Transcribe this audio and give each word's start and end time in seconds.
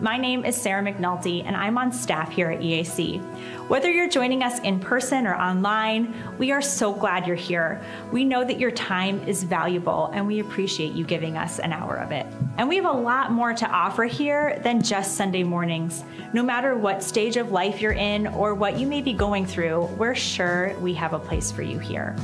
My 0.00 0.18
name 0.18 0.44
is 0.44 0.54
Sarah 0.54 0.82
McNulty, 0.82 1.44
and 1.46 1.56
I'm 1.56 1.78
on 1.78 1.90
staff 1.92 2.30
here 2.30 2.50
at 2.50 2.60
EAC. 2.60 3.22
Whether 3.68 3.90
you're 3.90 4.08
joining 4.08 4.42
us 4.42 4.58
in 4.60 4.78
person 4.78 5.26
or 5.26 5.34
online, 5.34 6.14
we 6.36 6.52
are 6.52 6.60
so 6.60 6.92
glad 6.92 7.26
you're 7.26 7.34
here. 7.34 7.82
We 8.12 8.24
know 8.24 8.44
that 8.44 8.60
your 8.60 8.70
time 8.70 9.26
is 9.26 9.42
valuable, 9.42 10.10
and 10.12 10.26
we 10.26 10.40
appreciate 10.40 10.92
you 10.92 11.04
giving 11.04 11.38
us 11.38 11.58
an 11.58 11.72
hour 11.72 11.96
of 11.96 12.12
it. 12.12 12.26
And 12.58 12.68
we 12.68 12.76
have 12.76 12.84
a 12.84 12.92
lot 12.92 13.32
more 13.32 13.54
to 13.54 13.66
offer 13.66 14.04
here 14.04 14.60
than 14.62 14.82
just 14.82 15.16
Sunday 15.16 15.42
mornings. 15.42 16.04
No 16.34 16.42
matter 16.42 16.76
what 16.76 17.02
stage 17.02 17.38
of 17.38 17.52
life 17.52 17.80
you're 17.80 17.92
in 17.92 18.26
or 18.26 18.54
what 18.54 18.78
you 18.78 18.86
may 18.86 19.00
be 19.00 19.14
going 19.14 19.46
through, 19.46 19.86
we're 19.96 20.14
sure 20.14 20.76
we 20.80 20.92
have 20.94 21.14
a 21.14 21.18
place 21.18 21.50
for 21.50 21.62
you 21.62 21.78
here. 21.78 22.14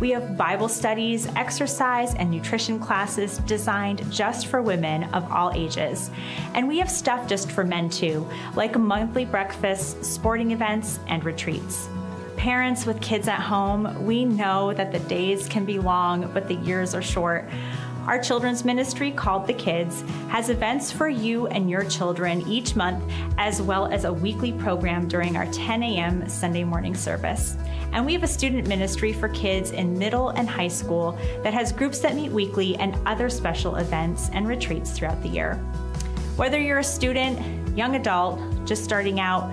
We 0.00 0.10
have 0.10 0.36
Bible 0.36 0.68
studies, 0.68 1.26
exercise, 1.34 2.14
and 2.14 2.30
nutrition 2.30 2.78
classes 2.78 3.38
designed 3.38 4.08
just 4.12 4.46
for 4.46 4.62
women 4.62 5.04
of 5.12 5.28
all 5.32 5.50
ages. 5.56 6.12
And 6.54 6.68
we 6.68 6.78
have 6.78 6.88
stuff 6.88 7.28
just 7.28 7.50
for 7.50 7.64
men 7.64 7.90
too, 7.90 8.28
like 8.54 8.78
monthly 8.78 9.24
breakfasts, 9.24 10.06
sporting 10.06 10.52
events, 10.52 11.00
and 11.08 11.24
retreats. 11.24 11.88
Parents 12.36 12.86
with 12.86 13.00
kids 13.00 13.26
at 13.26 13.40
home, 13.40 14.06
we 14.06 14.24
know 14.24 14.72
that 14.72 14.92
the 14.92 15.00
days 15.00 15.48
can 15.48 15.64
be 15.64 15.80
long, 15.80 16.30
but 16.32 16.46
the 16.46 16.54
years 16.54 16.94
are 16.94 17.02
short. 17.02 17.48
Our 18.08 18.18
children's 18.18 18.64
ministry, 18.64 19.10
called 19.12 19.46
The 19.46 19.52
Kids, 19.52 20.02
has 20.30 20.48
events 20.48 20.90
for 20.90 21.10
you 21.10 21.46
and 21.48 21.68
your 21.68 21.84
children 21.84 22.40
each 22.48 22.74
month, 22.74 23.04
as 23.36 23.60
well 23.60 23.84
as 23.84 24.04
a 24.04 24.12
weekly 24.12 24.50
program 24.50 25.08
during 25.08 25.36
our 25.36 25.44
10 25.52 25.82
a.m. 25.82 26.26
Sunday 26.26 26.64
morning 26.64 26.94
service. 26.94 27.58
And 27.92 28.06
we 28.06 28.14
have 28.14 28.22
a 28.22 28.26
student 28.26 28.66
ministry 28.66 29.12
for 29.12 29.28
kids 29.28 29.72
in 29.72 29.98
middle 29.98 30.30
and 30.30 30.48
high 30.48 30.68
school 30.68 31.18
that 31.42 31.52
has 31.52 31.70
groups 31.70 31.98
that 31.98 32.14
meet 32.16 32.32
weekly 32.32 32.76
and 32.76 32.96
other 33.04 33.28
special 33.28 33.76
events 33.76 34.30
and 34.32 34.48
retreats 34.48 34.92
throughout 34.92 35.22
the 35.22 35.28
year. 35.28 35.56
Whether 36.36 36.58
you're 36.58 36.78
a 36.78 36.84
student, 36.84 37.76
young 37.76 37.94
adult, 37.94 38.40
just 38.64 38.84
starting 38.84 39.20
out, 39.20 39.52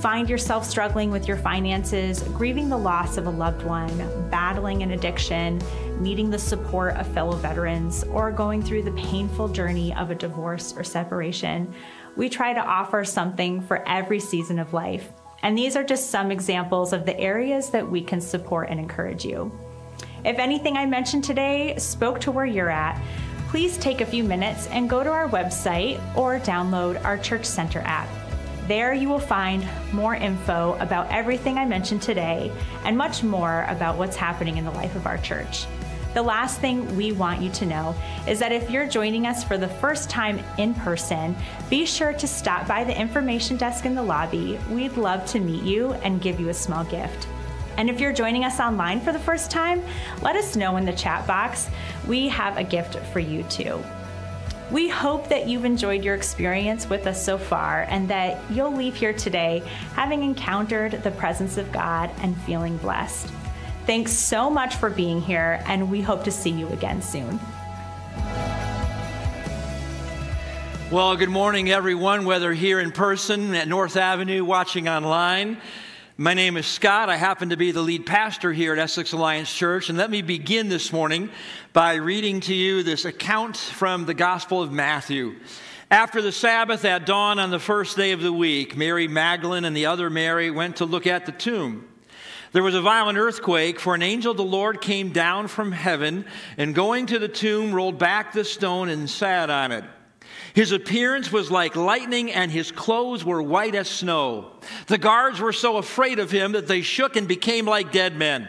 find 0.00 0.30
yourself 0.30 0.64
struggling 0.64 1.10
with 1.10 1.26
your 1.26 1.36
finances, 1.36 2.22
grieving 2.22 2.68
the 2.68 2.76
loss 2.76 3.16
of 3.16 3.26
a 3.26 3.30
loved 3.30 3.64
one, 3.64 4.30
battling 4.30 4.82
an 4.82 4.92
addiction, 4.92 5.60
needing 6.00 6.30
the 6.30 6.38
support 6.38 6.96
of 6.96 7.06
fellow 7.08 7.36
veterans, 7.36 8.04
or 8.04 8.30
going 8.30 8.62
through 8.62 8.82
the 8.82 8.92
painful 8.92 9.48
journey 9.48 9.92
of 9.94 10.10
a 10.10 10.14
divorce 10.14 10.72
or 10.76 10.84
separation, 10.84 11.74
we 12.16 12.28
try 12.28 12.52
to 12.52 12.60
offer 12.60 13.04
something 13.04 13.60
for 13.60 13.86
every 13.88 14.20
season 14.20 14.60
of 14.60 14.72
life. 14.72 15.10
And 15.42 15.58
these 15.58 15.74
are 15.74 15.84
just 15.84 16.10
some 16.10 16.30
examples 16.30 16.92
of 16.92 17.04
the 17.04 17.18
areas 17.18 17.70
that 17.70 17.88
we 17.88 18.00
can 18.00 18.20
support 18.20 18.68
and 18.70 18.78
encourage 18.78 19.24
you. 19.24 19.50
If 20.24 20.38
anything 20.38 20.76
I 20.76 20.86
mentioned 20.86 21.24
today 21.24 21.76
spoke 21.76 22.20
to 22.20 22.30
where 22.30 22.46
you're 22.46 22.70
at, 22.70 23.00
please 23.48 23.78
take 23.78 24.00
a 24.00 24.06
few 24.06 24.22
minutes 24.22 24.68
and 24.68 24.90
go 24.90 25.02
to 25.02 25.10
our 25.10 25.28
website 25.28 26.00
or 26.16 26.38
download 26.38 27.02
our 27.04 27.18
Church 27.18 27.44
Center 27.44 27.80
app. 27.80 28.08
There 28.68 28.92
you 28.92 29.08
will 29.08 29.18
find 29.18 29.66
more 29.92 30.14
info 30.14 30.76
about 30.78 31.10
everything 31.10 31.56
I 31.56 31.64
mentioned 31.64 32.02
today 32.02 32.52
and 32.84 32.98
much 32.98 33.22
more 33.22 33.64
about 33.66 33.96
what's 33.96 34.14
happening 34.14 34.58
in 34.58 34.66
the 34.66 34.70
life 34.70 34.94
of 34.94 35.06
our 35.06 35.16
church. 35.16 35.64
The 36.12 36.22
last 36.22 36.60
thing 36.60 36.94
we 36.94 37.12
want 37.12 37.40
you 37.40 37.50
to 37.52 37.64
know 37.64 37.94
is 38.26 38.38
that 38.40 38.52
if 38.52 38.70
you're 38.70 38.86
joining 38.86 39.26
us 39.26 39.42
for 39.42 39.56
the 39.56 39.68
first 39.68 40.10
time 40.10 40.38
in 40.58 40.74
person, 40.74 41.34
be 41.70 41.86
sure 41.86 42.12
to 42.12 42.26
stop 42.26 42.68
by 42.68 42.84
the 42.84 42.98
information 42.98 43.56
desk 43.56 43.86
in 43.86 43.94
the 43.94 44.02
lobby. 44.02 44.58
We'd 44.70 44.98
love 44.98 45.24
to 45.26 45.40
meet 45.40 45.62
you 45.62 45.94
and 45.94 46.20
give 46.20 46.38
you 46.38 46.50
a 46.50 46.54
small 46.54 46.84
gift. 46.84 47.26
And 47.78 47.88
if 47.88 48.00
you're 48.00 48.12
joining 48.12 48.44
us 48.44 48.60
online 48.60 49.00
for 49.00 49.12
the 49.12 49.18
first 49.18 49.50
time, 49.50 49.82
let 50.20 50.36
us 50.36 50.56
know 50.56 50.76
in 50.76 50.84
the 50.84 50.92
chat 50.92 51.26
box. 51.26 51.70
We 52.06 52.28
have 52.28 52.58
a 52.58 52.64
gift 52.64 52.96
for 53.12 53.20
you 53.20 53.44
too. 53.44 53.82
We 54.70 54.88
hope 54.90 55.30
that 55.30 55.48
you've 55.48 55.64
enjoyed 55.64 56.04
your 56.04 56.14
experience 56.14 56.90
with 56.90 57.06
us 57.06 57.24
so 57.24 57.38
far 57.38 57.86
and 57.88 58.08
that 58.10 58.38
you'll 58.50 58.74
leave 58.74 58.94
here 58.94 59.14
today 59.14 59.62
having 59.94 60.22
encountered 60.22 61.02
the 61.02 61.10
presence 61.10 61.56
of 61.56 61.72
God 61.72 62.10
and 62.18 62.36
feeling 62.42 62.76
blessed. 62.76 63.32
Thanks 63.86 64.12
so 64.12 64.50
much 64.50 64.76
for 64.76 64.90
being 64.90 65.22
here, 65.22 65.62
and 65.64 65.90
we 65.90 66.02
hope 66.02 66.22
to 66.24 66.30
see 66.30 66.50
you 66.50 66.68
again 66.68 67.00
soon. 67.00 67.40
Well, 70.90 71.16
good 71.16 71.30
morning, 71.30 71.70
everyone, 71.70 72.26
whether 72.26 72.52
here 72.52 72.80
in 72.80 72.92
person 72.92 73.54
at 73.54 73.68
North 73.68 73.96
Avenue, 73.96 74.44
watching 74.44 74.86
online. 74.86 75.56
My 76.20 76.34
name 76.34 76.56
is 76.56 76.66
Scott. 76.66 77.08
I 77.08 77.14
happen 77.14 77.50
to 77.50 77.56
be 77.56 77.70
the 77.70 77.80
lead 77.80 78.04
pastor 78.04 78.52
here 78.52 78.72
at 78.72 78.80
Essex 78.80 79.12
Alliance 79.12 79.54
Church. 79.54 79.88
And 79.88 79.96
let 79.96 80.10
me 80.10 80.20
begin 80.20 80.68
this 80.68 80.92
morning 80.92 81.30
by 81.72 81.94
reading 81.94 82.40
to 82.40 82.54
you 82.56 82.82
this 82.82 83.04
account 83.04 83.56
from 83.56 84.04
the 84.04 84.14
Gospel 84.14 84.60
of 84.60 84.72
Matthew. 84.72 85.36
After 85.92 86.20
the 86.20 86.32
Sabbath 86.32 86.84
at 86.84 87.06
dawn 87.06 87.38
on 87.38 87.50
the 87.50 87.60
first 87.60 87.96
day 87.96 88.10
of 88.10 88.20
the 88.20 88.32
week, 88.32 88.76
Mary 88.76 89.06
Magdalene 89.06 89.64
and 89.64 89.76
the 89.76 89.86
other 89.86 90.10
Mary 90.10 90.50
went 90.50 90.78
to 90.78 90.86
look 90.86 91.06
at 91.06 91.24
the 91.24 91.30
tomb. 91.30 91.86
There 92.50 92.64
was 92.64 92.74
a 92.74 92.82
violent 92.82 93.16
earthquake, 93.16 93.78
for 93.78 93.94
an 93.94 94.02
angel 94.02 94.32
of 94.32 94.38
the 94.38 94.42
Lord 94.42 94.80
came 94.80 95.12
down 95.12 95.46
from 95.46 95.70
heaven 95.70 96.24
and 96.56 96.74
going 96.74 97.06
to 97.06 97.20
the 97.20 97.28
tomb 97.28 97.72
rolled 97.72 98.00
back 98.00 98.32
the 98.32 98.44
stone 98.44 98.88
and 98.88 99.08
sat 99.08 99.50
on 99.50 99.70
it. 99.70 99.84
His 100.54 100.72
appearance 100.72 101.30
was 101.30 101.50
like 101.50 101.76
lightning, 101.76 102.30
and 102.32 102.50
his 102.50 102.72
clothes 102.72 103.24
were 103.24 103.42
white 103.42 103.74
as 103.74 103.88
snow. 103.88 104.52
The 104.86 104.98
guards 104.98 105.40
were 105.40 105.52
so 105.52 105.76
afraid 105.76 106.18
of 106.18 106.30
him 106.30 106.52
that 106.52 106.66
they 106.66 106.82
shook 106.82 107.16
and 107.16 107.28
became 107.28 107.66
like 107.66 107.92
dead 107.92 108.16
men. 108.16 108.48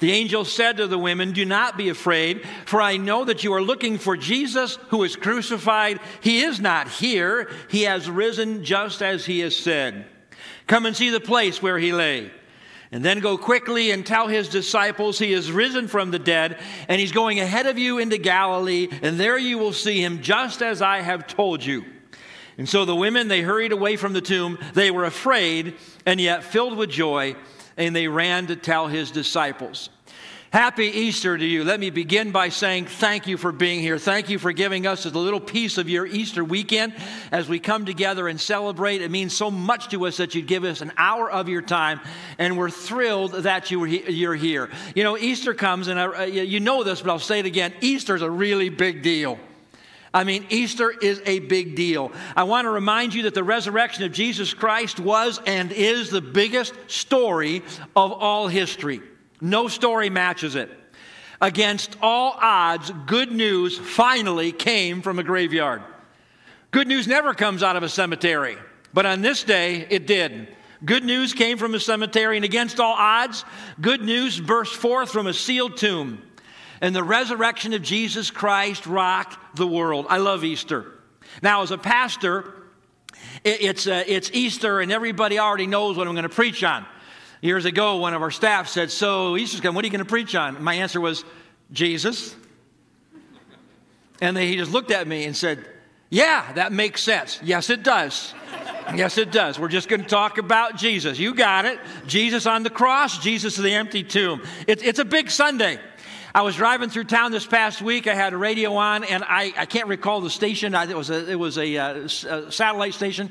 The 0.00 0.12
angel 0.12 0.46
said 0.46 0.78
to 0.78 0.86
the 0.86 0.98
women, 0.98 1.32
Do 1.32 1.44
not 1.44 1.76
be 1.76 1.90
afraid, 1.90 2.42
for 2.64 2.80
I 2.80 2.96
know 2.96 3.24
that 3.26 3.44
you 3.44 3.52
are 3.52 3.62
looking 3.62 3.98
for 3.98 4.16
Jesus 4.16 4.76
who 4.88 5.04
is 5.04 5.14
crucified. 5.14 6.00
He 6.22 6.40
is 6.40 6.58
not 6.58 6.88
here, 6.88 7.50
he 7.68 7.82
has 7.82 8.08
risen 8.08 8.64
just 8.64 9.02
as 9.02 9.26
he 9.26 9.40
has 9.40 9.54
said. 9.54 10.06
Come 10.66 10.86
and 10.86 10.96
see 10.96 11.10
the 11.10 11.20
place 11.20 11.62
where 11.62 11.78
he 11.78 11.92
lay. 11.92 12.30
And 12.92 13.04
then 13.04 13.20
go 13.20 13.38
quickly 13.38 13.92
and 13.92 14.04
tell 14.04 14.26
his 14.26 14.48
disciples 14.48 15.18
he 15.18 15.32
is 15.32 15.52
risen 15.52 15.86
from 15.86 16.10
the 16.10 16.18
dead, 16.18 16.58
and 16.88 17.00
he's 17.00 17.12
going 17.12 17.38
ahead 17.38 17.66
of 17.66 17.78
you 17.78 17.98
into 17.98 18.18
Galilee, 18.18 18.88
and 19.02 19.18
there 19.18 19.38
you 19.38 19.58
will 19.58 19.72
see 19.72 20.02
him 20.02 20.22
just 20.22 20.60
as 20.60 20.82
I 20.82 21.00
have 21.00 21.28
told 21.28 21.64
you. 21.64 21.84
And 22.58 22.68
so 22.68 22.84
the 22.84 22.96
women, 22.96 23.28
they 23.28 23.42
hurried 23.42 23.72
away 23.72 23.96
from 23.96 24.12
the 24.12 24.20
tomb. 24.20 24.58
They 24.74 24.90
were 24.90 25.04
afraid 25.04 25.76
and 26.04 26.20
yet 26.20 26.42
filled 26.44 26.76
with 26.76 26.90
joy, 26.90 27.36
and 27.76 27.94
they 27.94 28.08
ran 28.08 28.48
to 28.48 28.56
tell 28.56 28.88
his 28.88 29.10
disciples. 29.10 29.88
Happy 30.52 30.86
Easter 30.86 31.38
to 31.38 31.44
you. 31.44 31.62
Let 31.62 31.78
me 31.78 31.90
begin 31.90 32.32
by 32.32 32.48
saying 32.48 32.86
thank 32.86 33.28
you 33.28 33.36
for 33.36 33.52
being 33.52 33.78
here. 33.78 33.98
Thank 33.98 34.28
you 34.30 34.36
for 34.36 34.50
giving 34.50 34.84
us 34.84 35.06
a 35.06 35.10
little 35.10 35.38
piece 35.38 35.78
of 35.78 35.88
your 35.88 36.06
Easter 36.06 36.42
weekend 36.42 36.92
as 37.30 37.48
we 37.48 37.60
come 37.60 37.84
together 37.86 38.26
and 38.26 38.40
celebrate. 38.40 39.00
It 39.00 39.12
means 39.12 39.32
so 39.32 39.48
much 39.48 39.90
to 39.90 40.06
us 40.06 40.16
that 40.16 40.34
you'd 40.34 40.48
give 40.48 40.64
us 40.64 40.80
an 40.80 40.90
hour 40.96 41.30
of 41.30 41.48
your 41.48 41.62
time, 41.62 42.00
and 42.36 42.58
we're 42.58 42.68
thrilled 42.68 43.30
that 43.44 43.70
you 43.70 43.84
you're 43.84 44.34
here. 44.34 44.70
You 44.96 45.04
know, 45.04 45.16
Easter 45.16 45.54
comes, 45.54 45.86
and 45.86 46.00
I, 46.00 46.06
uh, 46.06 46.24
you 46.24 46.58
know 46.58 46.82
this, 46.82 47.00
but 47.00 47.12
I'll 47.12 47.20
say 47.20 47.38
it 47.38 47.46
again 47.46 47.72
Easter 47.80 48.16
is 48.16 48.22
a 48.22 48.30
really 48.30 48.70
big 48.70 49.04
deal. 49.04 49.38
I 50.12 50.24
mean, 50.24 50.46
Easter 50.50 50.90
is 50.90 51.22
a 51.26 51.38
big 51.38 51.76
deal. 51.76 52.10
I 52.34 52.42
want 52.42 52.64
to 52.64 52.70
remind 52.70 53.14
you 53.14 53.22
that 53.22 53.34
the 53.34 53.44
resurrection 53.44 54.02
of 54.02 54.10
Jesus 54.10 54.52
Christ 54.52 54.98
was 54.98 55.40
and 55.46 55.70
is 55.70 56.10
the 56.10 56.20
biggest 56.20 56.74
story 56.88 57.62
of 57.94 58.10
all 58.10 58.48
history. 58.48 59.00
No 59.40 59.68
story 59.68 60.10
matches 60.10 60.54
it. 60.54 60.70
Against 61.40 61.96
all 62.02 62.36
odds, 62.38 62.92
good 63.06 63.32
news 63.32 63.78
finally 63.78 64.52
came 64.52 65.00
from 65.00 65.18
a 65.18 65.22
graveyard. 65.22 65.82
Good 66.70 66.86
news 66.86 67.08
never 67.08 67.34
comes 67.34 67.62
out 67.62 67.76
of 67.76 67.82
a 67.82 67.88
cemetery, 67.88 68.56
but 68.92 69.06
on 69.06 69.22
this 69.22 69.42
day 69.42 69.86
it 69.88 70.06
did. 70.06 70.48
Good 70.84 71.04
news 71.04 71.32
came 71.34 71.58
from 71.58 71.74
a 71.74 71.80
cemetery, 71.80 72.36
and 72.36 72.44
against 72.44 72.80
all 72.80 72.94
odds, 72.94 73.44
good 73.80 74.02
news 74.02 74.40
burst 74.40 74.74
forth 74.74 75.10
from 75.10 75.26
a 75.26 75.32
sealed 75.32 75.76
tomb. 75.76 76.22
And 76.80 76.94
the 76.94 77.04
resurrection 77.04 77.74
of 77.74 77.82
Jesus 77.82 78.30
Christ 78.30 78.86
rocked 78.86 79.56
the 79.56 79.66
world. 79.66 80.06
I 80.08 80.18
love 80.18 80.44
Easter. 80.44 80.86
Now, 81.42 81.62
as 81.62 81.70
a 81.70 81.78
pastor, 81.78 82.54
it's, 83.44 83.86
uh, 83.86 84.04
it's 84.06 84.30
Easter, 84.32 84.80
and 84.80 84.90
everybody 84.90 85.38
already 85.38 85.66
knows 85.66 85.96
what 85.96 86.06
I'm 86.06 86.14
going 86.14 86.22
to 86.22 86.28
preach 86.28 86.64
on. 86.64 86.86
Years 87.42 87.64
ago, 87.64 87.96
one 87.96 88.12
of 88.12 88.20
our 88.20 88.30
staff 88.30 88.68
said, 88.68 88.90
So, 88.90 89.36
Easter's 89.36 89.60
coming, 89.60 89.74
what 89.74 89.84
are 89.84 89.86
you 89.86 89.92
going 89.92 90.04
to 90.04 90.08
preach 90.08 90.34
on? 90.34 90.62
My 90.62 90.74
answer 90.74 91.00
was, 91.00 91.24
Jesus. 91.72 92.34
And 94.20 94.36
he 94.36 94.56
just 94.56 94.70
looked 94.70 94.90
at 94.90 95.08
me 95.08 95.24
and 95.24 95.34
said, 95.34 95.66
Yeah, 96.10 96.52
that 96.52 96.70
makes 96.72 97.02
sense. 97.02 97.40
Yes, 97.42 97.70
it 97.70 97.82
does. 97.82 98.34
yes, 98.94 99.16
it 99.16 99.32
does. 99.32 99.58
We're 99.58 99.68
just 99.68 99.88
going 99.88 100.02
to 100.02 100.06
talk 100.06 100.36
about 100.36 100.76
Jesus. 100.76 101.18
You 101.18 101.34
got 101.34 101.64
it. 101.64 101.78
Jesus 102.06 102.44
on 102.44 102.62
the 102.62 102.70
cross, 102.70 103.18
Jesus 103.18 103.56
in 103.56 103.64
the 103.64 103.74
empty 103.74 104.02
tomb. 104.02 104.42
It, 104.66 104.82
it's 104.82 104.98
a 104.98 105.04
big 105.04 105.30
Sunday. 105.30 105.78
I 106.34 106.42
was 106.42 106.54
driving 106.56 106.90
through 106.90 107.04
town 107.04 107.32
this 107.32 107.46
past 107.46 107.80
week. 107.80 108.06
I 108.06 108.14
had 108.14 108.34
a 108.34 108.36
radio 108.36 108.74
on, 108.74 109.02
and 109.02 109.24
I, 109.26 109.52
I 109.56 109.66
can't 109.66 109.88
recall 109.88 110.20
the 110.20 110.30
station. 110.30 110.74
it 110.74 110.96
was 110.96 111.10
a, 111.10 111.28
it 111.28 111.38
was 111.38 111.58
a, 111.58 111.76
uh, 111.76 111.94
a 112.04 112.52
satellite 112.52 112.94
station. 112.94 113.30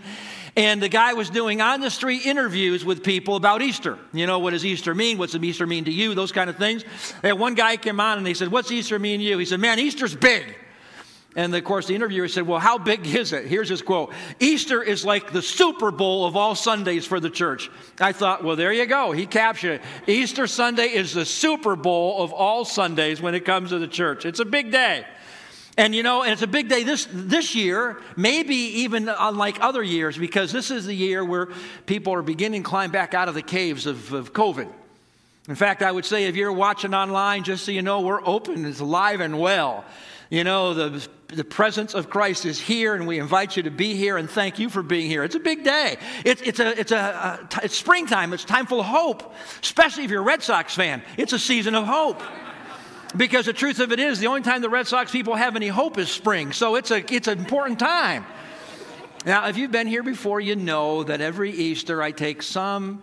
And 0.59 0.81
the 0.83 0.89
guy 0.89 1.13
was 1.13 1.29
doing 1.29 1.61
on 1.61 1.79
the 1.79 1.89
street 1.89 2.25
interviews 2.25 2.83
with 2.83 3.01
people 3.01 3.37
about 3.37 3.61
Easter. 3.61 3.97
You 4.11 4.27
know, 4.27 4.39
what 4.39 4.51
does 4.51 4.65
Easter 4.65 4.93
mean? 4.93 5.17
What's 5.17 5.33
Easter 5.33 5.65
mean 5.65 5.85
to 5.85 5.91
you? 5.91 6.13
Those 6.15 6.33
kind 6.33 6.49
of 6.49 6.57
things. 6.57 6.83
And 7.23 7.39
one 7.39 7.55
guy 7.55 7.77
came 7.77 8.01
on 8.01 8.17
and 8.17 8.27
he 8.27 8.33
said, 8.33 8.49
What's 8.49 8.69
Easter 8.69 8.99
mean 8.99 9.19
to 9.19 9.25
you? 9.25 9.37
He 9.37 9.45
said, 9.45 9.61
Man, 9.61 9.79
Easter's 9.79 10.13
big. 10.13 10.57
And 11.33 11.55
of 11.55 11.63
course, 11.63 11.87
the 11.87 11.95
interviewer 11.95 12.27
said, 12.27 12.45
Well, 12.45 12.59
how 12.59 12.77
big 12.77 13.07
is 13.15 13.31
it? 13.31 13.45
Here's 13.45 13.69
his 13.69 13.81
quote 13.81 14.11
Easter 14.41 14.83
is 14.83 15.05
like 15.05 15.31
the 15.31 15.41
Super 15.41 15.91
Bowl 15.91 16.25
of 16.25 16.35
all 16.35 16.55
Sundays 16.55 17.05
for 17.05 17.21
the 17.21 17.29
church. 17.29 17.71
I 17.97 18.11
thought, 18.11 18.43
Well, 18.43 18.57
there 18.57 18.73
you 18.73 18.85
go. 18.85 19.13
He 19.13 19.27
captured 19.27 19.79
it. 19.79 20.09
Easter 20.09 20.45
Sunday 20.45 20.87
is 20.87 21.13
the 21.13 21.23
Super 21.25 21.77
Bowl 21.77 22.21
of 22.21 22.33
all 22.33 22.65
Sundays 22.65 23.21
when 23.21 23.33
it 23.33 23.45
comes 23.45 23.69
to 23.69 23.79
the 23.79 23.87
church. 23.87 24.25
It's 24.25 24.41
a 24.41 24.45
big 24.45 24.73
day. 24.73 25.05
And 25.77 25.95
you 25.95 26.03
know, 26.03 26.23
and 26.23 26.33
it's 26.33 26.41
a 26.41 26.47
big 26.47 26.67
day 26.67 26.83
this, 26.83 27.07
this 27.11 27.55
year, 27.55 27.97
maybe 28.17 28.55
even 28.55 29.07
unlike 29.07 29.59
other 29.61 29.81
years, 29.83 30.17
because 30.17 30.51
this 30.51 30.71
is 30.71 30.85
the 30.85 30.93
year 30.93 31.23
where 31.23 31.47
people 31.85 32.13
are 32.13 32.21
beginning 32.21 32.63
to 32.63 32.69
climb 32.69 32.91
back 32.91 33.13
out 33.13 33.29
of 33.29 33.35
the 33.35 33.41
caves 33.41 33.85
of, 33.85 34.11
of 34.11 34.33
COVID. 34.33 34.67
In 35.47 35.55
fact, 35.55 35.81
I 35.81 35.91
would 35.91 36.05
say 36.05 36.25
if 36.25 36.35
you're 36.35 36.51
watching 36.51 36.93
online, 36.93 37.43
just 37.43 37.65
so 37.65 37.71
you 37.71 37.81
know, 37.81 38.01
we're 38.01 38.25
open, 38.25 38.65
it's 38.65 38.81
alive 38.81 39.19
and 39.19 39.39
well. 39.39 39.83
You 40.29 40.43
know, 40.43 40.75
the, 40.75 41.07
the 41.29 41.43
presence 41.43 41.95
of 41.95 42.09
Christ 42.09 42.45
is 42.45 42.61
here, 42.61 42.93
and 42.93 43.07
we 43.07 43.17
invite 43.17 43.57
you 43.57 43.63
to 43.63 43.71
be 43.71 43.95
here, 43.95 44.17
and 44.17 44.29
thank 44.29 44.59
you 44.59 44.69
for 44.69 44.83
being 44.83 45.09
here. 45.09 45.23
It's 45.23 45.33
a 45.33 45.39
big 45.39 45.63
day. 45.63 45.97
It's, 46.23 46.41
it's, 46.43 46.59
a, 46.59 46.79
it's, 46.79 46.91
a, 46.91 46.99
uh, 46.99 47.37
a, 47.57 47.65
it's 47.65 47.75
springtime. 47.75 48.31
It's 48.31 48.45
time 48.45 48.67
full 48.67 48.81
of 48.81 48.85
hope, 48.85 49.33
especially 49.63 50.03
if 50.03 50.11
you're 50.11 50.21
a 50.21 50.25
Red 50.25 50.43
Sox 50.43 50.75
fan. 50.75 51.01
It's 51.17 51.33
a 51.33 51.39
season 51.39 51.73
of 51.73 51.85
hope. 51.85 52.21
Because 53.17 53.47
the 53.47 53.53
truth 53.53 53.79
of 53.79 53.91
it 53.91 53.99
is, 53.99 54.19
the 54.19 54.27
only 54.27 54.41
time 54.41 54.61
the 54.61 54.69
Red 54.69 54.87
Sox 54.87 55.11
people 55.11 55.35
have 55.35 55.55
any 55.55 55.67
hope 55.67 55.97
is 55.97 56.11
spring. 56.11 56.51
So 56.51 56.75
it's, 56.75 56.91
a, 56.91 57.03
it's 57.13 57.27
an 57.27 57.39
important 57.39 57.79
time. 57.79 58.25
Now, 59.25 59.47
if 59.47 59.57
you've 59.57 59.71
been 59.71 59.87
here 59.87 60.03
before, 60.03 60.39
you 60.39 60.55
know 60.55 61.03
that 61.03 61.19
every 61.19 61.51
Easter 61.51 62.01
I 62.01 62.11
take 62.11 62.43
some 62.43 63.01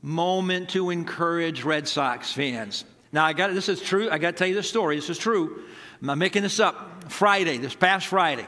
moment 0.00 0.70
to 0.70 0.90
encourage 0.90 1.64
Red 1.64 1.88
Sox 1.88 2.32
fans. 2.32 2.84
Now, 3.12 3.24
I 3.24 3.32
got 3.32 3.52
this 3.52 3.68
is 3.68 3.80
true. 3.80 4.08
I 4.10 4.18
got 4.18 4.30
to 4.30 4.36
tell 4.36 4.46
you 4.46 4.54
this 4.54 4.68
story. 4.68 4.96
This 4.96 5.10
is 5.10 5.18
true. 5.18 5.64
I'm 6.00 6.06
not 6.06 6.18
making 6.18 6.42
this 6.42 6.60
up. 6.60 7.10
Friday, 7.10 7.58
this 7.58 7.74
past 7.74 8.06
Friday, 8.06 8.46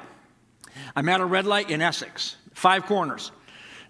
I'm 0.94 1.08
at 1.08 1.20
a 1.20 1.24
red 1.24 1.46
light 1.46 1.70
in 1.70 1.82
Essex, 1.82 2.36
Five 2.54 2.86
Corners. 2.86 3.32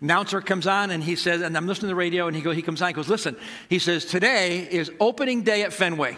Announcer 0.01 0.41
comes 0.41 0.67
on 0.67 0.91
and 0.91 1.05
he 1.05 1.17
says, 1.17 1.43
and 1.43 1.57
I'm 1.57 1.67
listening 1.67 1.89
to 1.89 1.95
the 1.95 1.97
radio, 1.97 2.27
and 2.27 2.35
he 2.35 2.41
go, 2.41 2.53
he 2.53 2.63
comes 2.63 2.81
on, 2.81 2.89
he 2.89 2.95
goes, 2.95 3.09
listen, 3.09 3.37
he 3.69 3.79
says, 3.79 4.07
today 4.07 4.67
is 4.71 4.91
opening 4.99 5.43
day 5.43 5.63
at 5.63 5.73
Fenway. 5.73 6.17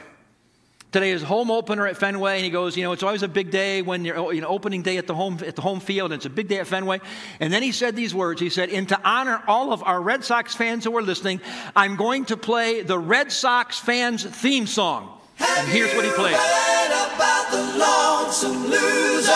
Today 0.93 1.13
is 1.13 1.23
home 1.23 1.51
opener 1.51 1.87
at 1.87 1.97
Fenway, 1.97 2.37
and 2.37 2.45
he 2.45 2.51
goes, 2.51 2.77
you 2.77 2.83
know, 2.83 2.93
it's 2.93 3.03
always 3.03 3.23
a 3.23 3.29
big 3.29 3.51
day 3.51 3.81
when 3.81 4.05
you're, 4.05 4.35
you 4.35 4.43
know, 4.43 4.49
opening 4.49 4.83
day 4.83 4.99
at 4.99 5.07
the 5.07 5.15
home 5.15 5.39
at 5.47 5.57
the 5.57 5.63
home 5.63 5.81
field, 5.81 6.13
and 6.13 6.19
it's 6.19 6.27
a 6.27 6.31
big 6.31 6.49
day 6.49 6.59
at 6.59 6.67
Fenway. 6.67 7.01
And 7.41 7.51
then 7.51 7.63
he 7.63 7.73
said 7.73 7.97
these 7.97 8.15
words. 8.15 8.43
He 8.43 8.51
said, 8.51 8.69
"And 8.69 8.87
to 8.91 9.01
honor 9.03 9.43
all 9.47 9.73
of 9.73 9.83
our 9.83 9.99
Red 10.03 10.23
Sox 10.23 10.55
fans 10.55 10.85
who 10.85 10.95
are 10.99 11.03
listening, 11.03 11.41
I'm 11.75 11.97
going 11.97 12.27
to 12.27 12.37
play 12.37 12.83
the 12.83 12.99
Red 12.99 13.33
Sox 13.33 13.79
fans 13.79 14.23
theme 14.23 14.67
song." 14.67 15.19
Have 15.37 15.61
and 15.61 15.69
here's 15.69 15.95
what 15.95 16.05
he 16.05 16.11
played. 16.11 16.35
about 16.35 17.51
the 17.51 17.79
lonesome 17.79 18.67
loser, 18.67 19.33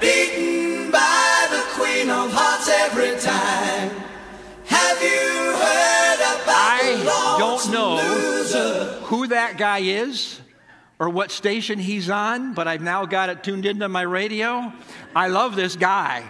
beaten 0.00 0.90
by 0.90 1.46
the 1.48 1.62
queen 1.74 2.10
of 2.10 2.32
hearts 2.32 2.68
every 2.68 3.16
time? 3.20 4.02
Have 4.66 5.00
you 5.00 5.52
heard 5.62 6.42
about 6.42 6.48
I 6.48 7.36
don't 7.38 7.70
know 7.70 7.94
loser? 7.94 8.98
who 9.04 9.28
that 9.28 9.56
guy 9.56 9.78
is 9.78 10.40
or 11.02 11.08
what 11.08 11.32
station 11.32 11.80
he's 11.80 12.08
on, 12.08 12.54
but 12.54 12.68
I've 12.68 12.80
now 12.80 13.06
got 13.06 13.28
it 13.28 13.42
tuned 13.42 13.66
into 13.66 13.88
my 13.88 14.02
radio. 14.02 14.72
I 15.16 15.26
love 15.26 15.56
this 15.56 15.74
guy. 15.74 16.22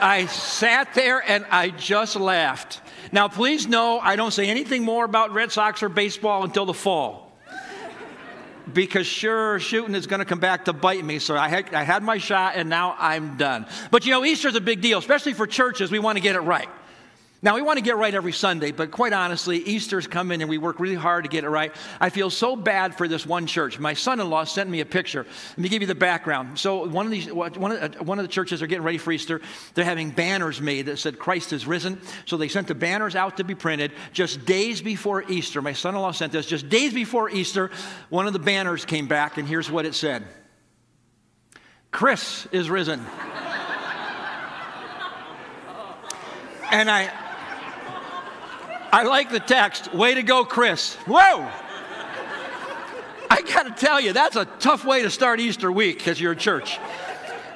I 0.00 0.24
sat 0.24 0.94
there 0.94 1.22
and 1.22 1.44
I 1.50 1.68
just 1.68 2.16
laughed. 2.16 2.80
Now, 3.12 3.28
please 3.28 3.68
know 3.68 3.98
I 3.98 4.16
don't 4.16 4.30
say 4.30 4.48
anything 4.48 4.84
more 4.84 5.04
about 5.04 5.34
Red 5.34 5.52
Sox 5.52 5.82
or 5.82 5.90
baseball 5.90 6.44
until 6.44 6.64
the 6.64 6.72
fall. 6.72 7.30
Because 8.72 9.06
sure, 9.06 9.60
shooting 9.60 9.94
is 9.94 10.06
going 10.06 10.20
to 10.20 10.24
come 10.24 10.40
back 10.40 10.64
to 10.64 10.72
bite 10.72 11.04
me. 11.04 11.18
So 11.18 11.36
I 11.36 11.48
had, 11.48 11.74
I 11.74 11.82
had 11.82 12.02
my 12.02 12.16
shot 12.16 12.54
and 12.56 12.70
now 12.70 12.96
I'm 12.98 13.36
done. 13.36 13.66
But 13.90 14.06
you 14.06 14.12
know, 14.12 14.24
Easter's 14.24 14.54
a 14.54 14.62
big 14.62 14.80
deal, 14.80 14.98
especially 14.98 15.34
for 15.34 15.46
churches. 15.46 15.90
We 15.90 15.98
want 15.98 16.16
to 16.16 16.22
get 16.22 16.36
it 16.36 16.40
right. 16.40 16.70
Now, 17.42 17.54
we 17.54 17.62
want 17.62 17.78
to 17.78 17.82
get 17.82 17.96
right 17.96 18.14
every 18.14 18.32
Sunday, 18.32 18.70
but 18.70 18.90
quite 18.90 19.14
honestly, 19.14 19.56
Easter's 19.56 20.06
coming 20.06 20.42
and 20.42 20.50
we 20.50 20.58
work 20.58 20.78
really 20.78 20.94
hard 20.94 21.24
to 21.24 21.30
get 21.30 21.42
it 21.42 21.48
right. 21.48 21.74
I 21.98 22.10
feel 22.10 22.28
so 22.28 22.54
bad 22.54 22.98
for 22.98 23.08
this 23.08 23.24
one 23.24 23.46
church. 23.46 23.78
My 23.78 23.94
son 23.94 24.20
in 24.20 24.28
law 24.28 24.44
sent 24.44 24.68
me 24.68 24.80
a 24.80 24.84
picture. 24.84 25.24
Let 25.50 25.58
me 25.58 25.70
give 25.70 25.80
you 25.80 25.88
the 25.88 25.94
background. 25.94 26.58
So, 26.58 26.86
one 26.86 27.06
of, 27.06 27.12
these, 27.12 27.32
one, 27.32 27.72
of, 27.72 27.82
uh, 27.82 28.04
one 28.04 28.18
of 28.18 28.24
the 28.24 28.32
churches 28.32 28.60
are 28.60 28.66
getting 28.66 28.84
ready 28.84 28.98
for 28.98 29.10
Easter. 29.10 29.40
They're 29.72 29.86
having 29.86 30.10
banners 30.10 30.60
made 30.60 30.84
that 30.86 30.98
said, 30.98 31.18
Christ 31.18 31.54
is 31.54 31.66
risen. 31.66 31.98
So, 32.26 32.36
they 32.36 32.48
sent 32.48 32.68
the 32.68 32.74
banners 32.74 33.16
out 33.16 33.38
to 33.38 33.44
be 33.44 33.54
printed 33.54 33.92
just 34.12 34.44
days 34.44 34.82
before 34.82 35.22
Easter. 35.22 35.62
My 35.62 35.72
son 35.72 35.94
in 35.94 36.02
law 36.02 36.10
sent 36.10 36.32
this. 36.32 36.44
Just 36.44 36.68
days 36.68 36.92
before 36.92 37.30
Easter, 37.30 37.70
one 38.10 38.26
of 38.26 38.34
the 38.34 38.38
banners 38.38 38.84
came 38.84 39.08
back, 39.08 39.38
and 39.38 39.48
here's 39.48 39.70
what 39.70 39.86
it 39.86 39.94
said 39.94 40.24
Chris 41.90 42.46
is 42.52 42.68
risen. 42.68 43.00
and 46.70 46.90
I, 46.90 47.10
I 48.92 49.04
like 49.04 49.30
the 49.30 49.40
text. 49.40 49.94
Way 49.94 50.14
to 50.14 50.22
go, 50.22 50.44
Chris. 50.44 50.96
Whoa! 51.06 51.48
I 53.30 53.42
got 53.42 53.64
to 53.64 53.70
tell 53.70 54.00
you, 54.00 54.12
that's 54.12 54.34
a 54.34 54.44
tough 54.44 54.84
way 54.84 55.02
to 55.02 55.10
start 55.10 55.38
Easter 55.38 55.70
week 55.70 55.98
because 55.98 56.20
you're 56.20 56.32
a 56.32 56.36
church. 56.36 56.78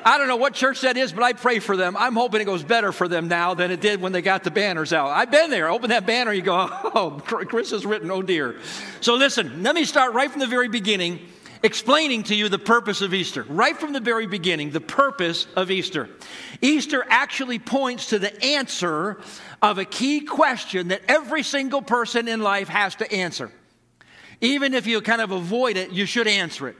I 0.06 0.18
don't 0.18 0.28
know 0.28 0.36
what 0.36 0.54
church 0.54 0.82
that 0.82 0.96
is, 0.96 1.12
but 1.12 1.24
I 1.24 1.32
pray 1.32 1.58
for 1.58 1.76
them. 1.76 1.96
I'm 1.96 2.14
hoping 2.14 2.40
it 2.40 2.44
goes 2.44 2.62
better 2.62 2.92
for 2.92 3.08
them 3.08 3.26
now 3.26 3.54
than 3.54 3.70
it 3.70 3.80
did 3.80 4.00
when 4.00 4.12
they 4.12 4.22
got 4.22 4.44
the 4.44 4.50
banners 4.50 4.92
out. 4.92 5.08
I've 5.08 5.30
been 5.30 5.50
there. 5.50 5.68
Open 5.68 5.90
that 5.90 6.06
banner, 6.06 6.32
you 6.32 6.42
go, 6.42 6.68
oh, 6.94 7.20
Chris 7.24 7.70
has 7.70 7.86
written, 7.86 8.10
oh 8.10 8.22
dear. 8.22 8.56
So 9.00 9.14
listen, 9.14 9.62
let 9.62 9.74
me 9.74 9.84
start 9.84 10.12
right 10.12 10.30
from 10.30 10.40
the 10.40 10.46
very 10.46 10.68
beginning 10.68 11.20
explaining 11.64 12.22
to 12.24 12.34
you 12.34 12.50
the 12.50 12.58
purpose 12.58 13.00
of 13.00 13.14
Easter. 13.14 13.44
Right 13.48 13.76
from 13.76 13.94
the 13.94 14.00
very 14.00 14.26
beginning, 14.26 14.70
the 14.70 14.82
purpose 14.82 15.46
of 15.56 15.70
Easter. 15.70 16.10
Easter 16.60 17.04
actually 17.08 17.58
points 17.58 18.10
to 18.10 18.18
the 18.18 18.44
answer 18.44 19.16
of 19.64 19.78
a 19.78 19.84
key 19.86 20.20
question 20.20 20.88
that 20.88 21.00
every 21.08 21.42
single 21.42 21.80
person 21.80 22.28
in 22.28 22.40
life 22.40 22.68
has 22.68 22.94
to 22.96 23.10
answer. 23.10 23.50
Even 24.42 24.74
if 24.74 24.86
you 24.86 25.00
kind 25.00 25.22
of 25.22 25.30
avoid 25.30 25.78
it, 25.78 25.90
you 25.90 26.04
should 26.04 26.28
answer 26.28 26.68
it. 26.68 26.76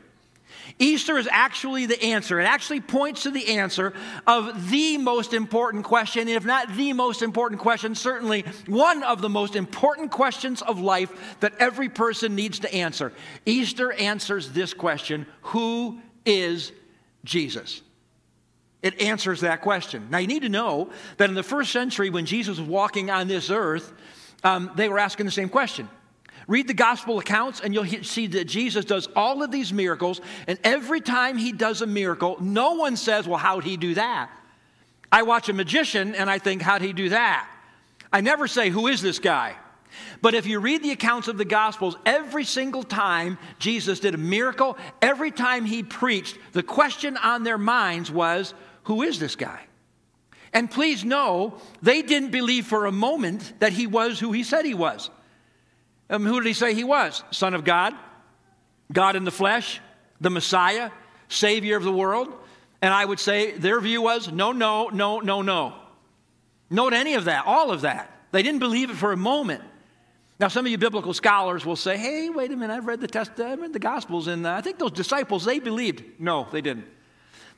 Easter 0.79 1.17
is 1.17 1.27
actually 1.31 1.87
the 1.87 2.03
answer. 2.03 2.39
It 2.41 2.45
actually 2.45 2.83
points 2.83 3.23
to 3.23 3.31
the 3.31 3.57
answer 3.57 3.95
of 4.27 4.71
the 4.71 4.99
most 4.99 5.33
important 5.33 5.85
question, 5.85 6.29
if 6.29 6.45
not 6.45 6.77
the 6.77 6.93
most 6.93 7.23
important 7.23 7.63
question, 7.63 7.95
certainly 7.95 8.45
one 8.67 9.03
of 9.03 9.23
the 9.23 9.31
most 9.31 9.57
important 9.57 10.11
questions 10.11 10.61
of 10.61 10.79
life 10.79 11.39
that 11.41 11.55
every 11.59 11.89
person 11.89 12.35
needs 12.35 12.59
to 12.59 12.75
answer. 12.75 13.15
Easter 13.47 13.93
answers 13.93 14.51
this 14.51 14.75
question 14.75 15.25
Who 15.43 16.01
is 16.27 16.71
Jesus? 17.25 17.81
It 18.85 19.01
answers 19.01 19.41
that 19.41 19.63
question. 19.63 20.09
Now, 20.11 20.19
you 20.19 20.27
need 20.27 20.43
to 20.43 20.51
know 20.51 20.91
that 21.17 21.31
in 21.31 21.35
the 21.35 21.43
first 21.43 21.73
century, 21.73 22.11
when 22.11 22.27
Jesus 22.27 22.59
was 22.59 22.69
walking 22.69 23.09
on 23.09 23.29
this 23.29 23.49
earth, 23.49 23.95
um, 24.45 24.71
they 24.77 24.91
were 24.91 24.99
asking 24.99 25.25
the 25.25 25.33
same 25.33 25.49
question 25.49 25.89
Read 26.47 26.69
the 26.69 26.75
gospel 26.75 27.19
accounts, 27.19 27.61
and 27.61 27.73
you'll 27.73 27.87
see 28.03 28.27
that 28.27 28.45
Jesus 28.45 28.85
does 28.85 29.09
all 29.17 29.43
of 29.43 29.51
these 29.51 29.73
miracles. 29.73 30.21
And 30.47 30.59
every 30.63 31.01
time 31.01 31.39
he 31.39 31.51
does 31.51 31.81
a 31.81 31.87
miracle, 31.87 32.37
no 32.41 32.75
one 32.75 32.97
says, 32.97 33.27
Well, 33.27 33.39
how'd 33.39 33.65
he 33.65 33.79
do 33.79 33.95
that? 33.95 34.31
I 35.11 35.23
watch 35.23 35.49
a 35.49 35.55
magician 35.55 36.15
and 36.15 36.29
I 36.29 36.39
think, 36.39 36.61
How'd 36.61 36.83
he 36.83 36.93
do 36.93 37.09
that? 37.09 37.49
I 38.13 38.21
never 38.21 38.47
say, 38.47 38.69
Who 38.69 38.89
is 38.89 39.01
this 39.01 39.19
guy? 39.19 39.57
But 40.21 40.35
if 40.35 40.47
you 40.47 40.61
read 40.61 40.83
the 40.83 40.91
accounts 40.91 41.29
of 41.29 41.39
the 41.39 41.45
Gospels, 41.47 41.97
every 42.05 42.45
single 42.45 42.83
time 42.83 43.39
Jesus 43.59 44.01
did 44.01 44.15
a 44.15 44.19
miracle, 44.19 44.77
every 45.01 45.31
time 45.31 45.65
he 45.65 45.83
preached, 45.83 46.37
the 46.53 46.63
question 46.63 47.17
on 47.17 47.45
their 47.45 47.59
minds 47.59 48.11
was, 48.11 48.53
Who 48.85 49.03
is 49.03 49.19
this 49.19 49.37
guy? 49.37 49.61
And 50.53 50.71
please 50.71 51.05
know, 51.05 51.59
they 51.83 52.03
didn't 52.03 52.31
believe 52.31 52.67
for 52.67 52.87
a 52.87 52.93
moment 52.93 53.55
that 53.59 53.73
he 53.73 53.87
was 53.87 54.21
who 54.21 54.33
he 54.33 54.45
said 54.45 54.65
he 54.65 54.75
was. 54.75 55.11
Um, 56.09 56.25
who 56.25 56.41
did 56.41 56.47
he 56.47 56.55
say 56.55 56.75
he 56.75 56.85
was? 56.85 57.25
Son 57.33 57.55
of 57.55 57.65
God, 57.65 57.95
God 58.93 59.17
in 59.17 59.25
the 59.25 59.33
flesh, 59.33 59.81
the 60.21 60.31
Messiah, 60.31 60.91
Savior 61.29 61.77
of 61.77 61.83
the 61.83 61.93
world. 61.93 62.33
And 62.81 62.95
I 62.95 63.05
would 63.05 63.19
say 63.19 63.53
their 63.53 63.81
view 63.81 64.03
was 64.03 64.31
no, 64.31 64.53
no, 64.53 64.89
no, 64.89 65.21
no, 65.21 65.43
no. 65.43 65.75
No 66.71 66.91
to 66.91 66.97
any 66.97 67.15
of 67.15 67.25
that, 67.25 67.47
all 67.47 67.71
of 67.71 67.81
that. 67.81 68.11
They 68.31 68.43
didn't 68.43 68.61
believe 68.61 68.91
it 68.91 68.97
for 68.97 69.13
a 69.13 69.17
moment. 69.17 69.63
Now, 70.39 70.49
some 70.49 70.67
of 70.67 70.71
you 70.71 70.79
biblical 70.79 71.15
scholars 71.15 71.65
will 71.65 71.77
say, 71.77 71.97
hey, 71.97 72.29
wait 72.29 72.51
a 72.51 72.57
minute, 72.57 72.75
I've 72.75 72.87
read 72.87 73.01
the, 73.01 73.07
test, 73.07 73.39
I've 73.39 73.61
read 73.61 73.73
the 73.73 73.79
Gospels, 73.79 74.27
and 74.27 74.47
I 74.47 74.61
think 74.61 74.79
those 74.79 74.91
disciples, 74.91 75.45
they 75.45 75.61
believed. 75.61 76.03
No, 76.19 76.47
they 76.51 76.61
didn't. 76.61 76.87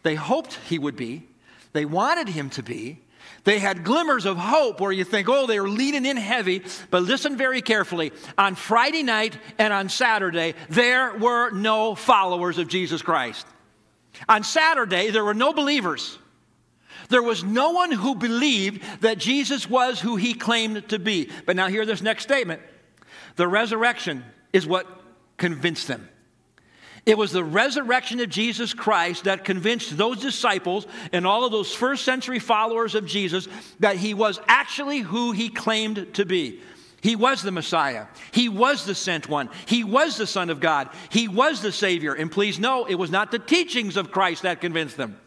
They 0.06 0.14
hoped 0.14 0.60
he 0.68 0.78
would 0.78 0.94
be, 0.94 1.26
they 1.72 1.84
wanted 1.84 2.28
him 2.28 2.48
to 2.50 2.62
be, 2.62 3.00
they 3.42 3.58
had 3.58 3.82
glimmers 3.82 4.24
of 4.24 4.36
hope 4.36 4.80
where 4.80 4.92
you 4.92 5.02
think, 5.02 5.28
oh, 5.28 5.48
they 5.48 5.58
were 5.58 5.68
leaning 5.68 6.06
in 6.06 6.16
heavy. 6.16 6.62
But 6.92 7.02
listen 7.02 7.36
very 7.36 7.60
carefully. 7.60 8.12
On 8.38 8.54
Friday 8.54 9.02
night 9.02 9.36
and 9.58 9.72
on 9.72 9.88
Saturday, 9.88 10.54
there 10.68 11.16
were 11.18 11.50
no 11.50 11.96
followers 11.96 12.58
of 12.58 12.68
Jesus 12.68 13.02
Christ. 13.02 13.48
On 14.28 14.44
Saturday, 14.44 15.10
there 15.10 15.24
were 15.24 15.34
no 15.34 15.52
believers. 15.52 16.18
There 17.08 17.24
was 17.24 17.42
no 17.42 17.70
one 17.70 17.90
who 17.90 18.14
believed 18.14 18.84
that 19.00 19.18
Jesus 19.18 19.68
was 19.68 19.98
who 19.98 20.14
he 20.14 20.34
claimed 20.34 20.88
to 20.90 21.00
be. 21.00 21.30
But 21.46 21.56
now, 21.56 21.66
hear 21.66 21.84
this 21.84 22.00
next 22.00 22.22
statement 22.22 22.62
the 23.34 23.48
resurrection 23.48 24.24
is 24.52 24.68
what 24.68 24.86
convinced 25.36 25.88
them. 25.88 26.08
It 27.06 27.16
was 27.16 27.30
the 27.30 27.44
resurrection 27.44 28.18
of 28.18 28.28
Jesus 28.28 28.74
Christ 28.74 29.24
that 29.24 29.44
convinced 29.44 29.96
those 29.96 30.20
disciples 30.20 30.88
and 31.12 31.24
all 31.24 31.44
of 31.44 31.52
those 31.52 31.72
first 31.72 32.04
century 32.04 32.40
followers 32.40 32.96
of 32.96 33.06
Jesus 33.06 33.46
that 33.78 33.96
he 33.96 34.12
was 34.12 34.40
actually 34.48 34.98
who 34.98 35.30
he 35.30 35.48
claimed 35.48 36.14
to 36.14 36.26
be. 36.26 36.60
He 37.00 37.14
was 37.14 37.42
the 37.42 37.52
Messiah. 37.52 38.06
He 38.32 38.48
was 38.48 38.84
the 38.84 38.94
sent 38.96 39.28
one. 39.28 39.50
He 39.66 39.84
was 39.84 40.16
the 40.16 40.26
Son 40.26 40.50
of 40.50 40.58
God. 40.58 40.90
He 41.08 41.28
was 41.28 41.62
the 41.62 41.70
Savior. 41.70 42.12
And 42.12 42.32
please 42.32 42.58
know, 42.58 42.86
it 42.86 42.96
was 42.96 43.12
not 43.12 43.30
the 43.30 43.38
teachings 43.38 43.96
of 43.96 44.10
Christ 44.10 44.42
that 44.42 44.60
convinced 44.60 44.96
them. 44.96 45.20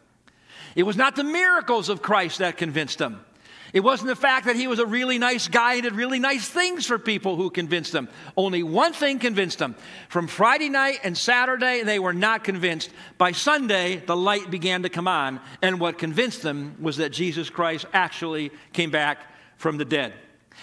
It 0.75 0.83
was 0.83 0.98
not 0.98 1.15
the 1.15 1.24
miracles 1.24 1.88
of 1.88 2.01
Christ 2.01 2.39
that 2.39 2.57
convinced 2.57 2.98
them. 2.98 3.24
It 3.73 3.81
wasn't 3.81 4.09
the 4.09 4.15
fact 4.15 4.47
that 4.47 4.55
he 4.55 4.67
was 4.67 4.79
a 4.79 4.85
really 4.85 5.19
nice 5.19 5.47
guy 5.47 5.73
and 5.73 5.83
did 5.83 5.93
really 5.93 6.19
nice 6.19 6.47
things 6.47 6.85
for 6.85 6.97
people 6.97 7.35
who 7.35 7.49
convinced 7.49 7.91
them. 7.91 8.09
Only 8.35 8.63
one 8.63 8.93
thing 8.93 9.19
convinced 9.19 9.59
them. 9.59 9.75
From 10.07 10.27
Friday 10.27 10.69
night 10.69 10.99
and 11.03 11.17
Saturday, 11.17 11.83
they 11.83 11.99
were 11.99 12.13
not 12.13 12.43
convinced. 12.43 12.89
By 13.17 13.31
Sunday, 13.31 13.97
the 13.97 14.15
light 14.15 14.49
began 14.49 14.83
to 14.83 14.89
come 14.89 15.07
on, 15.07 15.39
and 15.61 15.79
what 15.79 15.99
convinced 15.99 16.41
them 16.41 16.75
was 16.79 16.97
that 16.97 17.11
Jesus 17.11 17.49
Christ 17.49 17.85
actually 17.93 18.51
came 18.73 18.91
back 18.91 19.19
from 19.57 19.77
the 19.77 19.85
dead. 19.85 20.13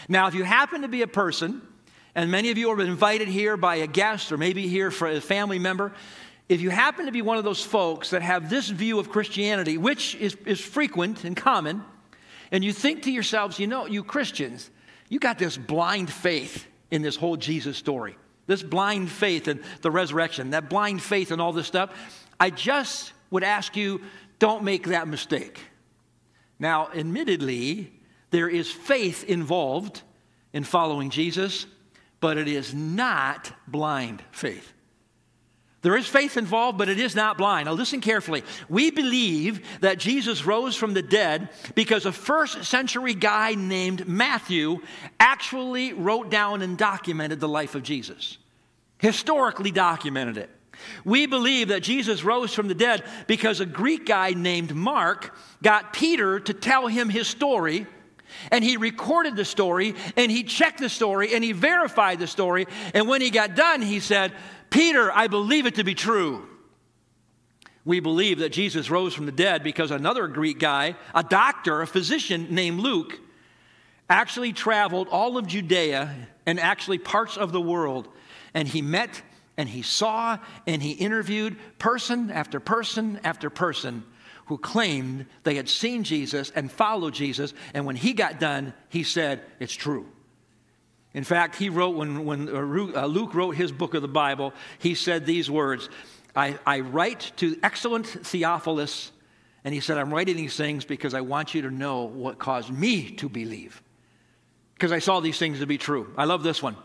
Now, 0.09 0.27
if 0.27 0.35
you 0.35 0.43
happen 0.43 0.83
to 0.83 0.89
be 0.89 1.03
a 1.03 1.07
person, 1.07 1.63
and 2.15 2.31
many 2.31 2.51
of 2.51 2.59
you 2.59 2.71
are 2.71 2.81
invited 2.81 3.29
here 3.29 3.57
by 3.57 3.77
a 3.77 3.87
guest 3.87 4.33
or 4.33 4.39
maybe 4.39 4.67
here 4.67 4.91
for 4.91 5.07
a 5.07 5.21
family 5.21 5.59
member, 5.59 5.93
if 6.49 6.61
you 6.61 6.71
happen 6.71 7.07
to 7.07 7.13
be 7.13 7.23
one 7.23 7.39
of 7.39 7.45
those 7.45 7.63
folks 7.63 8.11
that 8.11 8.23
have 8.23 8.49
this 8.49 8.69
view 8.69 8.99
of 8.99 9.11
Christianity, 9.11 9.79
which 9.79 10.15
is, 10.15 10.37
is 10.47 10.61
frequent 10.61 11.25
and 11.25 11.37
common, 11.37 11.85
and 12.51 12.65
you 12.65 12.73
think 12.73 13.03
to 13.03 13.11
yourselves, 13.11 13.59
you 13.59 13.67
know, 13.67 13.87
you 13.87 14.05
Christians, 14.05 14.71
you 15.09 15.19
got 15.19 15.39
this 15.39 15.57
blind 15.57 16.11
faith 16.11 16.67
in 16.91 17.03
this 17.03 17.17
whole 17.17 17.37
Jesus 17.37 17.77
story, 17.77 18.17
this 18.47 18.63
blind 18.63 19.11
faith 19.11 19.49
in 19.49 19.63
the 19.83 19.91
resurrection, 19.91 20.51
that 20.51 20.71
blind 20.71 21.03
faith 21.03 21.33
in 21.33 21.41
all 21.41 21.53
this 21.53 21.67
stuff. 21.67 21.91
I 22.39 22.51
just 22.51 23.13
would 23.31 23.45
ask 23.45 23.77
you, 23.77 24.01
don't 24.39 24.65
make 24.65 24.89
that 24.89 25.09
mistake. 25.09 25.61
Now, 26.59 26.89
admittedly, 26.95 27.93
there 28.31 28.49
is 28.49 28.71
faith 28.71 29.25
involved 29.25 30.03
in 30.53 30.65
following 30.65 31.11
Jesus, 31.11 31.67
but 32.21 32.39
it 32.39 32.49
is 32.49 32.75
not 32.75 33.53
blind 33.67 34.23
faith. 34.31 34.73
There 35.87 35.97
is 35.97 36.09
faith 36.09 36.37
involved, 36.37 36.79
but 36.79 36.89
it 36.89 36.99
is 36.99 37.15
not 37.15 37.39
blind. 37.39 37.67
Now, 37.67 37.73
listen 37.73 38.01
carefully. 38.01 38.43
We 38.69 38.91
believe 38.91 39.65
that 39.83 39.99
Jesus 39.99 40.45
rose 40.45 40.75
from 40.75 40.95
the 40.95 41.03
dead 41.03 41.49
because 41.77 42.07
a 42.07 42.11
first 42.11 42.65
century 42.65 43.15
guy 43.15 43.55
named 43.55 44.09
Matthew 44.09 44.81
actually 45.21 45.93
wrote 45.93 46.29
down 46.29 46.63
and 46.63 46.77
documented 46.77 47.39
the 47.39 47.47
life 47.47 47.77
of 47.77 47.85
Jesus, 47.85 48.37
historically 48.99 49.71
documented 49.71 50.39
it. 50.39 50.51
We 51.05 51.27
believe 51.27 51.69
that 51.69 51.85
Jesus 51.85 52.25
rose 52.25 52.53
from 52.53 52.67
the 52.67 52.75
dead 52.75 53.05
because 53.29 53.61
a 53.61 53.65
Greek 53.65 54.07
guy 54.07 54.33
named 54.33 54.75
Mark 54.75 55.37
got 55.63 55.93
Peter 55.93 56.41
to 56.41 56.53
tell 56.53 56.89
him 56.89 57.09
his 57.09 57.29
story. 57.29 57.87
And 58.51 58.65
he 58.65 58.77
recorded 58.77 59.37
the 59.37 59.45
story, 59.45 59.95
and 60.17 60.33
he 60.33 60.43
checked 60.43 60.81
the 60.81 60.89
story, 60.89 61.33
and 61.33 61.45
he 61.45 61.53
verified 61.53 62.19
the 62.19 62.27
story. 62.27 62.67
And 62.93 63.07
when 63.07 63.21
he 63.21 63.31
got 63.31 63.55
done, 63.55 63.81
he 63.81 64.01
said, 64.01 64.33
Peter, 64.71 65.11
I 65.13 65.27
believe 65.27 65.67
it 65.67 65.77
to 65.77 65.85
be 65.85 65.95
true. 65.95 66.47
We 67.85 68.01
believe 68.01 68.41
that 68.41 68.51
Jesus 68.51 68.91
rose 68.91 69.15
from 69.15 69.27
the 69.27 69.33
dead 69.33 69.63
because 69.63 69.93
another 69.93 70.27
Greek 70.27 70.59
guy, 70.59 70.97
a 71.15 71.23
doctor, 71.23 71.83
a 71.83 71.87
physician 71.87 72.49
named 72.51 72.81
Luke, 72.81 73.21
actually 74.11 74.53
traveled 74.53 75.09
all 75.09 75.39
of 75.39 75.47
Judea 75.47 76.15
and 76.47 76.59
actually 76.59 76.99
parts 76.99 77.37
of 77.37 77.53
the 77.53 77.61
world. 77.61 78.09
And 78.55 78.67
he 78.67 78.83
met 78.83 79.23
and 79.57 79.69
he 79.69 79.83
saw 79.83 80.39
and 80.67 80.83
he 80.83 80.93
interviewed 80.93 81.57
person 81.79 82.31
after 82.31 82.61
person 82.61 83.21
after 83.23 83.51
person 83.51 84.05
who 84.47 84.59
claimed 84.59 85.27
they 85.45 85.55
had 85.57 85.69
seen 85.69 86.05
Jesus 86.05 86.51
and 86.55 86.71
followed 86.71 87.15
Jesus. 87.15 87.55
And 87.75 87.85
when 87.87 87.97
he 87.97 88.13
got 88.13 88.41
done, 88.41 88.75
he 88.89 89.03
said, 89.03 89.43
It's 89.61 89.75
true. 89.75 90.07
In 91.17 91.25
fact, 91.25 91.57
he 91.57 91.71
wrote, 91.71 91.97
when, 91.97 92.27
when 92.27 92.47
uh, 92.51 92.61
uh, 92.61 93.07
Luke 93.07 93.33
wrote 93.35 93.57
his 93.57 93.73
book 93.73 93.95
of 93.95 94.03
the 94.03 94.09
Bible, 94.09 94.53
he 94.79 94.95
said 94.95 95.25
these 95.25 95.51
words 95.51 95.89
I, 96.37 96.59
I 96.67 96.81
write 96.81 97.33
to 97.39 97.59
excellent 97.63 98.07
Theophilus, 98.07 99.13
and 99.65 99.73
he 99.73 99.81
said, 99.81 99.97
I'm 99.97 100.13
writing 100.13 100.37
these 100.37 100.57
things 100.57 100.85
because 100.85 101.15
I 101.15 101.23
want 101.23 101.55
you 101.55 101.63
to 101.63 101.71
know 101.71 102.05
what 102.05 102.39
caused 102.39 102.71
me 102.71 103.13
to 103.13 103.31
believe. 103.31 103.83
Because 104.75 104.93
I 104.93 104.99
saw 104.99 105.21
these 105.21 105.39
things 105.39 105.61
to 105.61 105.67
be 105.67 105.79
true. 105.79 106.13
I 106.19 106.27
love 106.27 106.43
this 106.43 106.63
one. 106.63 106.77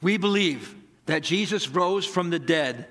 We 0.00 0.16
believe 0.16 0.72
that 1.06 1.24
Jesus 1.24 1.68
rose 1.68 2.06
from 2.06 2.30
the 2.30 2.38
dead 2.38 2.86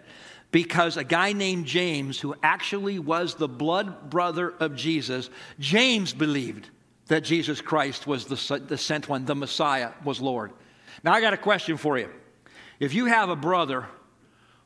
because 0.51 0.97
a 0.97 1.05
guy 1.05 1.31
named 1.31 1.67
James, 1.67 2.19
who 2.19 2.35
actually 2.43 2.99
was 2.99 3.35
the 3.35 3.47
blood 3.47 4.09
brother 4.09 4.53
of 4.59 4.75
Jesus, 4.75 5.29
James 5.57 6.11
believed 6.11 6.69
that 7.07 7.23
Jesus 7.23 7.61
Christ 7.61 8.05
was 8.05 8.25
the, 8.25 8.59
the 8.59 8.77
sent 8.77 9.07
one, 9.07 9.23
the 9.23 9.35
Messiah 9.35 9.91
was 10.03 10.19
Lord. 10.19 10.51
Now, 11.05 11.13
I 11.13 11.21
got 11.21 11.33
a 11.33 11.37
question 11.37 11.77
for 11.77 11.99
you. 11.99 12.09
If 12.79 12.95
you 12.95 13.05
have 13.05 13.29
a 13.29 13.35
brother, 13.35 13.85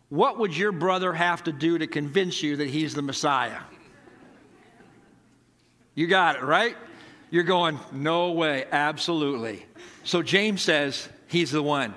what 0.08 0.40
would 0.40 0.56
your 0.56 0.72
brother 0.72 1.12
have 1.12 1.44
to 1.44 1.52
do 1.52 1.78
to 1.78 1.86
convince 1.86 2.42
you 2.42 2.56
that 2.56 2.70
he's 2.70 2.94
the 2.94 3.02
Messiah? 3.02 3.60
You 5.96 6.08
got 6.08 6.38
it, 6.38 6.44
right? 6.44 6.78
You're 7.30 7.44
going, 7.44 7.78
no 7.92 8.32
way, 8.32 8.66
absolutely. 8.72 9.66
So 10.06 10.24
James 10.24 10.62
says 10.62 11.10
he's 11.28 11.52
the 11.52 11.62
one. 11.62 11.94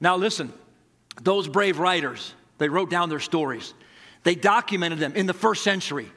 Now, 0.00 0.16
listen, 0.16 0.50
those 1.20 1.48
brave 1.48 1.78
writers, 1.78 2.32
they 2.56 2.70
wrote 2.70 2.88
down 2.88 3.10
their 3.10 3.20
stories, 3.20 3.74
they 4.22 4.36
documented 4.36 5.00
them 5.00 5.14
in 5.14 5.26
the 5.26 5.34
first 5.34 5.62
century. 5.62 6.10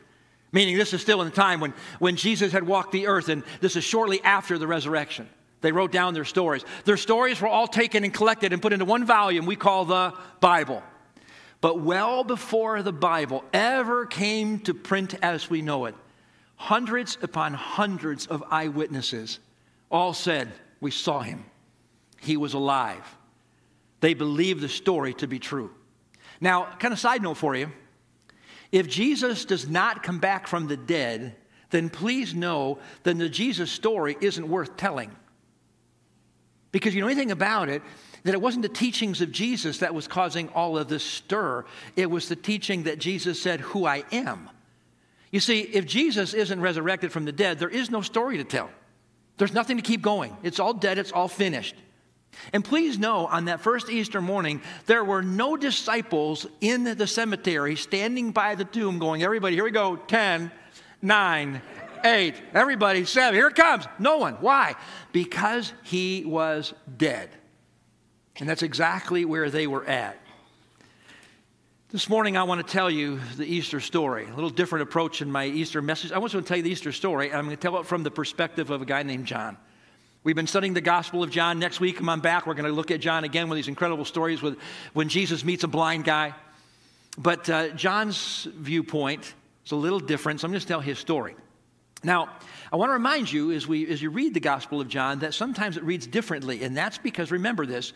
Meaning, 0.54 0.78
this 0.78 0.94
is 0.94 1.02
still 1.02 1.22
in 1.22 1.30
the 1.30 1.36
time 1.36 1.60
when, 1.60 1.74
when 2.00 2.16
Jesus 2.16 2.54
had 2.54 2.66
walked 2.66 2.94
the 2.94 3.08
earth, 3.08 3.28
and 3.28 3.44
this 3.60 3.76
is 3.76 3.84
shortly 3.84 4.22
after 4.24 4.58
the 4.58 4.68
resurrection. 4.68 5.30
They 5.62 5.72
wrote 5.72 5.92
down 5.92 6.14
their 6.14 6.26
stories. 6.26 6.66
Their 6.86 6.98
stories 6.98 7.40
were 7.40 7.48
all 7.48 7.68
taken 7.68 8.04
and 8.04 8.14
collected 8.14 8.52
and 8.52 8.62
put 8.62 8.74
into 8.74 8.86
one 8.86 9.06
volume 9.06 9.46
we 9.46 9.56
call 9.56 9.86
the 9.86 10.14
Bible. 10.40 10.84
But 11.62 11.80
well 11.80 12.24
before 12.24 12.82
the 12.82 12.92
Bible 12.92 13.44
ever 13.54 14.08
came 14.08 14.60
to 14.62 14.74
print 14.74 15.16
as 15.22 15.50
we 15.50 15.62
know 15.62 15.86
it, 15.86 15.96
hundreds 16.56 17.18
upon 17.22 17.54
hundreds 17.54 18.26
of 18.26 18.44
eyewitnesses 18.50 19.40
all 19.92 20.14
said, 20.14 20.52
We 20.80 20.90
saw 20.90 21.22
him. 21.22 21.46
He 22.20 22.38
was 22.38 22.54
alive. 22.54 23.04
They 24.00 24.16
believed 24.16 24.62
the 24.62 24.70
story 24.70 25.14
to 25.16 25.28
be 25.28 25.38
true. 25.38 25.72
Now, 26.40 26.66
kind 26.80 26.92
of 26.92 27.00
side 27.00 27.22
note 27.22 27.38
for 27.38 27.56
you 27.56 27.72
if 28.72 28.88
Jesus 28.88 29.46
does 29.46 29.68
not 29.70 30.02
come 30.02 30.20
back 30.20 30.48
from 30.48 30.68
the 30.68 30.78
dead, 30.78 31.36
then 31.70 31.90
please 31.90 32.34
know 32.34 32.80
that 33.04 33.18
the 33.18 33.30
Jesus 33.30 33.72
story 33.72 34.18
isn't 34.22 34.48
worth 34.48 34.78
telling. 34.78 35.12
Because 36.72 36.96
you 36.96 37.02
know 37.02 37.08
anything 37.08 37.32
about 37.32 37.70
it, 37.70 37.82
that 38.24 38.34
it 38.34 38.42
wasn't 38.42 38.62
the 38.62 38.70
teachings 38.70 39.22
of 39.22 39.32
Jesus 39.32 39.80
that 39.80 39.94
was 39.94 40.08
causing 40.08 40.50
all 40.50 40.78
of 40.78 40.88
this 40.88 41.04
stir. 41.04 41.66
It 41.96 42.10
was 42.10 42.30
the 42.30 42.36
teaching 42.36 42.84
that 42.84 43.00
Jesus 43.00 43.42
said, 43.42 43.62
Who 43.62 43.86
I 43.86 44.04
am. 44.12 44.50
You 45.32 45.40
see, 45.40 45.62
if 45.62 45.86
Jesus 45.86 46.34
isn't 46.34 46.60
resurrected 46.60 47.12
from 47.12 47.26
the 47.26 47.32
dead, 47.32 47.58
there 47.60 47.70
is 47.70 47.90
no 47.90 48.02
story 48.02 48.38
to 48.38 48.44
tell. 48.44 48.70
There's 49.38 49.54
nothing 49.54 49.78
to 49.78 49.84
keep 49.84 50.02
going. 50.02 50.36
It's 50.44 50.60
all 50.60 50.74
dead, 50.74 50.98
it's 50.98 51.12
all 51.12 51.28
finished. 51.28 51.76
And 52.54 52.64
please 52.64 52.98
know, 53.00 53.26
on 53.28 53.46
that 53.46 53.62
first 53.62 53.90
Easter 53.90 54.22
morning, 54.22 54.62
there 54.86 55.04
were 55.04 55.22
no 55.22 55.58
disciples 55.58 56.48
in 56.60 56.84
the 56.84 57.08
cemetery 57.08 57.76
standing 57.76 58.32
by 58.32 58.56
the 58.56 58.66
tomb 58.66 59.00
going, 59.00 59.24
Everybody, 59.24 59.56
here 59.56 59.64
we 59.64 59.72
go, 59.72 59.96
10, 59.96 60.52
9, 61.02 61.62
eight, 62.06 62.36
everybody, 62.54 63.06
seven, 63.06 63.36
here 63.36 63.48
it 63.48 63.56
comes. 63.56 63.86
No 64.00 64.18
one. 64.18 64.36
Why? 64.36 64.76
Because 65.12 65.74
he 65.84 66.24
was 66.26 66.74
dead. 66.98 67.30
And 68.38 68.48
that's 68.48 68.64
exactly 68.64 69.26
where 69.26 69.50
they 69.50 69.68
were 69.68 69.86
at. 69.86 70.18
This 71.90 72.08
morning, 72.08 72.38
I 72.38 72.44
want 72.44 72.66
to 72.66 72.72
tell 72.72 72.90
you 72.90 73.20
the 73.36 73.46
Easter 73.46 73.82
story. 73.82 74.26
A 74.26 74.34
little 74.34 74.50
different 74.50 74.84
approach 74.84 75.22
in 75.22 75.30
my 75.30 75.46
Easter 75.46 75.82
message. 75.82 76.14
I 76.14 76.20
want 76.20 76.32
to 76.32 76.42
tell 76.42 76.56
you 76.56 76.64
the 76.64 76.72
Easter 76.72 76.94
story. 76.94 77.34
I'm 77.34 77.44
going 77.44 77.56
to 77.56 77.62
tell 77.62 77.78
it 77.80 77.86
from 77.86 78.04
the 78.04 78.12
perspective 78.12 78.70
of 78.70 78.82
a 78.82 78.86
guy 78.86 79.04
named 79.04 79.26
John. 79.26 79.58
We've 80.24 80.36
been 80.36 80.48
studying 80.48 80.74
the 80.74 80.82
Gospel 80.82 81.22
of 81.22 81.32
John. 81.32 81.60
Next 81.60 81.82
week, 81.82 82.00
I'm 82.00 82.22
back. 82.22 82.48
We're 82.48 82.54
going 82.54 82.70
to 82.70 82.72
look 82.72 82.92
at 82.92 83.02
John 83.02 83.26
again 83.26 83.50
with 83.50 83.58
these 83.58 83.68
incredible 83.68 84.06
stories 84.06 84.42
with 84.42 84.58
when 84.94 85.10
Jesus 85.10 85.44
meets 85.44 85.66
a 85.66 85.68
blind 85.68 86.06
guy. 86.06 86.34
But 87.18 87.50
uh, 87.50 87.70
John's 87.70 88.48
viewpoint 88.56 89.34
is 89.66 89.72
a 89.72 89.76
little 89.76 90.00
different, 90.00 90.40
so 90.40 90.46
I'm 90.46 90.52
going 90.52 90.62
to 90.62 90.68
tell 90.68 90.80
his 90.80 90.98
story. 90.98 91.36
Now, 92.04 92.30
I 92.72 92.78
want 92.78 92.90
to 92.90 92.94
remind 92.94 93.32
you 93.32 93.52
as, 93.52 93.68
we, 93.68 93.88
as 93.88 94.02
you 94.02 94.10
read 94.10 94.34
the 94.34 94.40
Gospel 94.40 94.82
of 94.82 94.88
John 94.88 95.20
that 95.20 95.34
sometimes 95.34 95.78
it 95.78 95.84
reads 95.84 96.08
differently, 96.08 96.64
and 96.64 96.76
that's 96.76 96.98
because, 96.98 97.32
remember 97.32 97.66
this, 97.66 97.94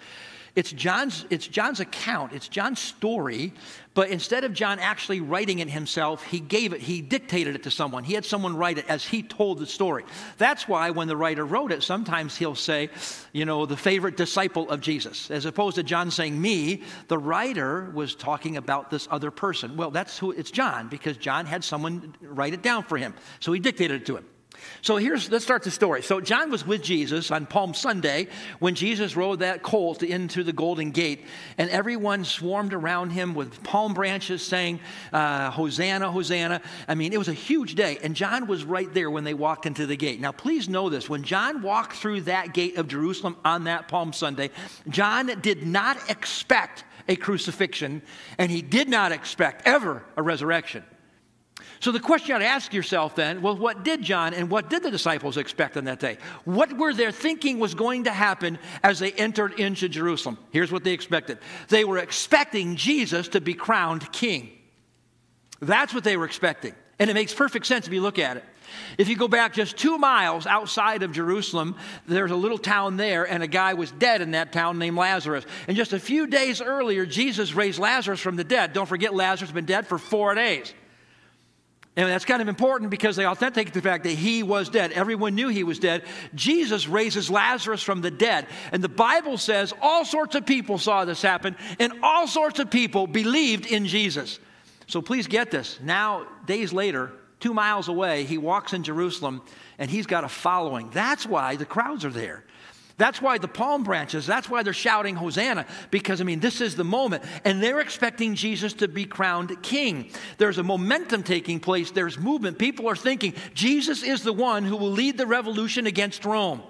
It's 0.55 0.71
John's, 0.71 1.25
it's 1.29 1.47
John's 1.47 1.79
account, 1.81 2.31
it's 2.31 2.47
John's 2.47 2.79
story, 2.79 3.53
but 3.95 4.09
instead 4.09 4.43
of 4.43 4.53
John 4.53 4.77
actually 4.77 5.21
writing 5.21 5.59
it 5.59 5.69
himself, 5.69 6.23
he 6.23 6.39
gave 6.39 6.73
it, 6.73 6.81
he 6.81 7.01
dictated 7.01 7.55
it 7.55 7.63
to 7.63 7.71
someone. 7.71 8.03
He 8.03 8.13
had 8.13 8.25
someone 8.25 8.55
write 8.55 8.77
it 8.77 8.85
as 8.87 9.03
he 9.03 9.23
told 9.23 9.57
the 9.57 9.65
story. 9.65 10.03
That's 10.37 10.67
why 10.67 10.91
when 10.91 11.07
the 11.07 11.17
writer 11.17 11.45
wrote 11.45 11.71
it, 11.71 11.81
sometimes 11.81 12.35
he'll 12.37 12.55
say, 12.55 12.89
you 13.31 13.45
know, 13.45 13.65
the 13.65 13.77
favorite 13.77 14.17
disciple 14.17 14.69
of 14.69 14.81
Jesus. 14.81 15.31
As 15.31 15.45
opposed 15.45 15.77
to 15.77 15.83
John 15.83 16.11
saying 16.11 16.39
me, 16.39 16.83
the 17.07 17.17
writer 17.17 17.89
was 17.93 18.15
talking 18.15 18.57
about 18.57 18.91
this 18.91 19.07
other 19.09 19.31
person. 19.31 19.77
Well, 19.77 19.91
that's 19.91 20.19
who 20.19 20.31
it's 20.31 20.51
John, 20.51 20.89
because 20.89 21.15
John 21.15 21.45
had 21.45 21.63
someone 21.63 22.15
write 22.21 22.53
it 22.53 22.61
down 22.61 22.83
for 22.83 22.97
him. 22.97 23.13
So 23.39 23.53
he 23.53 23.61
dictated 23.61 24.01
it 24.01 24.05
to 24.07 24.17
him. 24.17 24.25
So 24.81 24.97
here's, 24.97 25.31
let's 25.31 25.43
start 25.43 25.63
the 25.63 25.71
story. 25.71 26.03
So 26.03 26.21
John 26.21 26.51
was 26.51 26.65
with 26.65 26.83
Jesus 26.83 27.31
on 27.31 27.45
Palm 27.45 27.73
Sunday 27.73 28.27
when 28.59 28.75
Jesus 28.75 29.15
rode 29.15 29.39
that 29.39 29.63
colt 29.63 30.03
into 30.03 30.43
the 30.43 30.53
Golden 30.53 30.91
Gate, 30.91 31.25
and 31.57 31.69
everyone 31.69 32.23
swarmed 32.23 32.73
around 32.73 33.09
him 33.11 33.33
with 33.33 33.63
palm 33.63 33.93
branches 33.93 34.41
saying, 34.41 34.79
uh, 35.11 35.49
Hosanna, 35.51 36.11
Hosanna. 36.11 36.61
I 36.87 36.95
mean, 36.95 37.13
it 37.13 37.17
was 37.17 37.27
a 37.27 37.33
huge 37.33 37.75
day, 37.75 37.97
and 38.03 38.15
John 38.15 38.47
was 38.47 38.63
right 38.63 38.93
there 38.93 39.09
when 39.09 39.23
they 39.23 39.33
walked 39.33 39.65
into 39.65 39.85
the 39.85 39.95
gate. 39.95 40.19
Now, 40.19 40.31
please 40.31 40.69
know 40.69 40.89
this 40.89 41.09
when 41.09 41.23
John 41.23 41.61
walked 41.61 41.95
through 41.95 42.21
that 42.21 42.53
gate 42.53 42.77
of 42.77 42.87
Jerusalem 42.87 43.37
on 43.43 43.65
that 43.65 43.87
Palm 43.87 44.13
Sunday, 44.13 44.51
John 44.87 45.27
did 45.41 45.65
not 45.65 45.97
expect 46.09 46.83
a 47.07 47.15
crucifixion, 47.15 48.01
and 48.37 48.51
he 48.51 48.61
did 48.61 48.89
not 48.89 49.11
expect 49.11 49.67
ever 49.67 50.03
a 50.17 50.23
resurrection. 50.23 50.83
So 51.79 51.91
the 51.91 51.99
question 51.99 52.29
you 52.29 52.35
ought 52.35 52.39
to 52.39 52.45
ask 52.45 52.73
yourself 52.73 53.15
then, 53.15 53.41
well, 53.41 53.55
what 53.55 53.83
did 53.83 54.01
John 54.01 54.33
and 54.33 54.49
what 54.49 54.69
did 54.69 54.83
the 54.83 54.91
disciples 54.91 55.37
expect 55.37 55.77
on 55.77 55.85
that 55.85 55.99
day? 55.99 56.17
What 56.45 56.77
were 56.77 56.93
their 56.93 57.11
thinking 57.11 57.59
was 57.59 57.75
going 57.75 58.05
to 58.05 58.11
happen 58.11 58.57
as 58.83 58.99
they 58.99 59.11
entered 59.11 59.59
into 59.59 59.89
Jerusalem? 59.89 60.37
Here's 60.51 60.71
what 60.71 60.83
they 60.83 60.93
expected. 60.93 61.39
They 61.67 61.83
were 61.83 61.97
expecting 61.97 62.75
Jesus 62.75 63.27
to 63.29 63.41
be 63.41 63.53
crowned 63.53 64.11
king. 64.11 64.51
That's 65.59 65.93
what 65.93 66.03
they 66.03 66.17
were 66.17 66.25
expecting. 66.25 66.73
And 66.97 67.09
it 67.09 67.13
makes 67.13 67.33
perfect 67.33 67.65
sense 67.65 67.87
if 67.87 67.93
you 67.93 68.01
look 68.01 68.19
at 68.19 68.37
it. 68.37 68.43
If 68.97 69.09
you 69.09 69.15
go 69.15 69.27
back 69.27 69.53
just 69.53 69.77
two 69.77 69.97
miles 69.97 70.47
outside 70.47 71.03
of 71.03 71.11
Jerusalem, 71.11 71.75
there's 72.07 72.31
a 72.31 72.35
little 72.35 72.57
town 72.57 72.97
there, 72.97 73.23
and 73.23 73.43
a 73.43 73.47
guy 73.47 73.73
was 73.73 73.91
dead 73.91 74.21
in 74.21 74.31
that 74.31 74.51
town 74.51 74.79
named 74.79 74.97
Lazarus. 74.97 75.45
And 75.67 75.77
just 75.77 75.93
a 75.93 75.99
few 75.99 76.27
days 76.27 76.61
earlier, 76.61 77.05
Jesus 77.05 77.53
raised 77.53 77.79
Lazarus 77.79 78.19
from 78.19 78.37
the 78.37 78.43
dead. 78.43 78.73
Don't 78.73 78.87
forget, 78.87 79.13
Lazarus 79.13 79.49
has 79.49 79.55
been 79.55 79.65
dead 79.65 79.87
for 79.87 79.97
four 79.97 80.33
days. 80.35 80.73
And 81.97 82.09
that's 82.09 82.25
kind 82.25 82.41
of 82.41 82.49
important 82.49 82.91
because 82.91 83.15
they 83.15 83.25
authenticate 83.25 83.73
the 83.73 83.81
fact 83.81 84.03
that 84.03 84.11
he 84.11 84.43
was 84.43 84.67
dead. 84.67 84.91
Everyone 84.91 85.33
knew 85.33 85.47
he 85.47 85.63
was 85.63 85.79
dead. 85.79 86.03
Jesus 86.33 86.89
raises 86.89 87.29
Lazarus 87.29 87.81
from 87.81 88.01
the 88.01 88.11
dead. 88.11 88.47
And 88.73 88.83
the 88.83 88.89
Bible 88.89 89.37
says 89.37 89.73
all 89.81 90.03
sorts 90.03 90.35
of 90.35 90.45
people 90.45 90.77
saw 90.77 91.05
this 91.05 91.21
happen, 91.21 91.55
and 91.79 91.93
all 92.03 92.27
sorts 92.27 92.59
of 92.59 92.69
people 92.69 93.07
believed 93.07 93.65
in 93.65 93.85
Jesus. 93.85 94.39
So 94.87 95.01
please 95.01 95.27
get 95.27 95.51
this. 95.51 95.79
Now, 95.81 96.27
days 96.45 96.73
later, 96.73 97.13
two 97.39 97.53
miles 97.53 97.87
away, 97.87 98.25
he 98.25 98.37
walks 98.37 98.73
in 98.73 98.83
Jerusalem 98.83 99.41
and 99.77 99.89
he's 99.89 100.05
got 100.05 100.23
a 100.23 100.29
following. 100.29 100.89
That's 100.91 101.25
why 101.25 101.55
the 101.55 101.65
crowds 101.65 102.05
are 102.05 102.11
there. 102.11 102.43
That's 102.97 103.21
why 103.21 103.37
the 103.37 103.47
palm 103.49 103.83
branches, 103.83 104.25
that's 104.25 104.49
why 104.49 104.63
they're 104.63 104.71
shouting 104.71 105.15
Hosanna, 105.15 105.65
because 105.91 106.21
I 106.21 106.23
mean, 106.23 106.39
this 106.39 106.61
is 106.61 106.75
the 106.75 106.85
moment. 106.85 107.23
And 107.43 107.61
they're 107.61 107.81
expecting 107.81 108.35
Jesus 108.35 108.71
to 108.75 108.87
be 108.87 109.05
crowned 109.05 109.61
king. 109.61 110.11
There's 110.37 110.59
a 110.59 110.63
momentum 110.63 111.23
taking 111.23 111.59
place, 111.59 111.91
there's 111.91 112.17
movement. 112.17 112.57
People 112.57 112.87
are 112.87 112.95
thinking 112.95 113.33
Jesus 113.53 114.01
is 114.01 114.23
the 114.23 114.31
one 114.31 114.63
who 114.63 114.77
will 114.77 114.91
lead 114.91 115.17
the 115.17 115.27
revolution 115.27 115.87
against 115.87 116.23
Rome. 116.23 116.61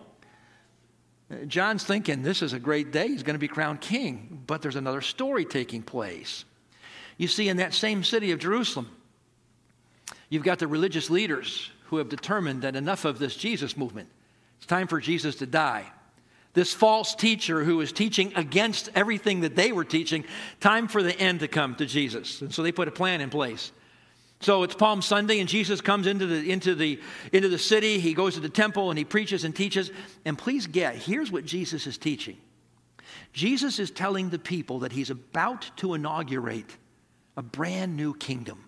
John's 1.47 1.83
thinking 1.83 2.23
this 2.23 2.41
is 2.41 2.53
a 2.53 2.59
great 2.59 2.91
day, 2.91 3.07
he's 3.07 3.23
going 3.23 3.35
to 3.35 3.39
be 3.39 3.47
crowned 3.47 3.81
king. 3.81 4.41
But 4.47 4.63
there's 4.63 4.75
another 4.75 5.01
story 5.01 5.45
taking 5.45 5.83
place. 5.83 6.43
You 7.17 7.27
see, 7.27 7.49
in 7.49 7.57
that 7.57 7.73
same 7.73 8.03
city 8.03 8.31
of 8.31 8.39
Jerusalem, 8.39 8.89
you've 10.29 10.43
got 10.43 10.57
the 10.57 10.67
religious 10.67 11.11
leaders 11.11 11.69
who 11.85 11.97
have 11.97 12.09
determined 12.09 12.63
that 12.63 12.75
enough 12.75 13.05
of 13.05 13.19
this 13.19 13.35
Jesus 13.35 13.77
movement. 13.77 14.09
It's 14.57 14.65
time 14.65 14.87
for 14.87 14.99
Jesus 14.99 15.35
to 15.35 15.45
die 15.45 15.91
this 16.55 16.73
false 16.73 17.13
teacher 17.13 17.63
who 17.63 17.77
was 17.77 17.91
teaching 17.91 18.33
against 18.35 18.89
everything 18.95 19.41
that 19.41 19.55
they 19.55 19.71
were 19.71 19.85
teaching, 19.85 20.25
time 20.59 20.87
for 20.87 21.03
the 21.03 21.17
end 21.19 21.41
to 21.41 21.47
come 21.47 21.75
to 21.75 21.85
Jesus. 21.85 22.41
And 22.41 22.51
so 22.51 22.63
they 22.63 22.71
put 22.71 22.87
a 22.87 22.91
plan 22.91 23.21
in 23.21 23.29
place. 23.29 23.71
So 24.39 24.63
it's 24.63 24.75
Palm 24.75 25.01
Sunday, 25.01 25.39
and 25.39 25.47
Jesus 25.47 25.81
comes 25.81 26.07
into 26.07 26.25
the, 26.25 26.51
into, 26.51 26.75
the, 26.75 26.99
into 27.31 27.49
the 27.49 27.57
city. 27.57 27.99
He 27.99 28.13
goes 28.13 28.35
to 28.35 28.39
the 28.39 28.49
temple 28.49 28.89
and 28.89 28.97
he 28.97 29.05
preaches 29.05 29.43
and 29.43 29.55
teaches. 29.55 29.91
And 30.23 30.37
please 30.37 30.67
get, 30.67 30.95
here's 30.95 31.31
what 31.31 31.45
Jesus 31.45 31.87
is 31.87 31.97
teaching 31.97 32.37
Jesus 33.33 33.79
is 33.79 33.91
telling 33.91 34.29
the 34.29 34.39
people 34.39 34.79
that 34.79 34.91
he's 34.91 35.09
about 35.09 35.69
to 35.77 35.93
inaugurate 35.93 36.77
a 37.37 37.41
brand 37.41 37.95
new 37.97 38.13
kingdom. 38.13 38.63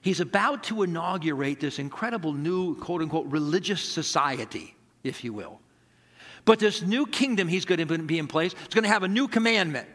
He's 0.00 0.20
about 0.20 0.64
to 0.64 0.82
inaugurate 0.82 1.60
this 1.60 1.78
incredible 1.78 2.32
new, 2.32 2.74
quote 2.76 3.02
unquote, 3.02 3.26
religious 3.26 3.82
society, 3.82 4.74
if 5.04 5.22
you 5.22 5.32
will. 5.32 5.60
But 6.44 6.58
this 6.58 6.82
new 6.82 7.06
kingdom 7.06 7.48
he's 7.48 7.64
going 7.64 7.86
to 7.86 7.98
be 7.98 8.18
in 8.18 8.26
place, 8.26 8.54
it's 8.64 8.74
going 8.74 8.84
to 8.84 8.90
have 8.90 9.02
a 9.02 9.08
new 9.08 9.28
commandment. 9.28 9.88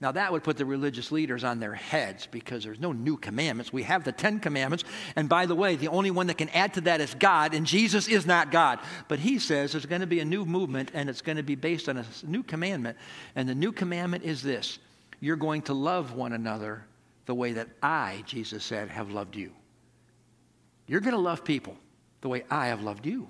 Now, 0.00 0.12
that 0.12 0.32
would 0.32 0.42
put 0.42 0.56
the 0.56 0.64
religious 0.64 1.12
leaders 1.12 1.44
on 1.44 1.60
their 1.60 1.74
heads 1.74 2.26
because 2.30 2.64
there's 2.64 2.80
no 2.80 2.92
new 2.92 3.18
commandments. 3.18 3.70
We 3.70 3.82
have 3.82 4.02
the 4.02 4.12
Ten 4.12 4.40
Commandments. 4.40 4.82
And 5.14 5.28
by 5.28 5.44
the 5.44 5.54
way, 5.54 5.76
the 5.76 5.88
only 5.88 6.10
one 6.10 6.28
that 6.28 6.38
can 6.38 6.48
add 6.50 6.72
to 6.74 6.80
that 6.82 7.02
is 7.02 7.14
God, 7.14 7.52
and 7.52 7.66
Jesus 7.66 8.08
is 8.08 8.24
not 8.24 8.50
God. 8.50 8.78
But 9.08 9.18
he 9.18 9.38
says 9.38 9.72
there's 9.72 9.84
going 9.84 10.00
to 10.00 10.06
be 10.06 10.20
a 10.20 10.24
new 10.24 10.46
movement, 10.46 10.90
and 10.94 11.10
it's 11.10 11.20
going 11.20 11.36
to 11.36 11.42
be 11.42 11.54
based 11.54 11.86
on 11.86 11.98
a 11.98 12.06
new 12.24 12.42
commandment. 12.42 12.96
And 13.36 13.46
the 13.46 13.54
new 13.54 13.72
commandment 13.72 14.24
is 14.24 14.42
this 14.42 14.78
you're 15.20 15.36
going 15.36 15.62
to 15.62 15.74
love 15.74 16.14
one 16.14 16.32
another 16.32 16.82
the 17.26 17.34
way 17.34 17.52
that 17.52 17.68
I, 17.82 18.24
Jesus 18.26 18.64
said, 18.64 18.88
have 18.88 19.10
loved 19.10 19.36
you. 19.36 19.52
You're 20.86 21.00
going 21.00 21.14
to 21.14 21.20
love 21.20 21.44
people 21.44 21.76
the 22.22 22.28
way 22.28 22.44
I 22.50 22.68
have 22.68 22.82
loved 22.82 23.04
you. 23.04 23.28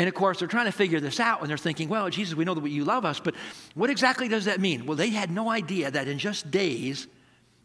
And 0.00 0.08
of 0.08 0.14
course, 0.14 0.38
they're 0.38 0.48
trying 0.48 0.64
to 0.64 0.72
figure 0.72 0.98
this 0.98 1.20
out 1.20 1.42
and 1.42 1.50
they're 1.50 1.58
thinking, 1.58 1.90
well, 1.90 2.08
Jesus, 2.08 2.34
we 2.34 2.46
know 2.46 2.54
that 2.54 2.66
you 2.70 2.86
love 2.86 3.04
us, 3.04 3.20
but 3.20 3.34
what 3.74 3.90
exactly 3.90 4.28
does 4.28 4.46
that 4.46 4.58
mean? 4.58 4.86
Well, 4.86 4.96
they 4.96 5.10
had 5.10 5.30
no 5.30 5.50
idea 5.50 5.90
that 5.90 6.08
in 6.08 6.18
just 6.18 6.50
days, 6.50 7.06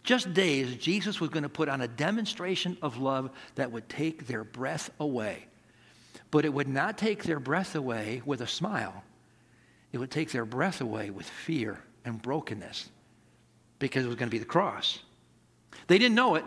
just 0.04 0.34
days, 0.34 0.76
Jesus 0.76 1.22
was 1.22 1.30
going 1.30 1.44
to 1.44 1.50
put 1.50 1.70
on 1.70 1.80
a 1.80 1.88
demonstration 1.88 2.78
of 2.82 2.98
love 2.98 3.30
that 3.56 3.72
would 3.72 3.88
take 3.88 4.28
their 4.28 4.44
breath 4.44 4.90
away. 5.00 5.46
But 6.30 6.44
it 6.44 6.54
would 6.54 6.68
not 6.68 6.98
take 6.98 7.24
their 7.24 7.40
breath 7.40 7.74
away 7.74 8.22
with 8.26 8.42
a 8.42 8.48
smile, 8.48 9.06
it 9.94 9.98
would 10.00 10.12
take 10.12 10.34
their 10.34 10.44
breath 10.44 10.82
away 10.82 11.12
with 11.12 11.30
fear 11.30 11.80
and 12.04 12.22
brokenness 12.22 12.90
because 13.80 14.04
it 14.04 14.08
was 14.08 14.18
going 14.18 14.28
to 14.28 14.36
be 14.36 14.40
the 14.40 14.46
cross. 14.46 15.00
They 15.88 15.98
didn't 15.98 16.16
know 16.16 16.36
it. 16.36 16.44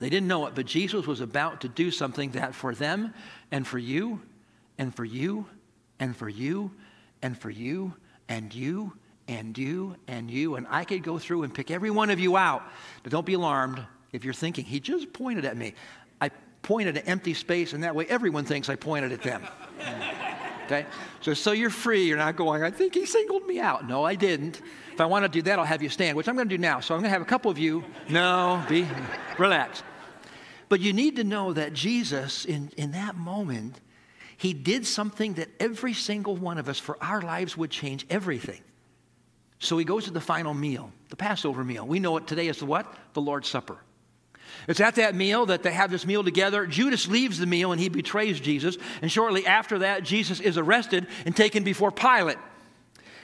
They 0.00 0.10
didn't 0.10 0.26
know 0.26 0.46
it, 0.46 0.56
but 0.56 0.66
Jesus 0.66 1.06
was 1.06 1.20
about 1.20 1.60
to 1.60 1.68
do 1.68 1.92
something 1.92 2.30
that 2.32 2.56
for 2.56 2.74
them 2.74 3.14
and 3.52 3.64
for 3.64 3.78
you 3.78 4.20
and 4.78 4.94
for 4.94 5.04
you 5.04 5.46
and 6.00 6.16
for 6.16 6.28
you 6.28 6.70
and 7.22 7.38
for 7.38 7.50
you 7.50 7.94
and 8.28 8.54
you 8.54 8.92
and 9.28 9.56
you 9.56 9.96
and 10.08 10.30
you. 10.30 10.56
And 10.56 10.66
I 10.68 10.84
could 10.84 11.02
go 11.02 11.18
through 11.18 11.44
and 11.44 11.54
pick 11.54 11.70
every 11.70 11.90
one 11.90 12.10
of 12.10 12.20
you 12.20 12.36
out. 12.36 12.62
But 13.02 13.12
don't 13.12 13.26
be 13.26 13.34
alarmed 13.34 13.84
if 14.12 14.24
you're 14.24 14.32
thinking, 14.32 14.64
he 14.64 14.78
just 14.78 15.12
pointed 15.12 15.44
at 15.44 15.56
me. 15.56 15.74
I 16.20 16.30
pointed 16.62 16.96
at 16.96 17.08
empty 17.08 17.34
space, 17.34 17.72
and 17.72 17.82
that 17.82 17.96
way 17.96 18.06
everyone 18.08 18.44
thinks 18.44 18.68
I 18.68 18.76
pointed 18.76 19.10
at 19.10 19.22
them. 19.22 19.42
okay? 20.66 20.86
So, 21.20 21.34
so 21.34 21.50
you're 21.50 21.68
free. 21.68 22.04
You're 22.04 22.16
not 22.16 22.36
going, 22.36 22.62
I 22.62 22.70
think 22.70 22.94
he 22.94 23.06
singled 23.06 23.44
me 23.44 23.58
out. 23.58 23.88
No, 23.88 24.04
I 24.04 24.14
didn't. 24.14 24.62
If 24.92 25.00
I 25.00 25.06
want 25.06 25.24
to 25.24 25.28
do 25.28 25.42
that, 25.42 25.58
I'll 25.58 25.64
have 25.64 25.82
you 25.82 25.88
stand, 25.88 26.16
which 26.16 26.28
I'm 26.28 26.36
going 26.36 26.48
to 26.48 26.54
do 26.56 26.60
now. 26.60 26.78
So 26.78 26.94
I'm 26.94 27.00
going 27.00 27.08
to 27.08 27.12
have 27.12 27.22
a 27.22 27.26
couple 27.26 27.50
of 27.50 27.58
you. 27.58 27.82
No, 28.08 28.64
be 28.68 28.86
relaxed. 29.36 29.82
But 30.68 30.80
you 30.80 30.92
need 30.92 31.16
to 31.16 31.24
know 31.24 31.52
that 31.52 31.72
Jesus, 31.72 32.44
in, 32.44 32.70
in 32.76 32.92
that 32.92 33.16
moment, 33.16 33.80
he 34.44 34.52
did 34.52 34.86
something 34.86 35.32
that 35.34 35.48
every 35.58 35.94
single 35.94 36.36
one 36.36 36.58
of 36.58 36.68
us 36.68 36.78
for 36.78 37.02
our 37.02 37.22
lives 37.22 37.56
would 37.56 37.70
change 37.70 38.04
everything. 38.10 38.60
So 39.58 39.78
he 39.78 39.86
goes 39.86 40.04
to 40.04 40.10
the 40.10 40.20
final 40.20 40.52
meal, 40.52 40.92
the 41.08 41.16
Passover 41.16 41.64
meal. 41.64 41.86
We 41.86 41.98
know 41.98 42.18
it 42.18 42.26
today 42.26 42.48
as 42.48 42.58
the 42.58 42.66
what? 42.66 42.86
The 43.14 43.22
Lord's 43.22 43.48
Supper. 43.48 43.78
It's 44.68 44.80
at 44.80 44.96
that 44.96 45.14
meal 45.14 45.46
that 45.46 45.62
they 45.62 45.72
have 45.72 45.90
this 45.90 46.04
meal 46.04 46.22
together. 46.22 46.66
Judas 46.66 47.08
leaves 47.08 47.38
the 47.38 47.46
meal 47.46 47.72
and 47.72 47.80
he 47.80 47.88
betrays 47.88 48.38
Jesus. 48.38 48.76
And 49.00 49.10
shortly 49.10 49.46
after 49.46 49.78
that, 49.78 50.02
Jesus 50.02 50.40
is 50.40 50.58
arrested 50.58 51.06
and 51.24 51.34
taken 51.34 51.64
before 51.64 51.90
Pilate. 51.90 52.36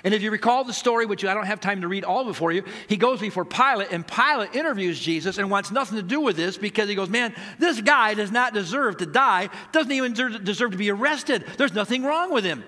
And 0.02 0.14
if 0.14 0.22
you 0.22 0.30
recall 0.30 0.64
the 0.64 0.72
story, 0.72 1.04
which 1.06 1.24
I 1.24 1.34
don't 1.34 1.46
have 1.46 1.60
time 1.60 1.82
to 1.82 1.88
read 1.88 2.04
all 2.04 2.28
of 2.28 2.40
you, 2.40 2.64
he 2.88 2.96
goes 2.96 3.20
before 3.20 3.44
Pilate, 3.44 3.92
and 3.92 4.06
Pilate 4.06 4.54
interviews 4.54 4.98
Jesus 4.98 5.38
and 5.38 5.50
wants 5.50 5.70
nothing 5.70 5.96
to 5.96 6.02
do 6.02 6.20
with 6.20 6.36
this 6.36 6.56
because 6.56 6.88
he 6.88 6.94
goes, 6.94 7.10
Man, 7.10 7.34
this 7.58 7.80
guy 7.80 8.14
does 8.14 8.30
not 8.30 8.54
deserve 8.54 8.96
to 8.98 9.06
die, 9.06 9.50
doesn't 9.72 9.92
even 9.92 10.12
deserve 10.12 10.70
to 10.72 10.78
be 10.78 10.90
arrested. 10.90 11.44
There's 11.58 11.74
nothing 11.74 12.02
wrong 12.02 12.32
with 12.32 12.44
him. 12.44 12.64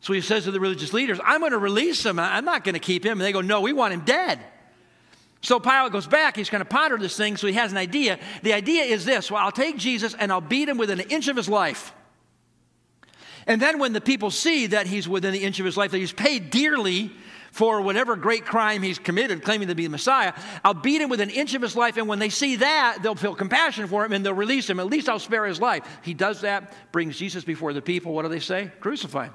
So 0.00 0.12
he 0.12 0.20
says 0.20 0.44
to 0.44 0.50
the 0.50 0.60
religious 0.60 0.92
leaders, 0.92 1.20
I'm 1.24 1.40
going 1.40 1.52
to 1.52 1.58
release 1.58 2.04
him. 2.04 2.18
I'm 2.18 2.44
not 2.44 2.64
going 2.64 2.74
to 2.74 2.80
keep 2.80 3.04
him. 3.04 3.12
And 3.12 3.20
they 3.20 3.32
go, 3.32 3.40
No, 3.40 3.60
we 3.60 3.72
want 3.72 3.92
him 3.92 4.00
dead. 4.00 4.40
So 5.42 5.58
Pilate 5.60 5.92
goes 5.92 6.06
back. 6.06 6.36
He's 6.36 6.50
going 6.50 6.60
to 6.60 6.68
ponder 6.68 6.96
this 6.96 7.16
thing, 7.16 7.36
so 7.36 7.48
he 7.48 7.54
has 7.54 7.72
an 7.72 7.78
idea. 7.78 8.18
The 8.42 8.52
idea 8.52 8.84
is 8.84 9.04
this 9.04 9.30
well, 9.30 9.44
I'll 9.44 9.52
take 9.52 9.76
Jesus 9.76 10.14
and 10.14 10.32
I'll 10.32 10.40
beat 10.40 10.68
him 10.68 10.78
within 10.78 11.00
an 11.00 11.08
inch 11.10 11.28
of 11.28 11.36
his 11.36 11.48
life. 11.48 11.92
And 13.46 13.60
then 13.60 13.78
when 13.78 13.92
the 13.92 14.00
people 14.00 14.30
see 14.30 14.68
that 14.68 14.86
he's 14.86 15.08
within 15.08 15.32
the 15.32 15.42
inch 15.42 15.58
of 15.58 15.66
his 15.66 15.76
life, 15.76 15.90
that 15.90 15.98
he's 15.98 16.12
paid 16.12 16.50
dearly 16.50 17.12
for 17.50 17.82
whatever 17.82 18.16
great 18.16 18.46
crime 18.46 18.82
he's 18.82 18.98
committed, 18.98 19.44
claiming 19.44 19.68
to 19.68 19.74
be 19.74 19.84
the 19.84 19.90
Messiah, 19.90 20.32
I'll 20.64 20.72
beat 20.72 21.02
him 21.02 21.10
with 21.10 21.20
an 21.20 21.28
inch 21.28 21.54
of 21.54 21.60
his 21.60 21.76
life. 21.76 21.98
And 21.98 22.08
when 22.08 22.18
they 22.18 22.30
see 22.30 22.56
that, 22.56 22.98
they'll 23.02 23.14
feel 23.14 23.34
compassion 23.34 23.86
for 23.88 24.04
him 24.04 24.12
and 24.12 24.24
they'll 24.24 24.32
release 24.32 24.68
him. 24.70 24.80
At 24.80 24.86
least 24.86 25.08
I'll 25.08 25.18
spare 25.18 25.44
his 25.44 25.60
life. 25.60 25.86
He 26.02 26.14
does 26.14 26.40
that, 26.40 26.72
brings 26.92 27.18
Jesus 27.18 27.44
before 27.44 27.74
the 27.74 27.82
people. 27.82 28.14
What 28.14 28.22
do 28.22 28.28
they 28.28 28.40
say? 28.40 28.70
Crucify 28.80 29.26
him. 29.26 29.34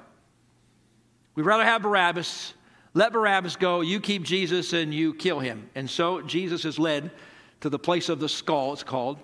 We'd 1.36 1.44
rather 1.44 1.64
have 1.64 1.82
Barabbas. 1.82 2.54
Let 2.94 3.12
Barabbas 3.12 3.54
go. 3.54 3.82
You 3.82 4.00
keep 4.00 4.24
Jesus 4.24 4.72
and 4.72 4.92
you 4.92 5.14
kill 5.14 5.38
him. 5.38 5.70
And 5.76 5.88
so 5.88 6.20
Jesus 6.20 6.64
is 6.64 6.80
led 6.80 7.12
to 7.60 7.68
the 7.68 7.78
place 7.78 8.08
of 8.08 8.18
the 8.18 8.28
skull, 8.28 8.72
it's 8.72 8.82
called. 8.82 9.18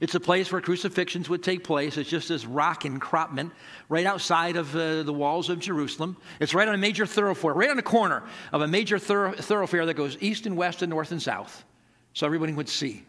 It's 0.00 0.14
a 0.14 0.20
place 0.20 0.50
where 0.50 0.62
crucifixions 0.62 1.28
would 1.28 1.42
take 1.42 1.62
place. 1.62 1.98
It's 1.98 2.08
just 2.08 2.30
this 2.30 2.46
rock 2.46 2.86
encroachment 2.86 3.52
right 3.90 4.06
outside 4.06 4.56
of 4.56 4.74
uh, 4.74 5.02
the 5.02 5.12
walls 5.12 5.50
of 5.50 5.58
Jerusalem. 5.58 6.16
It's 6.40 6.54
right 6.54 6.66
on 6.66 6.74
a 6.74 6.78
major 6.78 7.04
thoroughfare, 7.04 7.52
right 7.52 7.68
on 7.68 7.76
the 7.76 7.82
corner 7.82 8.22
of 8.50 8.62
a 8.62 8.66
major 8.66 8.98
thoroughfare 8.98 9.84
that 9.84 9.94
goes 9.94 10.16
east 10.20 10.46
and 10.46 10.56
west 10.56 10.80
and 10.80 10.88
north 10.88 11.12
and 11.12 11.20
south, 11.20 11.64
so 12.14 12.24
everybody 12.24 12.54
would 12.54 12.68
see. 12.68 13.04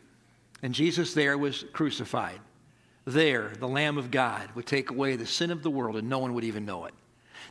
And 0.61 0.73
Jesus 0.73 1.13
there 1.13 1.37
was 1.37 1.63
crucified. 1.71 2.39
There, 3.05 3.53
the 3.57 3.67
Lamb 3.67 3.97
of 3.97 4.11
God 4.11 4.49
would 4.53 4.67
take 4.67 4.91
away 4.91 5.15
the 5.15 5.25
sin 5.25 5.49
of 5.49 5.63
the 5.63 5.71
world, 5.71 5.95
and 5.95 6.09
no 6.09 6.19
one 6.19 6.33
would 6.33 6.43
even 6.43 6.65
know 6.65 6.85
it. 6.85 6.93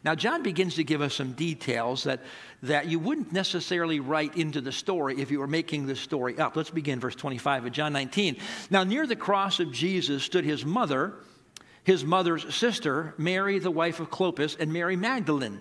Now, 0.03 0.15
John 0.15 0.43
begins 0.43 0.77
to 0.77 0.85
give 0.85 1.03
us 1.03 1.15
some 1.15 1.33
details 1.33 2.05
that, 2.05 2.21
that 2.63 2.87
you 2.87 2.99
wouldn't 2.99 3.33
necessarily 3.33 4.01
write 4.01 4.37
into 4.37 4.63
the 4.63 4.73
story 4.73 5.21
if 5.21 5.31
you 5.31 5.41
were 5.41 5.47
making 5.47 5.87
the 5.87 5.97
story 5.97 6.39
up. 6.39 6.57
Let's 6.57 6.71
begin 6.71 7.01
verse 7.01 7.15
25 7.15 7.67
of 7.67 7.73
John 7.73 7.93
19. 7.93 8.37
Now, 8.71 8.83
near 8.83 9.07
the 9.07 9.17
cross 9.17 9.61
of 9.61 9.73
Jesus 9.73 10.23
stood 10.23 10.45
his 10.45 10.65
mother, 10.65 11.15
his 11.85 12.03
mother's 12.03 12.55
sister, 12.55 13.15
Mary, 13.19 13.59
the 13.59 13.71
wife 13.71 14.01
of 14.01 14.11
Clopas, 14.11 14.59
and 14.59 14.73
Mary 14.73 14.97
Magdalene. 14.97 15.61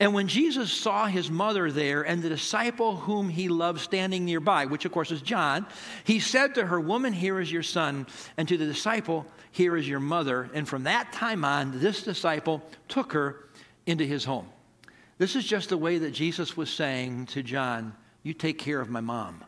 And 0.00 0.14
when 0.14 0.28
Jesus 0.28 0.72
saw 0.72 1.06
his 1.06 1.30
mother 1.30 1.70
there 1.70 2.02
and 2.02 2.22
the 2.22 2.30
disciple 2.30 2.96
whom 2.96 3.28
he 3.28 3.50
loved 3.50 3.82
standing 3.82 4.24
nearby, 4.24 4.64
which 4.64 4.86
of 4.86 4.92
course 4.92 5.10
is 5.10 5.20
John, 5.20 5.66
he 6.04 6.18
said 6.20 6.54
to 6.54 6.66
her, 6.66 6.80
Woman, 6.80 7.12
here 7.12 7.38
is 7.38 7.52
your 7.52 7.62
son, 7.62 8.06
and 8.38 8.48
to 8.48 8.56
the 8.56 8.64
disciple, 8.64 9.26
Here 9.52 9.76
is 9.76 9.86
your 9.86 10.00
mother. 10.00 10.48
And 10.54 10.66
from 10.66 10.84
that 10.84 11.12
time 11.12 11.44
on, 11.44 11.78
this 11.80 12.02
disciple 12.02 12.62
took 12.88 13.12
her 13.12 13.44
into 13.90 14.04
his 14.04 14.24
home. 14.24 14.48
This 15.18 15.36
is 15.36 15.44
just 15.44 15.68
the 15.68 15.76
way 15.76 15.98
that 15.98 16.12
Jesus 16.12 16.56
was 16.56 16.70
saying 16.70 17.26
to 17.26 17.42
John, 17.42 17.94
You 18.22 18.32
take 18.32 18.58
care 18.58 18.80
of 18.80 18.88
my 18.88 19.00
mom. 19.00 19.44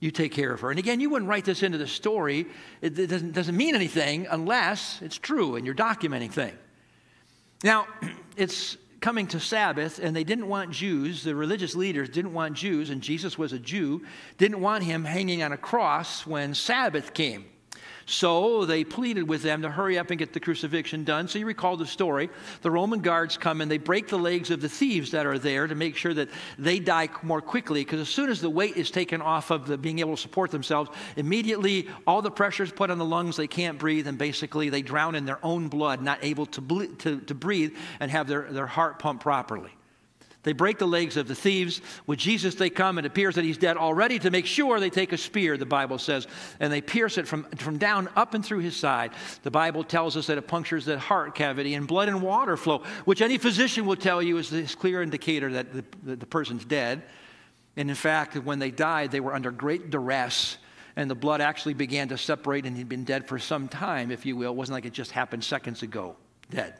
You 0.00 0.10
take 0.10 0.32
care 0.32 0.52
of 0.52 0.60
her. 0.60 0.70
And 0.70 0.78
again, 0.78 1.00
you 1.00 1.10
wouldn't 1.10 1.28
write 1.28 1.44
this 1.44 1.62
into 1.62 1.78
the 1.78 1.86
story. 1.86 2.46
It 2.82 2.94
doesn't, 2.94 3.32
doesn't 3.32 3.56
mean 3.56 3.74
anything 3.74 4.26
unless 4.30 5.00
it's 5.02 5.18
true 5.18 5.56
and 5.56 5.64
you're 5.64 5.74
documenting 5.74 6.30
things. 6.30 6.56
Now, 7.62 7.86
it's 8.36 8.76
coming 9.00 9.26
to 9.28 9.40
Sabbath, 9.40 9.98
and 9.98 10.16
they 10.16 10.24
didn't 10.24 10.48
want 10.48 10.70
Jews, 10.70 11.22
the 11.22 11.34
religious 11.34 11.74
leaders 11.74 12.08
didn't 12.08 12.32
want 12.32 12.54
Jews, 12.54 12.90
and 12.90 13.00
Jesus 13.02 13.38
was 13.38 13.52
a 13.52 13.58
Jew, 13.58 14.02
didn't 14.38 14.60
want 14.60 14.84
him 14.84 15.04
hanging 15.04 15.42
on 15.42 15.52
a 15.52 15.56
cross 15.56 16.26
when 16.26 16.54
Sabbath 16.54 17.14
came. 17.14 17.44
So 18.08 18.64
they 18.64 18.84
pleaded 18.84 19.28
with 19.28 19.42
them 19.42 19.62
to 19.62 19.70
hurry 19.70 19.98
up 19.98 20.10
and 20.10 20.18
get 20.18 20.32
the 20.32 20.38
crucifixion 20.38 21.02
done. 21.02 21.26
So 21.26 21.40
you 21.40 21.46
recall 21.46 21.76
the 21.76 21.86
story. 21.86 22.30
The 22.62 22.70
Roman 22.70 23.00
guards 23.00 23.36
come 23.36 23.60
and 23.60 23.68
they 23.68 23.78
break 23.78 24.06
the 24.06 24.16
legs 24.16 24.52
of 24.52 24.60
the 24.60 24.68
thieves 24.68 25.10
that 25.10 25.26
are 25.26 25.40
there 25.40 25.66
to 25.66 25.74
make 25.74 25.96
sure 25.96 26.14
that 26.14 26.28
they 26.56 26.78
die 26.78 27.08
more 27.24 27.40
quickly. 27.40 27.82
Because 27.82 28.00
as 28.00 28.08
soon 28.08 28.30
as 28.30 28.40
the 28.40 28.48
weight 28.48 28.76
is 28.76 28.92
taken 28.92 29.20
off 29.20 29.50
of 29.50 29.66
the 29.66 29.76
being 29.76 29.98
able 29.98 30.14
to 30.14 30.22
support 30.22 30.52
themselves, 30.52 30.88
immediately 31.16 31.88
all 32.06 32.22
the 32.22 32.30
pressure 32.30 32.62
is 32.62 32.70
put 32.70 32.90
on 32.90 32.98
the 32.98 33.04
lungs. 33.04 33.36
They 33.36 33.48
can't 33.48 33.76
breathe, 33.76 34.06
and 34.06 34.16
basically 34.16 34.70
they 34.70 34.82
drown 34.82 35.16
in 35.16 35.24
their 35.24 35.44
own 35.44 35.66
blood, 35.66 36.00
not 36.00 36.20
able 36.22 36.46
to, 36.46 36.86
to, 36.98 37.20
to 37.20 37.34
breathe 37.34 37.74
and 37.98 38.08
have 38.12 38.28
their, 38.28 38.42
their 38.52 38.68
heart 38.68 39.00
pump 39.00 39.20
properly. 39.20 39.75
They 40.46 40.52
break 40.52 40.78
the 40.78 40.86
legs 40.86 41.16
of 41.16 41.26
the 41.26 41.34
thieves. 41.34 41.80
With 42.06 42.20
Jesus, 42.20 42.54
they 42.54 42.70
come. 42.70 42.98
And 42.98 43.04
it 43.04 43.10
appears 43.10 43.34
that 43.34 43.44
he's 43.44 43.58
dead 43.58 43.76
already. 43.76 44.20
To 44.20 44.30
make 44.30 44.46
sure, 44.46 44.78
they 44.78 44.90
take 44.90 45.12
a 45.12 45.18
spear, 45.18 45.56
the 45.56 45.66
Bible 45.66 45.98
says, 45.98 46.28
and 46.60 46.72
they 46.72 46.80
pierce 46.80 47.18
it 47.18 47.26
from, 47.26 47.42
from 47.56 47.78
down 47.78 48.08
up 48.14 48.32
and 48.32 48.46
through 48.46 48.60
his 48.60 48.76
side. 48.76 49.10
The 49.42 49.50
Bible 49.50 49.82
tells 49.82 50.16
us 50.16 50.28
that 50.28 50.38
it 50.38 50.46
punctures 50.46 50.84
the 50.84 51.00
heart 51.00 51.34
cavity, 51.34 51.74
and 51.74 51.88
blood 51.88 52.08
and 52.08 52.22
water 52.22 52.56
flow, 52.56 52.84
which 53.06 53.22
any 53.22 53.38
physician 53.38 53.86
will 53.86 53.96
tell 53.96 54.22
you 54.22 54.38
is 54.38 54.48
this 54.48 54.76
clear 54.76 55.02
indicator 55.02 55.52
that 55.54 55.72
the, 55.72 55.84
the, 56.04 56.14
the 56.14 56.26
person's 56.26 56.64
dead. 56.64 57.02
And 57.76 57.90
in 57.90 57.96
fact, 57.96 58.36
when 58.36 58.60
they 58.60 58.70
died, 58.70 59.10
they 59.10 59.18
were 59.18 59.34
under 59.34 59.50
great 59.50 59.90
duress 59.90 60.58
and 60.94 61.10
the 61.10 61.16
blood 61.16 61.40
actually 61.40 61.74
began 61.74 62.08
to 62.08 62.16
separate 62.16 62.66
and 62.66 62.76
he'd 62.76 62.88
been 62.88 63.04
dead 63.04 63.26
for 63.26 63.40
some 63.40 63.66
time, 63.66 64.12
if 64.12 64.24
you 64.24 64.36
will. 64.36 64.52
It 64.52 64.56
wasn't 64.56 64.74
like 64.74 64.84
it 64.86 64.92
just 64.92 65.10
happened 65.10 65.42
seconds 65.42 65.82
ago, 65.82 66.14
dead. 66.50 66.76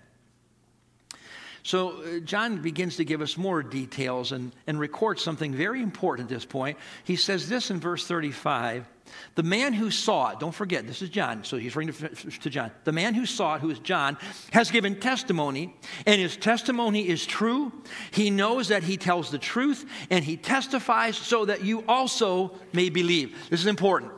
So 1.66 1.88
uh, 1.88 2.20
John 2.20 2.62
begins 2.62 2.94
to 2.98 3.04
give 3.04 3.20
us 3.20 3.36
more 3.36 3.60
details 3.60 4.30
and, 4.30 4.52
and 4.68 4.78
records 4.78 5.20
something 5.20 5.52
very 5.52 5.82
important 5.82 6.30
at 6.30 6.34
this 6.36 6.44
point. 6.44 6.78
He 7.02 7.16
says 7.16 7.48
this 7.48 7.72
in 7.72 7.80
verse 7.80 8.06
35 8.06 8.86
The 9.34 9.42
man 9.42 9.72
who 9.72 9.90
saw 9.90 10.30
it, 10.30 10.38
don't 10.38 10.54
forget, 10.54 10.86
this 10.86 11.02
is 11.02 11.08
John, 11.08 11.42
so 11.42 11.56
he's 11.56 11.74
to, 11.74 11.90
to 11.90 12.50
John. 12.50 12.70
The 12.84 12.92
man 12.92 13.14
who 13.14 13.26
saw 13.26 13.56
it, 13.56 13.62
who 13.62 13.70
is 13.70 13.80
John, 13.80 14.16
has 14.52 14.70
given 14.70 15.00
testimony, 15.00 15.74
and 16.06 16.20
his 16.20 16.36
testimony 16.36 17.08
is 17.08 17.26
true. 17.26 17.72
He 18.12 18.30
knows 18.30 18.68
that 18.68 18.84
he 18.84 18.96
tells 18.96 19.32
the 19.32 19.38
truth, 19.38 19.84
and 20.08 20.24
he 20.24 20.36
testifies 20.36 21.16
so 21.16 21.46
that 21.46 21.64
you 21.64 21.82
also 21.88 22.54
may 22.72 22.90
believe. 22.90 23.36
This 23.50 23.58
is 23.58 23.66
important. 23.66 24.12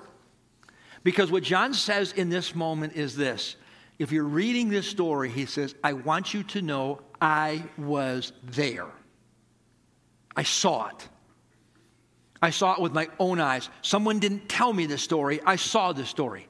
Because 1.02 1.32
what 1.32 1.44
John 1.44 1.72
says 1.72 2.12
in 2.12 2.28
this 2.28 2.54
moment 2.54 2.92
is 2.92 3.16
this 3.16 3.56
if 3.98 4.12
you're 4.12 4.24
reading 4.24 4.68
this 4.68 4.86
story, 4.86 5.30
he 5.30 5.46
says, 5.46 5.74
I 5.82 5.94
want 5.94 6.34
you 6.34 6.42
to 6.44 6.60
know 6.60 7.00
I 7.20 7.64
was 7.76 8.32
there. 8.42 8.86
I 10.36 10.42
saw 10.44 10.88
it. 10.88 11.08
I 12.40 12.50
saw 12.50 12.74
it 12.74 12.80
with 12.80 12.92
my 12.92 13.08
own 13.18 13.40
eyes. 13.40 13.68
Someone 13.82 14.20
didn't 14.20 14.48
tell 14.48 14.72
me 14.72 14.86
the 14.86 14.98
story, 14.98 15.40
I 15.44 15.56
saw 15.56 15.92
the 15.92 16.06
story. 16.06 16.46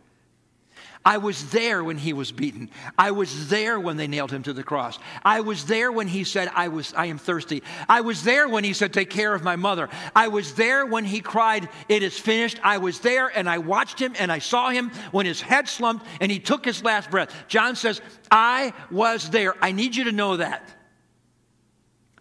I 1.05 1.19
was 1.19 1.51
there 1.51 1.83
when 1.83 1.97
he 1.97 2.13
was 2.13 2.33
beaten. 2.33 2.71
I 2.99 3.13
was 3.13 3.49
there 3.49 3.79
when 3.79 3.97
they 3.97 4.07
nailed 4.07 4.31
him 4.31 4.43
to 4.43 4.53
the 4.53 4.63
cross. 4.63 4.99
I 5.25 5.41
was 5.41 5.65
there 5.65 5.93
when 5.93 6.09
he 6.09 6.25
said, 6.25 6.51
I, 6.55 6.69
was, 6.69 6.93
I 6.95 7.07
am 7.07 7.19
thirsty. 7.19 7.63
I 7.89 8.01
was 8.01 8.25
there 8.25 8.49
when 8.49 8.65
he 8.65 8.73
said, 8.73 8.93
Take 8.93 9.11
care 9.11 9.35
of 9.35 9.43
my 9.43 9.57
mother. 9.57 9.89
I 10.15 10.29
was 10.29 10.55
there 10.55 10.85
when 10.85 11.05
he 11.05 11.21
cried, 11.21 11.69
It 11.89 12.03
is 12.03 12.19
finished. 12.19 12.59
I 12.63 12.79
was 12.79 13.01
there 13.01 13.29
and 13.29 13.49
I 13.49 13.59
watched 13.59 14.01
him 14.01 14.15
and 14.19 14.31
I 14.31 14.41
saw 14.41 14.71
him 14.71 14.91
when 15.13 15.25
his 15.25 15.41
head 15.41 15.69
slumped 15.69 16.05
and 16.21 16.31
he 16.31 16.41
took 16.41 16.65
his 16.65 16.83
last 16.83 17.11
breath. 17.11 17.35
John 17.49 17.77
says, 17.77 18.01
I 18.31 18.73
was 18.91 19.31
there. 19.31 19.55
I 19.63 19.73
need 19.73 19.97
you 19.97 20.05
to 20.05 20.13
know 20.13 20.37
that. 20.37 20.69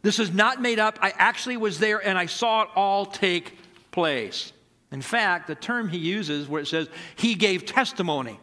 This 0.02 0.20
is 0.20 0.32
not 0.34 0.62
made 0.62 0.80
up. 0.80 1.00
I 1.02 1.14
actually 1.18 1.58
was 1.58 1.80
there 1.80 2.06
and 2.06 2.18
I 2.18 2.28
saw 2.28 2.62
it 2.62 2.70
all 2.76 3.06
take 3.06 3.58
place. 3.92 4.54
In 4.92 5.02
fact, 5.02 5.48
the 5.48 5.56
term 5.56 5.90
he 5.90 5.98
uses 5.98 6.48
where 6.48 6.62
it 6.62 6.68
says, 6.68 6.88
He 7.16 7.36
gave 7.36 7.66
testimony. 7.66 8.40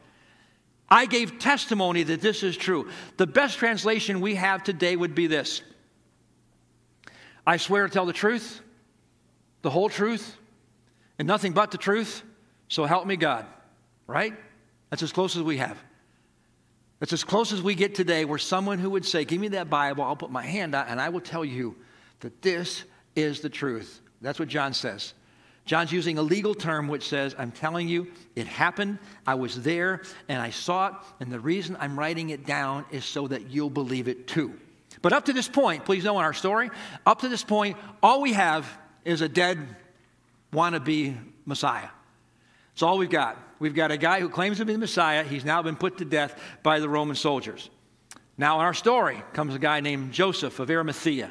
I 0.89 1.07
gave 1.07 1.39
testimony 1.39 2.03
that 2.05 2.21
this 2.21 2.43
is 2.43 2.57
true. 2.57 2.89
The 3.17 3.27
best 3.27 3.59
translation 3.59 4.21
we 4.21 4.35
have 4.35 4.63
today 4.63 4.97
would 4.97 5.15
be 5.15 5.27
this 5.27 5.63
I 7.47 7.57
swear 7.57 7.87
to 7.87 7.93
tell 7.93 8.07
the 8.07 8.13
truth, 8.13 8.61
the 9.63 9.71
whole 9.71 9.89
truth, 9.89 10.37
and 11.19 11.29
nothing 11.29 11.53
but 11.53 11.71
the 11.71 11.79
truth, 11.79 12.23
so 12.69 12.85
help 12.85 13.07
me 13.07 13.17
God. 13.17 13.47
Right? 14.07 14.35
That's 14.91 15.03
as 15.03 15.13
close 15.13 15.37
as 15.37 15.43
we 15.43 15.57
have. 15.59 15.79
That's 17.01 17.13
as 17.13 17.25
close 17.25 17.53
as 17.53 17.61
we 17.61 17.75
get 17.75 17.95
today, 17.95 18.25
where 18.25 18.39
someone 18.39 18.79
who 18.79 18.91
would 18.91 19.05
say, 19.05 19.25
Give 19.25 19.41
me 19.41 19.49
that 19.49 19.69
Bible, 19.69 20.05
I'll 20.05 20.17
put 20.17 20.31
my 20.31 20.43
hand 20.43 20.75
out, 20.75 20.87
and 20.89 21.01
I 21.01 21.09
will 21.09 21.21
tell 21.21 21.45
you 21.45 21.77
that 22.21 22.43
this 22.43 22.85
is 23.17 23.41
the 23.41 23.49
truth. 23.49 24.01
That's 24.21 24.39
what 24.39 24.49
John 24.49 24.73
says. 24.73 25.15
John's 25.65 25.93
using 25.93 26.19
a 26.19 26.23
legal 26.23 26.55
term 26.55 26.89
which 26.89 27.09
says, 27.09 27.35
I'm 27.39 27.51
telling 27.51 27.89
you, 27.89 28.09
it 28.37 28.47
happened, 28.47 28.99
I 29.27 29.35
was 29.35 29.63
there, 29.63 30.03
and 30.29 30.41
I 30.41 30.51
saw 30.51 30.89
it, 30.89 30.95
and 31.21 31.33
the 31.33 31.41
reason 31.41 31.77
I'm 31.81 31.99
writing 31.99 32.31
it 32.31 32.45
down 32.45 32.85
is 32.91 33.05
so 33.05 33.29
that 33.29 33.51
you'll 33.51 33.71
believe 33.71 34.07
it 34.07 34.27
too. 34.27 34.55
But 35.01 35.13
up 35.13 35.25
to 35.27 35.33
this 35.33 35.49
point, 35.49 35.85
please 35.85 36.05
know 36.05 36.19
in 36.19 36.25
our 36.25 36.35
story, 36.35 36.71
up 37.07 37.23
to 37.23 37.29
this 37.29 37.43
point, 37.43 37.79
all 38.03 38.21
we 38.21 38.35
have 38.35 38.67
is 39.05 39.23
a 39.23 39.29
dead 39.29 39.59
wannabe 40.53 41.17
Messiah. 41.47 41.89
It's 42.75 42.83
all 42.83 42.99
we've 42.99 43.11
got. 43.11 43.39
We've 43.59 43.75
got 43.75 43.91
a 43.91 43.97
guy 43.97 44.21
who 44.21 44.29
claims 44.29 44.59
to 44.59 44.65
be 44.65 44.73
the 44.73 44.79
Messiah. 44.79 45.23
He's 45.23 45.45
now 45.45 45.63
been 45.63 45.77
put 45.77 45.99
to 45.99 46.05
death 46.05 46.39
by 46.63 46.81
the 46.81 46.89
Roman 46.89 47.17
soldiers. 47.17 47.71
Now, 48.37 48.59
in 48.61 48.67
our 48.67 48.75
story 48.75 49.23
comes 49.33 49.55
a 49.55 49.59
guy 49.59 49.81
named 49.81 50.13
Joseph 50.13 50.59
of 50.59 50.69
Arimathea. 50.71 51.31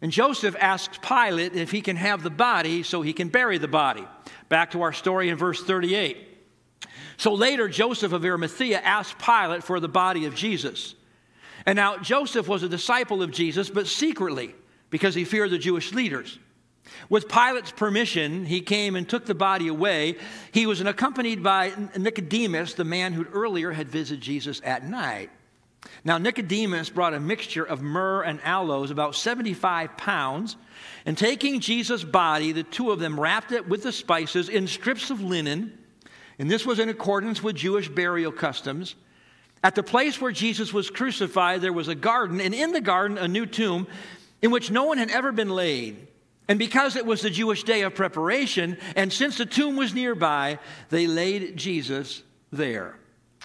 And 0.00 0.12
Joseph 0.12 0.56
asks 0.58 0.98
Pilate 0.98 1.54
if 1.54 1.70
he 1.70 1.80
can 1.80 1.96
have 1.96 2.22
the 2.22 2.30
body 2.30 2.82
so 2.82 3.02
he 3.02 3.12
can 3.12 3.28
bury 3.28 3.58
the 3.58 3.68
body. 3.68 4.06
Back 4.48 4.70
to 4.72 4.82
our 4.82 4.92
story 4.92 5.28
in 5.28 5.36
verse 5.36 5.62
38. 5.62 6.16
So 7.16 7.34
later, 7.34 7.68
Joseph 7.68 8.12
of 8.12 8.24
Arimathea 8.24 8.80
asked 8.80 9.18
Pilate 9.18 9.64
for 9.64 9.80
the 9.80 9.88
body 9.88 10.26
of 10.26 10.36
Jesus. 10.36 10.94
And 11.66 11.76
now, 11.76 11.98
Joseph 11.98 12.46
was 12.46 12.62
a 12.62 12.68
disciple 12.68 13.22
of 13.22 13.32
Jesus, 13.32 13.68
but 13.68 13.88
secretly, 13.88 14.54
because 14.90 15.14
he 15.14 15.24
feared 15.24 15.50
the 15.50 15.58
Jewish 15.58 15.92
leaders. 15.92 16.38
With 17.10 17.28
Pilate's 17.28 17.72
permission, 17.72 18.46
he 18.46 18.60
came 18.60 18.96
and 18.96 19.08
took 19.08 19.26
the 19.26 19.34
body 19.34 19.68
away. 19.68 20.16
He 20.52 20.66
was 20.66 20.80
accompanied 20.80 21.42
by 21.42 21.72
Nicodemus, 21.96 22.74
the 22.74 22.84
man 22.84 23.12
who 23.12 23.24
earlier 23.26 23.72
had 23.72 23.88
visited 23.88 24.22
Jesus 24.22 24.60
at 24.64 24.88
night. 24.88 25.30
Now, 26.04 26.18
Nicodemus 26.18 26.90
brought 26.90 27.14
a 27.14 27.20
mixture 27.20 27.64
of 27.64 27.82
myrrh 27.82 28.22
and 28.22 28.40
aloes, 28.42 28.90
about 28.90 29.14
75 29.14 29.96
pounds, 29.96 30.56
and 31.06 31.16
taking 31.16 31.60
Jesus' 31.60 32.04
body, 32.04 32.52
the 32.52 32.62
two 32.62 32.90
of 32.90 32.98
them 32.98 33.18
wrapped 33.18 33.52
it 33.52 33.68
with 33.68 33.82
the 33.82 33.92
spices 33.92 34.48
in 34.48 34.66
strips 34.66 35.10
of 35.10 35.20
linen, 35.20 35.76
and 36.38 36.50
this 36.50 36.66
was 36.66 36.78
in 36.78 36.88
accordance 36.88 37.42
with 37.42 37.56
Jewish 37.56 37.88
burial 37.88 38.32
customs. 38.32 38.94
At 39.62 39.74
the 39.74 39.82
place 39.82 40.20
where 40.20 40.30
Jesus 40.30 40.72
was 40.72 40.90
crucified, 40.90 41.60
there 41.60 41.72
was 41.72 41.88
a 41.88 41.94
garden, 41.94 42.40
and 42.40 42.54
in 42.54 42.72
the 42.72 42.80
garden, 42.80 43.18
a 43.18 43.26
new 43.26 43.46
tomb 43.46 43.86
in 44.40 44.50
which 44.50 44.70
no 44.70 44.84
one 44.84 44.98
had 44.98 45.10
ever 45.10 45.32
been 45.32 45.50
laid. 45.50 46.06
And 46.46 46.58
because 46.58 46.96
it 46.96 47.04
was 47.04 47.22
the 47.22 47.30
Jewish 47.30 47.64
day 47.64 47.82
of 47.82 47.94
preparation, 47.94 48.78
and 48.96 49.12
since 49.12 49.36
the 49.36 49.46
tomb 49.46 49.76
was 49.76 49.94
nearby, 49.94 50.58
they 50.90 51.06
laid 51.06 51.56
Jesus 51.56 52.22
there. 52.52 52.96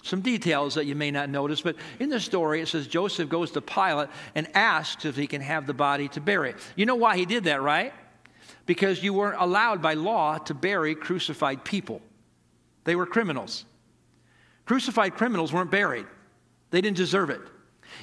Some 0.01 0.21
details 0.21 0.75
that 0.75 0.85
you 0.85 0.95
may 0.95 1.11
not 1.11 1.29
notice, 1.29 1.61
but 1.61 1.75
in 1.99 2.09
the 2.09 2.19
story 2.19 2.61
it 2.61 2.67
says 2.67 2.87
Joseph 2.87 3.29
goes 3.29 3.51
to 3.51 3.61
Pilate 3.61 4.09
and 4.35 4.47
asks 4.55 5.05
if 5.05 5.15
he 5.15 5.27
can 5.27 5.41
have 5.41 5.65
the 5.65 5.73
body 5.73 6.07
to 6.09 6.21
bury. 6.21 6.55
You 6.75 6.85
know 6.85 6.95
why 6.95 7.15
he 7.15 7.25
did 7.25 7.45
that, 7.45 7.61
right? 7.61 7.93
Because 8.65 9.03
you 9.03 9.13
weren't 9.13 9.41
allowed 9.41 9.81
by 9.81 9.93
law 9.93 10.37
to 10.39 10.53
bury 10.53 10.95
crucified 10.95 11.63
people, 11.63 12.01
they 12.83 12.95
were 12.95 13.05
criminals. 13.05 13.65
Crucified 14.65 15.15
criminals 15.15 15.51
weren't 15.51 15.71
buried, 15.71 16.05
they 16.71 16.81
didn't 16.81 16.97
deserve 16.97 17.29
it. 17.29 17.41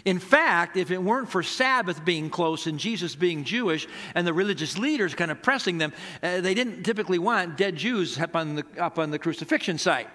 In 0.05 0.19
fact, 0.19 0.77
if 0.77 0.91
it 0.91 1.03
weren't 1.03 1.29
for 1.29 1.43
Sabbath 1.43 2.05
being 2.05 2.31
close 2.31 2.67
and 2.67 2.79
Jesus 2.79 3.17
being 3.17 3.45
Jewish 3.45 3.89
and 4.15 4.27
the 4.27 4.33
religious 4.33 4.79
leaders 4.79 5.15
kind 5.15 5.31
of 5.31 5.43
pressing 5.43 5.79
them, 5.79 5.93
uh, 6.23 6.41
they 6.41 6.55
didn't 6.55 6.85
typically 6.85 7.19
want 7.19 7.57
dead 7.57 7.77
Jews 7.77 8.19
up 8.19 8.37
on 8.37 8.57
the, 8.57 8.65
up 8.79 8.99
on 8.99 9.11
the 9.11 9.19
crucifixion 9.19 9.79
site. 9.79 10.09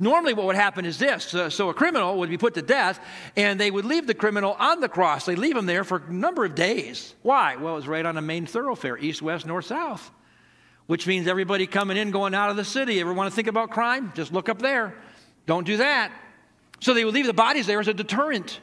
Normally, 0.00 0.34
what 0.34 0.46
would 0.46 0.56
happen 0.56 0.84
is 0.84 0.98
this 0.98 1.34
uh, 1.34 1.48
so 1.50 1.68
a 1.68 1.74
criminal 1.74 2.18
would 2.18 2.28
be 2.28 2.36
put 2.36 2.54
to 2.54 2.62
death, 2.62 2.98
and 3.36 3.60
they 3.60 3.70
would 3.70 3.84
leave 3.84 4.06
the 4.06 4.14
criminal 4.14 4.56
on 4.58 4.80
the 4.80 4.88
cross. 4.88 5.24
They 5.24 5.36
leave 5.36 5.56
him 5.56 5.66
there 5.66 5.84
for 5.84 6.02
a 6.06 6.12
number 6.12 6.44
of 6.44 6.54
days. 6.54 7.14
Why? 7.22 7.56
Well, 7.56 7.74
it 7.74 7.76
was 7.76 7.88
right 7.88 8.04
on 8.04 8.16
a 8.16 8.22
main 8.22 8.46
thoroughfare 8.46 8.98
east, 8.98 9.22
west, 9.22 9.46
north, 9.46 9.66
south, 9.66 10.10
which 10.86 11.06
means 11.06 11.28
everybody 11.28 11.66
coming 11.66 11.96
in, 11.96 12.10
going 12.10 12.34
out 12.34 12.50
of 12.50 12.56
the 12.56 12.64
city. 12.64 13.00
Ever 13.00 13.12
want 13.12 13.30
to 13.30 13.36
think 13.36 13.48
about 13.48 13.70
crime? 13.70 14.12
Just 14.16 14.32
look 14.32 14.48
up 14.48 14.60
there. 14.60 14.94
Don't 15.46 15.64
do 15.64 15.76
that. 15.76 16.10
So 16.80 16.92
they 16.92 17.04
would 17.04 17.14
leave 17.14 17.26
the 17.26 17.32
bodies 17.32 17.66
there 17.66 17.78
as 17.78 17.88
a 17.88 17.94
deterrent. 17.94 18.60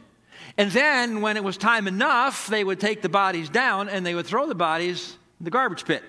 And 0.58 0.70
then, 0.72 1.22
when 1.22 1.38
it 1.38 1.44
was 1.44 1.56
time 1.56 1.88
enough, 1.88 2.48
they 2.48 2.64
would 2.64 2.80
take 2.80 3.02
the 3.02 3.10
bodies 3.10 3.48
down 3.48 3.88
and 3.88 4.06
they 4.06 4.14
would 4.14 4.26
throw 4.26 4.48
the 4.48 4.56
bodies 4.56 5.18
in 5.40 5.46
the 5.46 5.52
garbage 5.52 5.86
pit. 5.86 6.04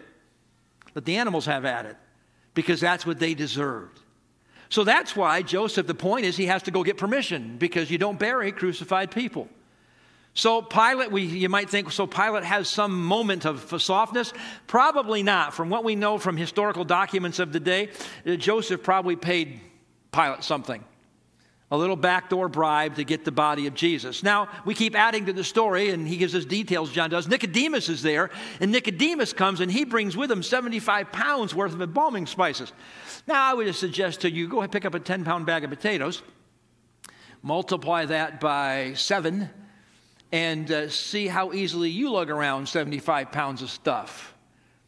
Let 0.94 1.04
the 1.04 1.16
animals 1.16 1.46
have 1.46 1.64
at 1.64 1.86
it, 1.86 1.96
because 2.54 2.80
that's 2.80 3.06
what 3.06 3.18
they 3.18 3.34
deserved. 3.34 4.01
So 4.72 4.84
that's 4.84 5.14
why 5.14 5.42
Joseph, 5.42 5.86
the 5.86 5.94
point 5.94 6.24
is, 6.24 6.34
he 6.34 6.46
has 6.46 6.62
to 6.62 6.70
go 6.70 6.82
get 6.82 6.96
permission, 6.96 7.58
because 7.58 7.90
you 7.90 7.98
don't 7.98 8.18
bury 8.18 8.50
crucified 8.52 9.10
people. 9.10 9.50
So 10.32 10.62
Pilate, 10.62 11.12
we, 11.12 11.24
you 11.24 11.50
might 11.50 11.68
think, 11.68 11.92
so 11.92 12.06
Pilate 12.06 12.42
has 12.42 12.70
some 12.70 13.04
moment 13.04 13.44
of 13.44 13.82
softness? 13.82 14.32
Probably 14.66 15.22
not. 15.22 15.52
From 15.52 15.68
what 15.68 15.84
we 15.84 15.94
know 15.94 16.16
from 16.16 16.38
historical 16.38 16.84
documents 16.86 17.38
of 17.38 17.52
the 17.52 17.60
day, 17.60 17.90
uh, 18.26 18.36
Joseph 18.36 18.82
probably 18.82 19.14
paid 19.14 19.60
Pilate 20.10 20.42
something 20.42 20.82
a 21.72 21.76
little 21.76 21.96
backdoor 21.96 22.50
bribe 22.50 22.96
to 22.96 23.02
get 23.02 23.24
the 23.24 23.32
body 23.32 23.66
of 23.66 23.72
Jesus. 23.72 24.22
Now, 24.22 24.48
we 24.66 24.74
keep 24.74 24.94
adding 24.94 25.24
to 25.24 25.32
the 25.32 25.42
story, 25.42 25.88
and 25.88 26.06
he 26.06 26.18
gives 26.18 26.34
us 26.34 26.44
details, 26.44 26.92
John 26.92 27.08
does. 27.08 27.26
Nicodemus 27.26 27.88
is 27.88 28.02
there, 28.02 28.28
and 28.60 28.70
Nicodemus 28.70 29.32
comes 29.32 29.60
and 29.60 29.72
he 29.72 29.84
brings 29.84 30.14
with 30.14 30.30
him 30.30 30.42
75 30.42 31.10
pounds 31.10 31.54
worth 31.54 31.72
of 31.72 31.80
embalming 31.80 32.26
spices. 32.26 32.74
Now, 33.26 33.42
I 33.42 33.54
would 33.54 33.74
suggest 33.74 34.20
to 34.20 34.30
you 34.30 34.48
go 34.48 34.58
ahead 34.58 34.70
pick 34.70 34.84
up 34.84 34.94
a 34.94 35.00
10 35.00 35.24
pound 35.24 35.46
bag 35.46 35.64
of 35.64 35.70
potatoes, 35.70 36.20
multiply 37.40 38.04
that 38.04 38.38
by 38.38 38.92
seven, 38.92 39.48
and 40.30 40.70
uh, 40.70 40.90
see 40.90 41.26
how 41.26 41.54
easily 41.54 41.88
you 41.88 42.12
lug 42.12 42.28
around 42.28 42.68
75 42.68 43.32
pounds 43.32 43.62
of 43.62 43.70
stuff. 43.70 44.31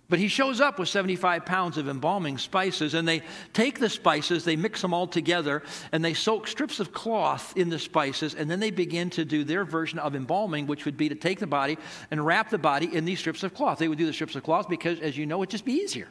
But 0.08 0.18
he 0.18 0.28
shows 0.28 0.60
up 0.60 0.78
with 0.78 0.90
75 0.90 1.46
pounds 1.46 1.78
of 1.78 1.88
embalming 1.88 2.36
spices, 2.36 2.92
and 2.92 3.08
they 3.08 3.22
take 3.54 3.78
the 3.78 3.88
spices, 3.88 4.44
they 4.44 4.56
mix 4.56 4.82
them 4.82 4.92
all 4.92 5.06
together, 5.06 5.62
and 5.92 6.04
they 6.04 6.12
soak 6.12 6.46
strips 6.46 6.78
of 6.78 6.92
cloth 6.92 7.56
in 7.56 7.70
the 7.70 7.78
spices, 7.78 8.34
and 8.34 8.50
then 8.50 8.60
they 8.60 8.70
begin 8.70 9.08
to 9.10 9.24
do 9.24 9.44
their 9.44 9.64
version 9.64 9.98
of 9.98 10.14
embalming, 10.14 10.66
which 10.66 10.84
would 10.84 10.98
be 10.98 11.08
to 11.08 11.14
take 11.14 11.38
the 11.40 11.46
body 11.46 11.78
and 12.10 12.24
wrap 12.24 12.50
the 12.50 12.58
body 12.58 12.94
in 12.94 13.06
these 13.06 13.18
strips 13.18 13.42
of 13.42 13.54
cloth. 13.54 13.78
They 13.78 13.88
would 13.88 13.98
do 13.98 14.06
the 14.06 14.12
strips 14.12 14.36
of 14.36 14.42
cloth 14.42 14.68
because, 14.68 15.00
as 15.00 15.16
you 15.16 15.24
know, 15.24 15.42
it'd 15.42 15.50
just 15.50 15.64
be 15.64 15.72
easier. 15.72 16.08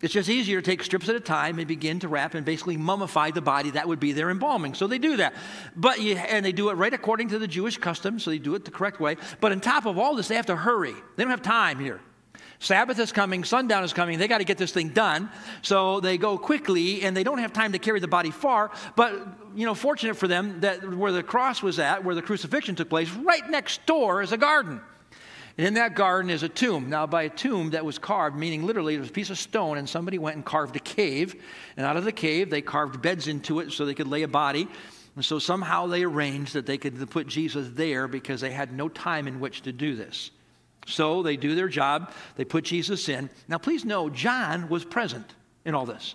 It's 0.00 0.12
just 0.12 0.28
easier 0.28 0.60
to 0.60 0.64
take 0.64 0.82
strips 0.84 1.08
at 1.08 1.16
a 1.16 1.20
time 1.20 1.58
and 1.58 1.66
begin 1.66 1.98
to 2.00 2.08
wrap 2.08 2.34
and 2.34 2.44
basically 2.44 2.76
mummify 2.76 3.32
the 3.32 3.40
body. 3.40 3.70
That 3.70 3.88
would 3.88 4.00
be 4.00 4.12
their 4.12 4.28
embalming. 4.30 4.74
So 4.74 4.86
they 4.86 4.98
do 4.98 5.16
that. 5.16 5.34
But 5.74 6.00
you, 6.00 6.16
and 6.16 6.44
they 6.44 6.52
do 6.52 6.68
it 6.68 6.74
right 6.74 6.92
according 6.92 7.30
to 7.30 7.38
the 7.38 7.48
Jewish 7.48 7.78
custom, 7.78 8.18
so 8.20 8.30
they 8.30 8.38
do 8.38 8.54
it 8.54 8.64
the 8.64 8.70
correct 8.70 9.00
way. 9.00 9.16
But 9.40 9.52
on 9.52 9.60
top 9.60 9.86
of 9.86 9.98
all 9.98 10.14
this, 10.14 10.28
they 10.28 10.36
have 10.36 10.46
to 10.46 10.56
hurry. 10.56 10.94
They 11.16 11.24
don't 11.24 11.30
have 11.30 11.42
time 11.42 11.78
here. 11.78 12.00
Sabbath 12.58 12.98
is 12.98 13.12
coming, 13.12 13.44
sundown 13.44 13.84
is 13.84 13.92
coming, 13.92 14.18
they 14.18 14.28
got 14.28 14.38
to 14.38 14.44
get 14.44 14.58
this 14.58 14.72
thing 14.72 14.90
done. 14.90 15.28
So 15.62 16.00
they 16.00 16.18
go 16.18 16.38
quickly 16.38 17.02
and 17.02 17.16
they 17.16 17.24
don't 17.24 17.38
have 17.38 17.52
time 17.52 17.72
to 17.72 17.78
carry 17.78 18.00
the 18.00 18.08
body 18.08 18.30
far. 18.30 18.70
But, 18.96 19.12
you 19.54 19.66
know, 19.66 19.74
fortunate 19.74 20.16
for 20.16 20.28
them 20.28 20.60
that 20.60 20.88
where 20.88 21.12
the 21.12 21.22
cross 21.22 21.62
was 21.62 21.78
at, 21.78 22.04
where 22.04 22.14
the 22.14 22.22
crucifixion 22.22 22.74
took 22.74 22.88
place, 22.88 23.10
right 23.10 23.48
next 23.50 23.84
door 23.86 24.22
is 24.22 24.32
a 24.32 24.38
garden. 24.38 24.80
And 25.56 25.66
in 25.66 25.74
that 25.74 25.94
garden 25.94 26.30
is 26.30 26.42
a 26.42 26.48
tomb. 26.48 26.90
Now, 26.90 27.06
by 27.06 27.24
a 27.24 27.28
tomb 27.28 27.70
that 27.70 27.84
was 27.84 27.98
carved, 27.98 28.36
meaning 28.36 28.64
literally 28.64 28.96
it 28.96 28.98
was 28.98 29.10
a 29.10 29.12
piece 29.12 29.30
of 29.30 29.38
stone, 29.38 29.78
and 29.78 29.88
somebody 29.88 30.18
went 30.18 30.34
and 30.34 30.44
carved 30.44 30.74
a 30.74 30.80
cave. 30.80 31.40
And 31.76 31.86
out 31.86 31.96
of 31.96 32.04
the 32.04 32.12
cave, 32.12 32.50
they 32.50 32.60
carved 32.60 33.00
beds 33.00 33.28
into 33.28 33.60
it 33.60 33.70
so 33.70 33.86
they 33.86 33.94
could 33.94 34.08
lay 34.08 34.22
a 34.22 34.28
body. 34.28 34.66
And 35.14 35.24
so 35.24 35.38
somehow 35.38 35.86
they 35.86 36.02
arranged 36.02 36.54
that 36.54 36.66
they 36.66 36.76
could 36.76 37.08
put 37.08 37.28
Jesus 37.28 37.68
there 37.72 38.08
because 38.08 38.40
they 38.40 38.50
had 38.50 38.72
no 38.72 38.88
time 38.88 39.28
in 39.28 39.38
which 39.38 39.62
to 39.62 39.72
do 39.72 39.94
this. 39.94 40.32
So 40.86 41.22
they 41.22 41.36
do 41.36 41.54
their 41.54 41.68
job, 41.68 42.12
they 42.36 42.44
put 42.44 42.64
Jesus 42.64 43.08
in. 43.08 43.30
Now, 43.48 43.58
please 43.58 43.84
know, 43.84 44.10
John 44.10 44.68
was 44.68 44.84
present 44.84 45.34
in 45.64 45.74
all 45.74 45.86
this. 45.86 46.14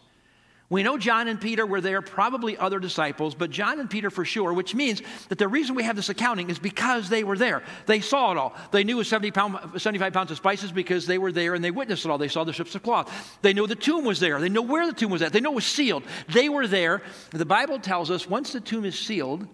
We 0.69 0.84
know 0.84 0.99
John 0.99 1.27
and 1.27 1.41
Peter 1.41 1.65
were 1.65 1.82
there, 1.82 1.99
probably 2.03 2.55
other 2.55 2.79
disciples, 2.79 3.34
but 3.34 3.49
John 3.49 3.79
and 3.79 3.89
Peter 3.89 4.12
for 4.12 4.23
sure, 4.23 4.53
which 4.53 4.75
means 4.75 5.01
that 5.29 5.39
the 5.39 5.47
reason 5.47 5.73
we 5.73 5.82
have 5.82 5.95
this 5.95 6.10
accounting 6.10 6.51
is 6.51 6.60
because 6.60 7.10
they 7.10 7.23
were 7.23 7.38
there. 7.38 7.63
They 7.88 8.01
saw 8.01 8.32
it 8.32 8.38
all. 8.38 8.55
They 8.71 8.84
knew 8.84 8.97
it 8.97 8.99
was 8.99 9.08
70 9.08 9.32
pound, 9.32 9.82
75 9.82 10.13
pounds 10.13 10.29
of 10.29 10.38
spices 10.38 10.71
because 10.71 11.08
they 11.08 11.17
were 11.17 11.32
there 11.32 11.55
and 11.55 11.63
they 11.63 11.71
witnessed 11.71 12.05
it 12.05 12.12
all. 12.12 12.19
They 12.19 12.27
saw 12.27 12.43
the 12.43 12.53
strips 12.53 12.75
of 12.75 12.84
cloth. 12.84 13.39
They 13.41 13.53
knew 13.53 13.65
the 13.65 13.75
tomb 13.75 14.05
was 14.05 14.19
there. 14.19 14.39
They 14.39 14.49
know 14.49 14.62
where 14.62 14.86
the 14.86 14.93
tomb 14.93 15.10
was 15.10 15.23
at. 15.23 15.34
They 15.34 15.41
know 15.41 15.53
it 15.53 15.55
was 15.55 15.65
sealed. 15.65 16.03
They 16.27 16.49
were 16.49 16.67
there. 16.67 17.01
The 17.32 17.45
Bible 17.45 17.79
tells 17.79 18.12
us 18.12 18.29
once 18.29 18.53
the 18.53 18.62
tomb 18.62 18.86
is 18.86 18.97
sealed, 18.97 19.47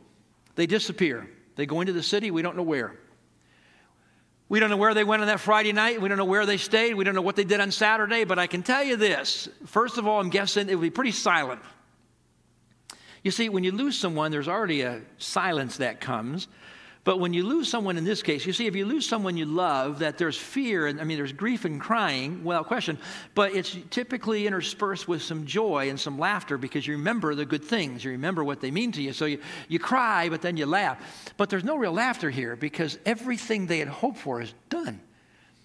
they 0.56 0.66
disappear. 0.66 1.30
They 1.56 1.66
go 1.66 1.80
into 1.80 1.94
the 1.94 2.04
city, 2.04 2.30
we 2.30 2.42
don't 2.42 2.58
know 2.58 2.64
where. 2.64 2.94
We 4.48 4.60
don't 4.60 4.70
know 4.70 4.78
where 4.78 4.94
they 4.94 5.04
went 5.04 5.22
on 5.22 5.28
that 5.28 5.40
Friday 5.40 5.74
night. 5.74 6.02
We 6.02 6.08
don't 6.08 6.18
know 6.18 6.26
where 6.26 6.46
they 6.46 6.58
stayed. 6.58 6.94
We 6.94 7.04
don't 7.04 7.16
know 7.16 7.22
what 7.22 7.36
they 7.36 7.44
did 7.44 7.60
on 7.60 7.72
Saturday. 7.72 8.26
But 8.26 8.38
I 8.38 8.48
can 8.48 8.62
tell 8.62 8.84
you 8.84 8.96
this 8.96 9.50
first 9.66 9.98
of 9.98 10.08
all, 10.08 10.20
I'm 10.20 10.30
guessing 10.30 10.70
it 10.70 10.76
would 10.76 10.82
be 10.82 10.90
pretty 10.90 11.12
silent. 11.12 11.62
You 13.24 13.32
see, 13.32 13.50
when 13.50 13.64
you 13.64 13.72
lose 13.72 13.98
someone, 13.98 14.30
there's 14.30 14.48
already 14.48 14.82
a 14.82 15.02
silence 15.18 15.78
that 15.78 16.00
comes. 16.00 16.48
But 17.06 17.20
when 17.20 17.36
you 17.36 17.44
lose 17.44 17.70
someone 17.70 17.98
in 17.98 18.04
this 18.04 18.24
case, 18.24 18.48
you 18.48 18.52
see, 18.52 18.66
if 18.66 18.76
you 18.76 18.84
lose 18.84 19.08
someone 19.08 19.38
you 19.38 19.46
love, 19.46 20.00
that 20.00 20.18
there's 20.18 20.36
fear, 20.36 20.88
and 20.88 21.00
I 21.00 21.04
mean, 21.04 21.18
there's 21.18 21.32
grief 21.32 21.64
and 21.64 21.80
crying, 21.80 22.44
without 22.44 22.66
question, 22.66 22.98
but 23.36 23.54
it's 23.54 23.78
typically 23.92 24.48
interspersed 24.48 25.08
with 25.08 25.22
some 25.22 25.46
joy 25.46 25.92
and 25.92 26.00
some 26.00 26.18
laughter 26.18 26.58
because 26.58 26.88
you 26.88 26.96
remember 26.96 27.36
the 27.36 27.46
good 27.46 27.64
things. 27.64 28.04
You 28.04 28.12
remember 28.12 28.44
what 28.44 28.60
they 28.60 28.72
mean 28.72 28.92
to 28.94 29.04
you. 29.04 29.14
So 29.14 29.26
you, 29.26 29.40
you 29.68 29.78
cry, 29.78 30.30
but 30.30 30.42
then 30.42 30.58
you 30.58 30.66
laugh. 30.66 31.00
But 31.38 31.52
there's 31.52 31.64
no 31.64 31.78
real 31.78 31.94
laughter 31.94 32.32
here 32.32 32.56
because 32.56 32.98
everything 33.06 33.68
they 33.68 33.78
had 33.78 33.88
hoped 33.88 34.18
for 34.18 34.42
is 34.42 34.52
done. 34.70 35.00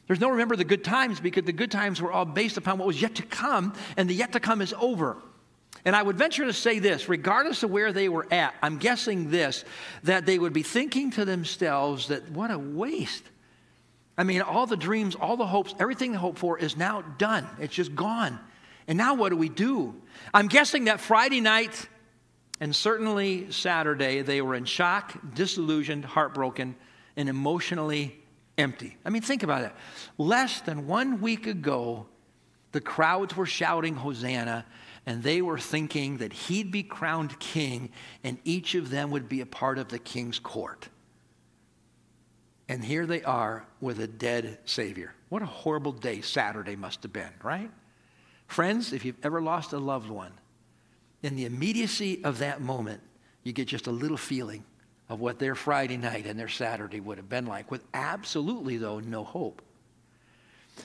There's 0.08 0.20
no 0.20 0.28
remember 0.28 0.56
the 0.56 0.64
good 0.64 0.84
times 0.84 1.20
because 1.20 1.44
the 1.44 1.52
good 1.52 1.70
times 1.70 2.02
were 2.02 2.12
all 2.12 2.26
based 2.26 2.58
upon 2.58 2.76
what 2.76 2.86
was 2.86 3.00
yet 3.00 3.14
to 3.14 3.22
come, 3.22 3.72
and 3.96 4.10
the 4.10 4.14
yet 4.14 4.32
to 4.32 4.40
come 4.40 4.60
is 4.60 4.74
over. 4.78 5.16
And 5.84 5.96
I 5.96 6.02
would 6.02 6.18
venture 6.18 6.44
to 6.44 6.52
say 6.52 6.78
this, 6.78 7.08
regardless 7.08 7.62
of 7.62 7.70
where 7.70 7.92
they 7.92 8.08
were 8.08 8.26
at, 8.30 8.54
I'm 8.62 8.78
guessing 8.78 9.30
this, 9.30 9.64
that 10.02 10.26
they 10.26 10.38
would 10.38 10.52
be 10.52 10.62
thinking 10.62 11.10
to 11.12 11.24
themselves 11.24 12.08
that 12.08 12.30
what 12.30 12.50
a 12.50 12.58
waste. 12.58 13.24
I 14.18 14.24
mean, 14.24 14.42
all 14.42 14.66
the 14.66 14.76
dreams, 14.76 15.14
all 15.14 15.36
the 15.36 15.46
hopes, 15.46 15.74
everything 15.78 16.12
they 16.12 16.18
hoped 16.18 16.38
for 16.38 16.58
is 16.58 16.76
now 16.76 17.00
done. 17.00 17.48
It's 17.58 17.74
just 17.74 17.94
gone. 17.94 18.38
And 18.86 18.98
now 18.98 19.14
what 19.14 19.30
do 19.30 19.36
we 19.36 19.48
do? 19.48 19.94
I'm 20.34 20.48
guessing 20.48 20.84
that 20.84 21.00
Friday 21.00 21.40
night 21.40 21.88
and 22.60 22.76
certainly 22.76 23.50
Saturday, 23.50 24.20
they 24.20 24.42
were 24.42 24.54
in 24.54 24.66
shock, 24.66 25.18
disillusioned, 25.34 26.04
heartbroken, 26.04 26.76
and 27.16 27.28
emotionally 27.28 28.20
empty. 28.58 28.98
I 29.04 29.08
mean, 29.08 29.22
think 29.22 29.42
about 29.42 29.64
it. 29.64 29.72
Less 30.18 30.60
than 30.60 30.86
one 30.86 31.22
week 31.22 31.46
ago, 31.46 32.06
the 32.72 32.80
crowds 32.82 33.34
were 33.34 33.46
shouting 33.46 33.94
Hosanna 33.94 34.66
and 35.10 35.24
they 35.24 35.42
were 35.42 35.58
thinking 35.58 36.18
that 36.18 36.32
he'd 36.32 36.70
be 36.70 36.84
crowned 36.84 37.36
king 37.40 37.90
and 38.22 38.38
each 38.44 38.76
of 38.76 38.90
them 38.90 39.10
would 39.10 39.28
be 39.28 39.40
a 39.40 39.46
part 39.46 39.76
of 39.76 39.88
the 39.88 39.98
king's 39.98 40.38
court. 40.38 40.88
And 42.68 42.84
here 42.84 43.06
they 43.06 43.20
are 43.24 43.66
with 43.80 43.98
a 43.98 44.06
dead 44.06 44.60
Savior. 44.66 45.12
What 45.28 45.42
a 45.42 45.46
horrible 45.46 45.90
day 45.90 46.20
Saturday 46.20 46.76
must 46.76 47.02
have 47.02 47.12
been, 47.12 47.32
right? 47.42 47.72
Friends, 48.46 48.92
if 48.92 49.04
you've 49.04 49.18
ever 49.24 49.42
lost 49.42 49.72
a 49.72 49.80
loved 49.80 50.08
one, 50.08 50.30
in 51.24 51.34
the 51.34 51.44
immediacy 51.44 52.22
of 52.22 52.38
that 52.38 52.60
moment, 52.60 53.00
you 53.42 53.52
get 53.52 53.66
just 53.66 53.88
a 53.88 53.92
little 53.92 54.16
feeling 54.16 54.62
of 55.08 55.18
what 55.18 55.40
their 55.40 55.56
Friday 55.56 55.96
night 55.96 56.24
and 56.24 56.38
their 56.38 56.46
Saturday 56.46 57.00
would 57.00 57.18
have 57.18 57.28
been 57.28 57.46
like, 57.46 57.68
with 57.68 57.82
absolutely, 57.94 58.76
though, 58.76 59.00
no 59.00 59.24
hope. 59.24 59.60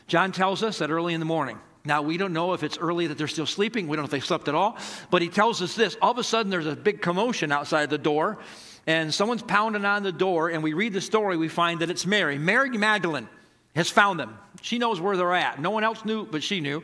John 0.08 0.32
tells 0.32 0.64
us 0.64 0.80
that 0.80 0.90
early 0.90 1.14
in 1.14 1.20
the 1.20 1.28
morning, 1.28 1.60
now, 1.86 2.02
we 2.02 2.18
don't 2.18 2.34
know 2.34 2.54
if 2.54 2.64
it's 2.64 2.78
early 2.78 3.08
that 3.08 3.18
they're 3.18 3.28
still 3.28 3.46
sleeping. 3.46 3.88
We 3.88 3.96
don't 3.96 4.04
know 4.04 4.08
if 4.08 4.12
they 4.12 4.20
slept 4.20 4.48
at 4.48 4.56
all. 4.56 4.78
But 5.12 5.22
he 5.22 5.30
tells 5.30 5.62
us 5.62 5.76
this 5.76 5.96
all 6.02 6.12
of 6.12 6.18
a 6.18 6.24
sudden, 6.24 6.50
there's 6.50 6.66
a 6.66 6.76
big 6.76 7.02
commotion 7.02 7.52
outside 7.52 7.90
the 7.90 7.98
door, 7.98 8.40
and 8.88 9.14
someone's 9.14 9.44
pounding 9.44 9.86
on 9.86 10.04
the 10.04 10.12
door. 10.12 10.50
And 10.50 10.64
we 10.64 10.74
read 10.74 10.94
the 10.94 11.02
story, 11.02 11.38
we 11.38 11.48
find 11.48 11.82
that 11.82 11.90
it's 11.90 12.06
Mary. 12.06 12.38
Mary 12.38 12.70
Magdalene 12.70 13.30
has 13.76 13.90
found 13.90 14.20
them. 14.20 14.38
She 14.62 14.80
knows 14.80 15.00
where 15.00 15.16
they're 15.16 15.36
at. 15.36 15.60
No 15.60 15.70
one 15.70 15.84
else 15.84 16.04
knew, 16.06 16.26
but 16.26 16.44
she 16.44 16.60
knew. 16.60 16.84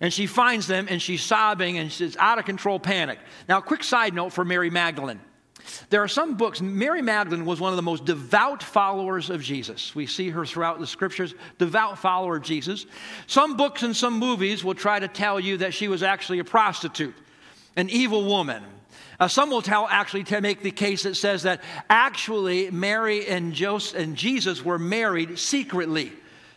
And 0.00 0.12
she 0.12 0.26
finds 0.26 0.66
them, 0.66 0.86
and 0.90 1.00
she's 1.00 1.22
sobbing, 1.22 1.78
and 1.78 1.90
she's 1.90 2.16
out 2.18 2.38
of 2.38 2.44
control 2.44 2.78
panic. 2.78 3.18
Now, 3.48 3.60
quick 3.60 3.82
side 3.82 4.14
note 4.14 4.32
for 4.32 4.44
Mary 4.44 4.70
Magdalene. 4.70 5.20
There 5.90 6.02
are 6.02 6.08
some 6.08 6.36
books. 6.36 6.60
Mary 6.60 7.02
Magdalene 7.02 7.44
was 7.44 7.60
one 7.60 7.72
of 7.72 7.76
the 7.76 7.82
most 7.82 8.04
devout 8.04 8.62
followers 8.62 9.30
of 9.30 9.42
Jesus. 9.42 9.94
We 9.94 10.06
see 10.06 10.30
her 10.30 10.46
throughout 10.46 10.78
the 10.80 10.86
scriptures, 10.86 11.34
devout 11.58 11.98
follower 11.98 12.36
of 12.36 12.42
Jesus. 12.42 12.86
Some 13.26 13.56
books 13.56 13.82
and 13.82 13.94
some 13.94 14.18
movies 14.18 14.64
will 14.64 14.74
try 14.74 14.98
to 14.98 15.08
tell 15.08 15.40
you 15.40 15.58
that 15.58 15.74
she 15.74 15.88
was 15.88 16.02
actually 16.02 16.38
a 16.38 16.44
prostitute, 16.44 17.14
an 17.76 17.90
evil 17.90 18.24
woman. 18.24 18.62
Uh, 19.18 19.28
some 19.28 19.50
will 19.50 19.62
tell 19.62 19.86
actually 19.88 20.24
to 20.24 20.40
make 20.40 20.62
the 20.62 20.70
case 20.70 21.04
that 21.04 21.16
says 21.16 21.44
that 21.44 21.62
actually 21.88 22.70
Mary 22.70 23.26
and 23.26 23.52
Joseph 23.52 23.98
and 23.98 24.16
Jesus 24.16 24.64
were 24.64 24.78
married 24.78 25.38
secretly. 25.38 26.12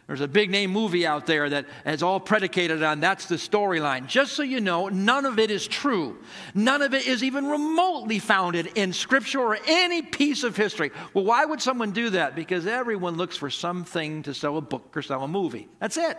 There's 0.10 0.22
a 0.22 0.28
big 0.28 0.50
name 0.50 0.72
movie 0.72 1.06
out 1.06 1.28
there 1.28 1.52
that 1.52 1.68
is 1.86 2.02
all 2.02 2.20
predicated 2.20 2.82
on 2.82 3.00
that's 3.00 3.28
the 3.28 3.36
storyline. 3.36 4.08
Just 4.08 4.34
so 4.34 4.42
you 4.42 4.60
know, 4.60 4.88
none 4.90 5.28
of 5.28 5.38
it 5.38 5.52
is 5.52 5.68
true. 5.68 6.18
None 6.56 6.82
of 6.82 6.96
it 6.96 7.06
is 7.06 7.24
even 7.24 7.46
remotely 7.46 8.18
founded 8.18 8.72
in 8.74 8.92
Scripture 8.92 9.40
or 9.40 9.60
any 9.68 10.02
piece 10.02 10.44
of 10.44 10.58
history. 10.58 10.90
Well, 11.14 11.26
why 11.26 11.46
would 11.46 11.62
someone 11.62 11.92
do 11.92 12.10
that? 12.10 12.36
Because 12.36 12.66
everyone 12.66 13.18
looks 13.18 13.38
for 13.38 13.52
something 13.52 14.24
to 14.24 14.34
sell 14.34 14.58
a 14.58 14.62
book 14.62 14.98
or 14.98 15.04
sell 15.04 15.24
a 15.24 15.28
movie. 15.28 15.70
That's 15.78 15.98
it. 15.98 16.18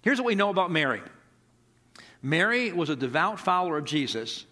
Here's 0.00 0.18
what 0.18 0.26
we 0.26 0.34
know 0.34 0.48
about 0.48 0.70
Mary 0.70 1.02
Mary 2.22 2.72
was 2.72 2.88
a 2.88 2.96
devout 2.96 3.38
follower 3.38 3.76
of 3.76 3.84
Jesus. 3.84 4.46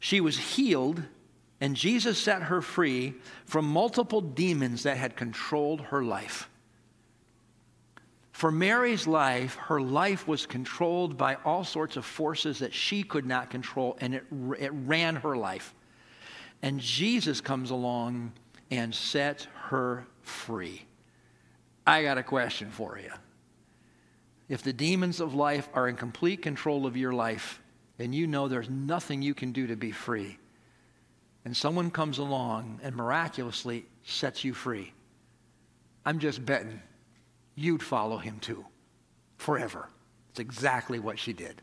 She 0.00 0.20
was 0.20 0.36
healed, 0.36 1.00
and 1.60 1.76
Jesus 1.76 2.18
set 2.18 2.42
her 2.42 2.62
free 2.62 3.14
from 3.44 3.64
multiple 3.64 4.20
demons 4.20 4.82
that 4.82 4.96
had 4.96 5.14
controlled 5.14 5.82
her 5.82 6.02
life. 6.02 6.48
For 8.42 8.50
Mary's 8.50 9.06
life, 9.06 9.54
her 9.54 9.80
life 9.80 10.26
was 10.26 10.46
controlled 10.46 11.16
by 11.16 11.36
all 11.44 11.62
sorts 11.62 11.96
of 11.96 12.04
forces 12.04 12.58
that 12.58 12.74
she 12.74 13.04
could 13.04 13.24
not 13.24 13.50
control, 13.50 13.96
and 14.00 14.16
it, 14.16 14.24
it 14.58 14.72
ran 14.72 15.14
her 15.14 15.36
life. 15.36 15.72
And 16.60 16.80
Jesus 16.80 17.40
comes 17.40 17.70
along 17.70 18.32
and 18.68 18.92
sets 18.92 19.46
her 19.68 20.08
free. 20.22 20.84
I 21.86 22.02
got 22.02 22.18
a 22.18 22.24
question 22.24 22.72
for 22.72 22.98
you. 22.98 23.12
If 24.48 24.64
the 24.64 24.72
demons 24.72 25.20
of 25.20 25.36
life 25.36 25.68
are 25.72 25.86
in 25.86 25.94
complete 25.94 26.42
control 26.42 26.84
of 26.84 26.96
your 26.96 27.12
life, 27.12 27.62
and 28.00 28.12
you 28.12 28.26
know 28.26 28.48
there's 28.48 28.68
nothing 28.68 29.22
you 29.22 29.34
can 29.34 29.52
do 29.52 29.68
to 29.68 29.76
be 29.76 29.92
free, 29.92 30.36
and 31.44 31.56
someone 31.56 31.92
comes 31.92 32.18
along 32.18 32.80
and 32.82 32.96
miraculously 32.96 33.86
sets 34.02 34.42
you 34.42 34.52
free, 34.52 34.92
I'm 36.04 36.18
just 36.18 36.44
betting 36.44 36.82
you'd 37.54 37.82
follow 37.82 38.18
him 38.18 38.38
too 38.40 38.64
forever. 39.36 39.88
It's 40.30 40.40
exactly 40.40 40.98
what 40.98 41.18
she 41.18 41.32
did. 41.32 41.60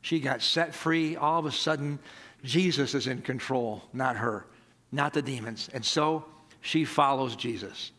She 0.00 0.20
got 0.20 0.42
set 0.42 0.74
free. 0.74 1.16
All 1.16 1.40
of 1.40 1.46
a 1.46 1.52
sudden, 1.52 1.98
Jesus 2.44 2.94
is 2.94 3.06
in 3.06 3.22
control, 3.22 3.82
not 3.92 4.16
her, 4.16 4.46
not 4.92 5.12
the 5.12 5.22
demons. 5.22 5.68
And 5.74 5.84
so 5.84 6.24
she 6.60 6.84
follows 6.84 7.34
Jesus. 7.34 7.90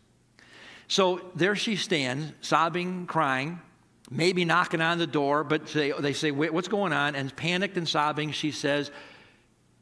So 0.88 1.22
there 1.36 1.56
she 1.56 1.76
stands, 1.76 2.34
sobbing, 2.42 3.06
crying, 3.06 3.60
maybe 4.10 4.46
knocking 4.46 4.82
on 4.82 4.98
the 4.98 5.08
door, 5.08 5.44
but 5.44 5.68
they, 5.68 5.92
they 5.92 6.14
say, 6.14 6.32
What's 6.32 6.68
going 6.68 6.94
on? 6.94 7.16
And 7.16 7.36
panicked 7.36 7.78
and 7.78 7.88
sobbing, 7.88 8.32
she 8.32 8.52
says, 8.52 8.90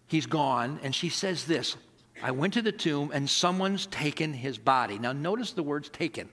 He's 0.08 0.26
gone. 0.26 0.80
And 0.84 0.94
she 0.94 1.10
says 1.10 1.46
this 1.46 1.78
I 2.22 2.32
went 2.32 2.54
to 2.56 2.62
the 2.62 2.72
tomb 2.72 3.12
and 3.14 3.30
someone's 3.30 3.86
taken 3.86 4.34
his 4.34 4.58
body. 4.58 4.98
Now, 4.98 5.14
notice 5.14 5.54
the 5.54 5.64
words 5.64 5.90
taken 5.90 6.30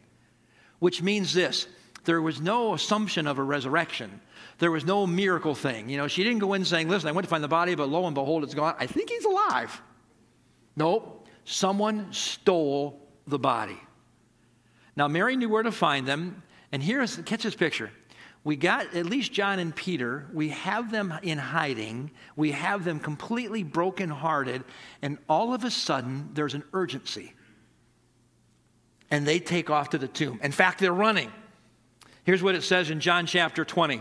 which 0.84 1.00
means 1.00 1.32
this 1.32 1.66
there 2.04 2.20
was 2.20 2.42
no 2.42 2.74
assumption 2.74 3.26
of 3.26 3.38
a 3.38 3.42
resurrection. 3.42 4.20
There 4.58 4.70
was 4.70 4.84
no 4.84 5.06
miracle 5.06 5.54
thing. 5.54 5.88
You 5.88 5.96
know, 5.96 6.08
she 6.08 6.22
didn't 6.22 6.40
go 6.40 6.52
in 6.52 6.66
saying, 6.66 6.90
Listen, 6.90 7.08
I 7.08 7.12
went 7.12 7.24
to 7.24 7.30
find 7.30 7.42
the 7.42 7.48
body, 7.48 7.74
but 7.74 7.88
lo 7.88 8.04
and 8.04 8.14
behold, 8.14 8.44
it's 8.44 8.52
gone. 8.52 8.76
I 8.78 8.86
think 8.86 9.08
he's 9.08 9.24
alive. 9.24 9.80
Nope. 10.76 11.26
Someone 11.46 12.12
stole 12.12 13.00
the 13.26 13.38
body. 13.38 13.80
Now, 14.94 15.08
Mary 15.08 15.36
knew 15.36 15.48
where 15.48 15.62
to 15.62 15.72
find 15.72 16.06
them. 16.06 16.42
And 16.70 16.82
here's, 16.82 17.16
catch 17.16 17.44
this 17.44 17.54
picture. 17.54 17.90
We 18.44 18.56
got 18.56 18.94
at 18.94 19.06
least 19.06 19.32
John 19.32 19.60
and 19.60 19.74
Peter, 19.74 20.26
we 20.34 20.50
have 20.50 20.90
them 20.90 21.14
in 21.22 21.38
hiding, 21.38 22.10
we 22.36 22.50
have 22.50 22.84
them 22.84 23.00
completely 23.00 23.62
brokenhearted, 23.62 24.64
and 25.00 25.16
all 25.30 25.54
of 25.54 25.64
a 25.64 25.70
sudden 25.70 26.28
there's 26.34 26.52
an 26.52 26.64
urgency 26.74 27.32
and 29.10 29.26
they 29.26 29.38
take 29.38 29.70
off 29.70 29.90
to 29.90 29.98
the 29.98 30.08
tomb. 30.08 30.40
In 30.42 30.52
fact, 30.52 30.80
they're 30.80 30.92
running. 30.92 31.30
Here's 32.24 32.42
what 32.42 32.54
it 32.54 32.62
says 32.62 32.90
in 32.90 33.00
John 33.00 33.26
chapter 33.26 33.64
20. 33.64 34.00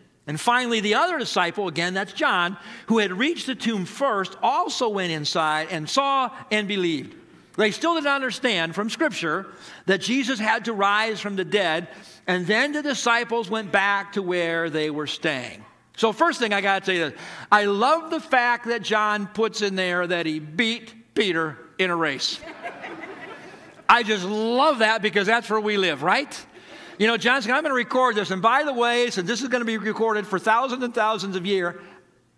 And 0.27 0.39
finally, 0.39 0.79
the 0.81 0.95
other 0.95 1.17
disciple, 1.17 1.67
again, 1.67 1.93
that's 1.93 2.13
John, 2.13 2.57
who 2.87 2.99
had 2.99 3.11
reached 3.11 3.47
the 3.47 3.55
tomb 3.55 3.85
first, 3.85 4.37
also 4.41 4.87
went 4.87 5.11
inside 5.11 5.69
and 5.71 5.89
saw 5.89 6.29
and 6.51 6.67
believed. 6.67 7.15
They 7.57 7.71
still 7.71 7.95
didn't 7.95 8.07
understand 8.07 8.75
from 8.75 8.89
Scripture 8.89 9.47
that 9.87 9.99
Jesus 9.99 10.39
had 10.39 10.65
to 10.65 10.73
rise 10.73 11.19
from 11.19 11.35
the 11.35 11.43
dead, 11.43 11.89
and 12.27 12.47
then 12.47 12.71
the 12.71 12.81
disciples 12.81 13.49
went 13.49 13.71
back 13.71 14.13
to 14.13 14.21
where 14.21 14.69
they 14.69 14.89
were 14.89 15.07
staying. 15.07 15.65
So, 15.97 16.13
first 16.13 16.39
thing 16.39 16.53
I 16.53 16.61
got 16.61 16.83
to 16.83 16.85
tell 16.85 17.09
you, 17.09 17.15
I 17.51 17.65
love 17.65 18.09
the 18.09 18.21
fact 18.21 18.67
that 18.67 18.81
John 18.81 19.27
puts 19.27 19.61
in 19.61 19.75
there 19.75 20.07
that 20.07 20.25
he 20.25 20.39
beat 20.39 21.13
Peter 21.13 21.57
in 21.77 21.89
a 21.89 21.95
race. 21.95 22.39
I 23.89 24.03
just 24.03 24.25
love 24.25 24.79
that 24.79 25.01
because 25.01 25.27
that's 25.27 25.49
where 25.49 25.59
we 25.59 25.75
live, 25.75 26.01
right? 26.01 26.45
You 27.01 27.07
know, 27.07 27.17
John's 27.17 27.47
going, 27.47 27.57
I'm 27.57 27.63
going 27.63 27.71
to 27.71 27.75
record 27.75 28.13
this. 28.15 28.29
And 28.29 28.43
by 28.43 28.63
the 28.63 28.73
way, 28.73 29.09
since 29.09 29.27
this 29.27 29.41
is 29.41 29.47
going 29.47 29.61
to 29.61 29.65
be 29.65 29.79
recorded 29.79 30.27
for 30.27 30.37
thousands 30.37 30.83
and 30.83 30.93
thousands 30.93 31.35
of 31.35 31.47
years, 31.47 31.81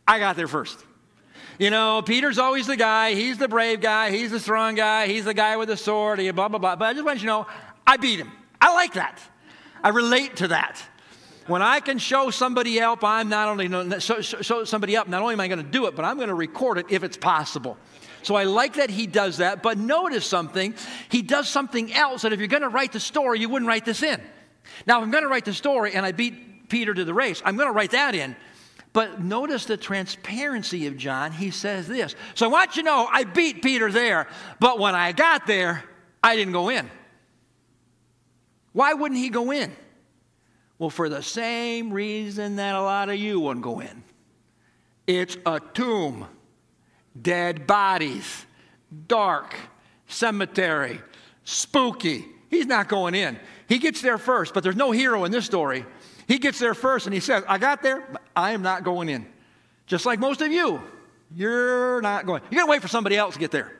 I 0.07 0.19
got 0.19 0.37
there 0.37 0.47
first. 0.47 0.85
You 1.59 1.69
know, 1.69 2.01
Peter's 2.01 2.39
always 2.39 2.65
the 2.65 2.77
guy. 2.77 3.13
He's 3.13 3.37
the 3.37 3.49
brave 3.49 3.81
guy. 3.81 4.11
He's 4.11 4.31
the 4.31 4.39
strong 4.39 4.75
guy. 4.75 5.07
He's 5.07 5.25
the 5.25 5.33
guy 5.33 5.57
with 5.57 5.67
the 5.67 5.75
sword. 5.75 6.19
He 6.19 6.31
blah, 6.31 6.47
blah, 6.47 6.59
blah. 6.59 6.77
But 6.77 6.85
I 6.85 6.93
just 6.93 7.03
want 7.03 7.17
you 7.17 7.23
to 7.23 7.25
know, 7.25 7.47
I 7.85 7.97
beat 7.97 8.19
him. 8.19 8.31
I 8.61 8.73
like 8.73 8.93
that. 8.93 9.19
I 9.83 9.89
relate 9.89 10.37
to 10.37 10.47
that. 10.47 10.81
When 11.47 11.61
I 11.61 11.81
can 11.81 11.97
show 11.97 12.29
somebody 12.29 12.79
up, 12.79 13.03
I'm 13.03 13.27
not 13.27 13.49
only 13.49 13.99
show, 13.99 14.21
show 14.21 14.63
somebody 14.63 14.95
up. 14.95 15.09
Not 15.09 15.21
only 15.21 15.33
am 15.33 15.41
I 15.41 15.49
going 15.49 15.61
to 15.61 15.69
do 15.69 15.87
it, 15.87 15.95
but 15.97 16.05
I'm 16.05 16.15
going 16.15 16.29
to 16.29 16.35
record 16.35 16.77
it 16.77 16.85
if 16.87 17.03
it's 17.03 17.17
possible. 17.17 17.77
So 18.21 18.35
I 18.35 18.45
like 18.45 18.75
that 18.75 18.89
he 18.89 19.07
does 19.07 19.39
that. 19.39 19.61
But 19.61 19.77
notice 19.77 20.25
something. 20.25 20.73
He 21.09 21.21
does 21.21 21.49
something 21.49 21.91
else 21.91 22.21
that 22.21 22.31
if 22.31 22.39
you're 22.39 22.47
going 22.47 22.63
to 22.63 22.69
write 22.69 22.93
the 22.93 23.01
story, 23.01 23.41
you 23.41 23.49
wouldn't 23.49 23.67
write 23.67 23.83
this 23.83 24.03
in. 24.03 24.21
Now, 24.85 25.01
I'm 25.01 25.11
going 25.11 25.23
to 25.23 25.29
write 25.29 25.45
the 25.45 25.53
story 25.53 25.93
and 25.93 26.05
I 26.05 26.11
beat 26.11 26.69
Peter 26.69 26.93
to 26.93 27.05
the 27.05 27.13
race, 27.13 27.41
I'm 27.45 27.55
going 27.55 27.67
to 27.67 27.73
write 27.73 27.91
that 27.91 28.15
in. 28.15 28.35
But 28.93 29.23
notice 29.23 29.65
the 29.65 29.75
transparency 29.75 30.85
of 30.85 30.97
John. 30.97 31.31
He 31.31 31.49
says 31.49 31.87
this. 31.87 32.15
So 32.35 32.45
I 32.45 32.49
want 32.49 32.75
you 32.75 32.83
to 32.83 32.85
know 32.85 33.07
I 33.11 33.23
beat 33.23 33.63
Peter 33.63 33.91
there, 33.91 34.27
but 34.59 34.77
when 34.77 34.93
I 34.93 35.13
got 35.13 35.47
there, 35.47 35.83
I 36.23 36.35
didn't 36.35 36.53
go 36.53 36.69
in. 36.69 36.89
Why 38.71 38.93
wouldn't 38.93 39.19
he 39.19 39.29
go 39.29 39.51
in? 39.51 39.75
Well, 40.77 40.91
for 40.91 41.09
the 41.09 41.23
same 41.23 41.91
reason 41.91 42.57
that 42.57 42.75
a 42.75 42.81
lot 42.81 43.09
of 43.09 43.15
you 43.15 43.39
wouldn't 43.39 43.63
go 43.63 43.79
in 43.79 44.03
it's 45.07 45.37
a 45.45 45.59
tomb, 45.73 46.27
dead 47.19 47.67
bodies, 47.67 48.45
dark, 49.07 49.55
cemetery, 50.07 51.01
spooky. 51.43 52.25
He's 52.49 52.65
not 52.65 52.87
going 52.87 53.15
in. 53.15 53.39
He 53.73 53.79
gets 53.79 54.03
there 54.03 54.19
first, 54.19 54.53
but 54.53 54.61
there's 54.61 54.75
no 54.75 54.91
hero 54.91 55.23
in 55.23 55.31
this 55.31 55.47
story. 55.47 55.83
He 56.27 56.37
gets 56.37 56.59
there 56.59 56.75
first 56.75 57.07
and 57.07 57.13
he 57.13 57.19
says, 57.19 57.43
I 57.47 57.57
got 57.57 57.81
there, 57.81 58.01
but 58.11 58.21
I 58.35 58.51
am 58.51 58.61
not 58.61 58.83
going 58.83 59.09
in. 59.09 59.25
Just 59.87 60.05
like 60.05 60.19
most 60.19 60.43
of 60.43 60.51
you, 60.51 60.79
you're 61.35 61.99
not 62.01 62.27
going. 62.27 62.43
You're 62.51 62.59
going 62.59 62.67
to 62.67 62.69
wait 62.69 62.83
for 62.83 62.87
somebody 62.87 63.17
else 63.17 63.33
to 63.33 63.39
get 63.39 63.49
there. 63.49 63.71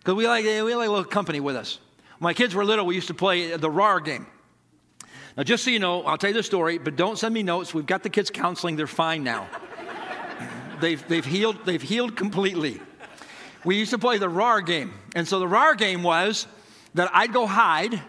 Because 0.00 0.16
we 0.16 0.26
like, 0.26 0.44
we 0.44 0.74
like 0.74 0.88
a 0.88 0.90
little 0.90 1.04
company 1.04 1.38
with 1.38 1.54
us. 1.54 1.78
When 2.18 2.24
my 2.24 2.34
kids 2.34 2.56
were 2.56 2.64
little, 2.64 2.84
we 2.84 2.96
used 2.96 3.06
to 3.06 3.14
play 3.14 3.56
the 3.56 3.70
RAR 3.70 4.00
game. 4.00 4.26
Now, 5.36 5.44
just 5.44 5.62
so 5.62 5.70
you 5.70 5.78
know, 5.78 6.02
I'll 6.02 6.18
tell 6.18 6.30
you 6.30 6.34
the 6.34 6.42
story, 6.42 6.78
but 6.78 6.96
don't 6.96 7.16
send 7.16 7.32
me 7.32 7.44
notes. 7.44 7.72
We've 7.72 7.86
got 7.86 8.02
the 8.02 8.10
kids 8.10 8.30
counseling. 8.30 8.74
They're 8.74 8.88
fine 8.88 9.22
now. 9.22 9.46
they've, 10.80 11.06
they've, 11.06 11.24
healed, 11.24 11.64
they've 11.64 11.80
healed 11.80 12.16
completely. 12.16 12.80
We 13.64 13.76
used 13.76 13.92
to 13.92 13.98
play 13.98 14.18
the 14.18 14.28
RAR 14.28 14.60
game. 14.60 14.92
And 15.14 15.28
so 15.28 15.38
the 15.38 15.46
RAR 15.46 15.76
game 15.76 16.02
was 16.02 16.48
that 16.94 17.12
I'd 17.14 17.32
go 17.32 17.46
hide 17.46 18.02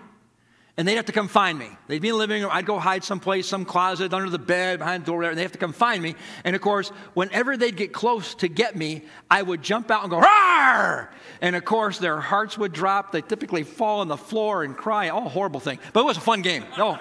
and 0.75 0.87
they'd 0.87 0.95
have 0.95 1.05
to 1.05 1.11
come 1.11 1.27
find 1.27 1.57
me. 1.57 1.69
They'd 1.87 2.01
be 2.01 2.09
in 2.09 2.13
the 2.13 2.17
living 2.17 2.41
room. 2.41 2.49
I'd 2.51 2.65
go 2.65 2.79
hide 2.79 3.03
someplace, 3.03 3.47
some 3.47 3.63
closet, 3.63 4.11
under 4.11 4.29
the 4.29 4.39
bed, 4.39 4.79
behind 4.79 5.03
the 5.03 5.07
door, 5.07 5.23
and 5.23 5.37
they'd 5.37 5.43
have 5.43 5.51
to 5.51 5.59
come 5.59 5.73
find 5.73 6.01
me. 6.01 6.15
And 6.43 6.55
of 6.55 6.61
course, 6.61 6.89
whenever 7.13 7.57
they'd 7.57 7.75
get 7.75 7.93
close 7.93 8.33
to 8.35 8.47
get 8.47 8.75
me, 8.75 9.03
I 9.29 9.43
would 9.43 9.61
jump 9.61 9.91
out 9.91 10.01
and 10.01 10.09
go, 10.09 10.19
Rawr! 10.19 11.09
And 11.41 11.55
of 11.55 11.63
course, 11.63 11.99
their 11.99 12.19
hearts 12.19 12.57
would 12.57 12.73
drop. 12.73 13.11
They 13.11 13.21
typically 13.21 13.63
fall 13.63 13.99
on 13.99 14.07
the 14.07 14.17
floor 14.17 14.63
and 14.63 14.75
cry. 14.75 15.09
All 15.09 15.29
horrible 15.29 15.59
thing. 15.59 15.77
But 15.93 16.01
it 16.01 16.05
was 16.05 16.17
a 16.17 16.21
fun 16.21 16.41
game. 16.41 16.65
No. 16.77 16.97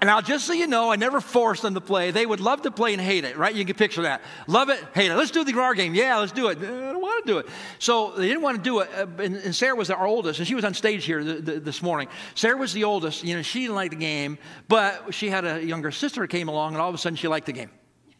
And 0.00 0.08
now, 0.08 0.22
just 0.22 0.46
so 0.46 0.54
you 0.54 0.66
know, 0.66 0.90
I 0.90 0.96
never 0.96 1.20
forced 1.20 1.60
them 1.60 1.74
to 1.74 1.80
play. 1.80 2.10
They 2.10 2.24
would 2.24 2.40
love 2.40 2.62
to 2.62 2.70
play 2.70 2.94
and 2.94 3.02
hate 3.02 3.24
it, 3.24 3.36
right? 3.36 3.54
You 3.54 3.66
can 3.66 3.76
picture 3.76 4.02
that. 4.02 4.22
Love 4.46 4.70
it, 4.70 4.82
hate 4.94 5.10
it. 5.10 5.14
Let's 5.14 5.30
do 5.30 5.44
the 5.44 5.52
RAR 5.52 5.74
game. 5.74 5.94
Yeah, 5.94 6.16
let's 6.16 6.32
do 6.32 6.48
it. 6.48 6.56
I 6.56 6.62
don't 6.62 7.02
want 7.02 7.26
to 7.26 7.30
do 7.30 7.38
it. 7.38 7.46
So 7.78 8.12
they 8.12 8.26
didn't 8.26 8.40
want 8.40 8.56
to 8.56 8.62
do 8.62 8.78
it. 8.80 8.88
Uh, 8.96 9.06
and 9.22 9.54
Sarah 9.54 9.76
was 9.76 9.90
our 9.90 10.06
oldest, 10.06 10.38
and 10.38 10.48
she 10.48 10.54
was 10.54 10.64
on 10.64 10.72
stage 10.72 11.04
here 11.04 11.22
this 11.22 11.82
morning. 11.82 12.08
Sarah 12.34 12.56
was 12.56 12.72
the 12.72 12.84
oldest. 12.84 13.24
You 13.24 13.36
know, 13.36 13.42
she 13.42 13.60
didn't 13.60 13.74
like 13.74 13.90
the 13.90 13.96
game, 13.96 14.38
but 14.68 15.12
she 15.12 15.28
had 15.28 15.44
a 15.44 15.62
younger 15.62 15.90
sister 15.90 16.22
who 16.22 16.28
came 16.28 16.48
along, 16.48 16.72
and 16.72 16.80
all 16.80 16.88
of 16.88 16.94
a 16.94 16.98
sudden 16.98 17.16
she 17.16 17.28
liked 17.28 17.44
the 17.44 17.52
game. 17.52 17.70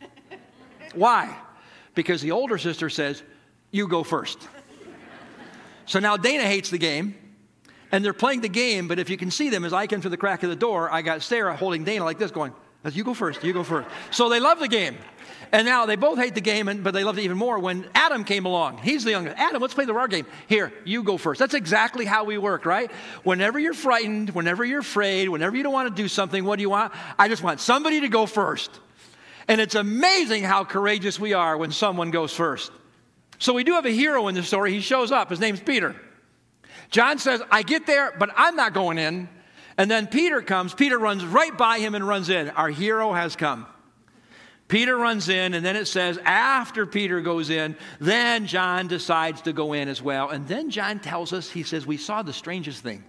Why? 0.94 1.34
Because 1.94 2.20
the 2.20 2.32
older 2.32 2.58
sister 2.58 2.90
says, 2.90 3.22
You 3.70 3.88
go 3.88 4.02
first. 4.02 4.46
So 5.86 5.98
now 5.98 6.18
Dana 6.18 6.44
hates 6.44 6.68
the 6.68 6.78
game 6.78 7.14
and 7.92 8.04
they're 8.04 8.12
playing 8.12 8.40
the 8.40 8.48
game, 8.48 8.88
but 8.88 8.98
if 8.98 9.10
you 9.10 9.16
can 9.16 9.30
see 9.30 9.50
them 9.50 9.64
as 9.64 9.72
I 9.72 9.86
come 9.86 10.00
through 10.00 10.10
the 10.10 10.16
crack 10.16 10.42
of 10.42 10.50
the 10.50 10.56
door, 10.56 10.90
I 10.92 11.02
got 11.02 11.22
Sarah 11.22 11.56
holding 11.56 11.84
Dana 11.84 12.04
like 12.04 12.18
this, 12.18 12.30
going, 12.30 12.52
You 12.92 13.04
go 13.04 13.14
first, 13.14 13.42
you 13.42 13.52
go 13.52 13.64
first. 13.64 13.88
So 14.10 14.28
they 14.28 14.40
love 14.40 14.58
the 14.60 14.68
game. 14.68 14.96
And 15.52 15.66
now 15.66 15.86
they 15.86 15.96
both 15.96 16.18
hate 16.18 16.36
the 16.36 16.40
game, 16.40 16.68
and, 16.68 16.84
but 16.84 16.94
they 16.94 17.02
loved 17.02 17.18
it 17.18 17.22
even 17.22 17.36
more 17.36 17.58
when 17.58 17.88
Adam 17.94 18.22
came 18.22 18.46
along. 18.46 18.78
He's 18.78 19.02
the 19.02 19.10
youngest. 19.10 19.36
Adam, 19.36 19.60
let's 19.60 19.74
play 19.74 19.84
the 19.84 19.92
RAR 19.92 20.06
game. 20.06 20.26
Here, 20.46 20.72
you 20.84 21.02
go 21.02 21.16
first. 21.16 21.40
That's 21.40 21.54
exactly 21.54 22.04
how 22.04 22.24
we 22.24 22.38
work, 22.38 22.64
right? 22.64 22.90
Whenever 23.24 23.58
you're 23.58 23.74
frightened, 23.74 24.30
whenever 24.30 24.64
you're 24.64 24.80
afraid, 24.80 25.28
whenever 25.28 25.56
you 25.56 25.64
don't 25.64 25.72
want 25.72 25.88
to 25.94 26.02
do 26.02 26.06
something, 26.06 26.44
what 26.44 26.56
do 26.56 26.62
you 26.62 26.70
want? 26.70 26.92
I 27.18 27.26
just 27.26 27.42
want 27.42 27.60
somebody 27.60 28.02
to 28.02 28.08
go 28.08 28.26
first. 28.26 28.70
And 29.48 29.60
it's 29.60 29.74
amazing 29.74 30.44
how 30.44 30.64
courageous 30.64 31.18
we 31.18 31.32
are 31.32 31.56
when 31.56 31.72
someone 31.72 32.12
goes 32.12 32.32
first. 32.32 32.70
So 33.38 33.52
we 33.52 33.64
do 33.64 33.72
have 33.72 33.86
a 33.86 33.90
hero 33.90 34.28
in 34.28 34.36
the 34.36 34.44
story. 34.44 34.72
He 34.72 34.80
shows 34.80 35.10
up. 35.10 35.30
His 35.30 35.40
name's 35.40 35.60
Peter. 35.60 35.96
John 36.90 37.18
says, 37.18 37.40
I 37.50 37.62
get 37.62 37.86
there, 37.86 38.12
but 38.18 38.30
I'm 38.36 38.56
not 38.56 38.74
going 38.74 38.98
in. 38.98 39.28
And 39.78 39.90
then 39.90 40.08
Peter 40.08 40.42
comes. 40.42 40.74
Peter 40.74 40.98
runs 40.98 41.24
right 41.24 41.56
by 41.56 41.78
him 41.78 41.94
and 41.94 42.06
runs 42.06 42.28
in. 42.28 42.50
Our 42.50 42.68
hero 42.68 43.12
has 43.12 43.36
come. 43.36 43.66
Peter 44.68 44.96
runs 44.96 45.28
in, 45.28 45.54
and 45.54 45.64
then 45.64 45.74
it 45.74 45.86
says, 45.86 46.18
after 46.24 46.86
Peter 46.86 47.20
goes 47.20 47.50
in, 47.50 47.76
then 47.98 48.46
John 48.46 48.86
decides 48.86 49.42
to 49.42 49.52
go 49.52 49.72
in 49.72 49.88
as 49.88 50.00
well. 50.00 50.28
And 50.28 50.46
then 50.46 50.70
John 50.70 51.00
tells 51.00 51.32
us, 51.32 51.50
he 51.50 51.64
says, 51.64 51.86
We 51.86 51.96
saw 51.96 52.22
the 52.22 52.32
strangest 52.32 52.82
thing. 52.82 53.02